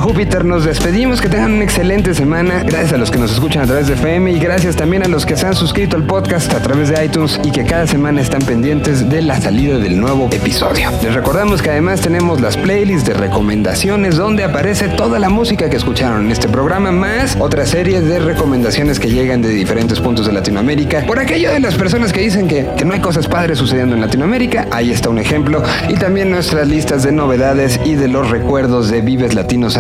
Júpiter 0.07 0.45
nos 0.45 0.65
despedimos. 0.65 1.21
Que 1.21 1.29
tengan 1.29 1.55
una 1.55 1.65
excelente 1.65 2.15
semana. 2.15 2.63
Gracias 2.65 2.93
a 2.93 2.97
los 2.97 3.11
que 3.11 3.19
nos 3.19 3.33
escuchan 3.33 3.65
a 3.65 3.67
través 3.67 3.89
de 3.89 3.95
FM 3.95 4.31
y 4.31 4.39
gracias 4.39 4.77
también 4.77 5.03
a 5.03 5.09
los 5.09 5.27
que 5.27 5.37
se 5.37 5.47
han 5.47 5.57
suscrito 5.57 5.97
al 5.97 6.05
podcast 6.05 6.55
a 6.55 6.63
través 6.63 6.91
de 6.91 7.05
iTunes 7.05 7.41
y 7.43 7.51
que 7.51 7.65
cada 7.65 7.89
semana 7.89 8.21
están 8.21 8.41
pendientes 8.43 9.11
de 9.11 9.21
la 9.23 9.41
salida 9.41 9.79
del 9.79 10.01
nuevo 10.01 10.29
episodio. 10.31 10.93
Les 11.03 11.13
recordamos 11.13 11.61
que 11.61 11.71
además 11.71 12.03
tenemos 12.03 12.41
las 12.41 12.57
playlists 12.57 13.05
de 13.05 13.15
recomendaciones 13.15 14.17
donde 14.17 14.45
aparece 14.45 14.89
toda 14.91 15.19
la 15.19 15.29
música 15.29 15.69
que 15.69 15.77
escucharon 15.77 16.27
en 16.27 16.31
este 16.31 16.49
programa, 16.49 16.93
más 16.93 17.37
otra 17.41 17.67
serie 17.67 18.01
de 18.01 18.21
recomendaciones 18.21 19.01
que 19.01 19.11
llegan 19.11 19.43
de 19.43 19.49
diferentes 19.49 19.99
puntos 19.99 20.27
de 20.27 20.33
Latinoamérica. 20.33 21.05
Por 21.05 21.19
aquello 21.19 21.51
de 21.51 21.59
las 21.59 21.75
personas 21.75 22.13
que 22.13 22.21
dicen 22.21 22.47
que, 22.47 22.65
que 22.77 22.85
no 22.85 22.95
hay 22.95 23.01
cosas 23.01 23.27
padres 23.27 23.59
sucediendo 23.59 23.97
en 23.97 24.03
Latinoamérica, 24.03 24.69
ahí 24.71 24.93
está 24.93 25.09
un 25.09 25.19
ejemplo. 25.19 25.65
Y 25.89 25.95
también 25.95 26.31
nuestras 26.31 26.69
listas 26.69 27.03
de 27.03 27.11
novedades 27.11 27.81
y 27.85 27.97
de 27.97 28.07
los 28.07 28.31
recuerdos 28.31 28.89
de 28.89 29.01
Vives 29.01 29.35
Latinos 29.35 29.77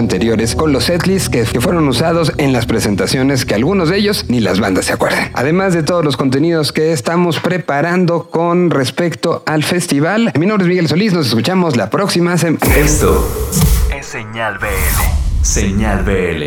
con 0.56 0.72
los 0.72 0.84
setlists 0.84 1.28
que, 1.28 1.42
que 1.42 1.60
fueron 1.60 1.86
usados 1.88 2.32
en 2.38 2.52
las 2.52 2.64
presentaciones 2.66 3.44
que 3.44 3.54
algunos 3.54 3.90
de 3.90 3.98
ellos 3.98 4.24
ni 4.28 4.40
las 4.40 4.60
bandas 4.60 4.86
se 4.86 4.92
acuerdan. 4.92 5.30
Además 5.34 5.74
de 5.74 5.82
todos 5.82 6.04
los 6.04 6.16
contenidos 6.16 6.72
que 6.72 6.92
estamos 6.92 7.38
preparando 7.38 8.30
con 8.30 8.70
respecto 8.70 9.42
al 9.46 9.62
festival. 9.62 10.32
Mi 10.38 10.46
nombre 10.46 10.64
es 10.64 10.68
Miguel 10.68 10.88
Solís, 10.88 11.12
nos 11.12 11.26
escuchamos 11.26 11.76
la 11.76 11.90
próxima 11.90 12.38
semana. 12.38 12.64
Esto 12.76 13.28
es 13.94 14.06
Señal 14.06 14.56
BL. 14.58 15.42
Señal 15.42 16.02
BL. 16.02 16.44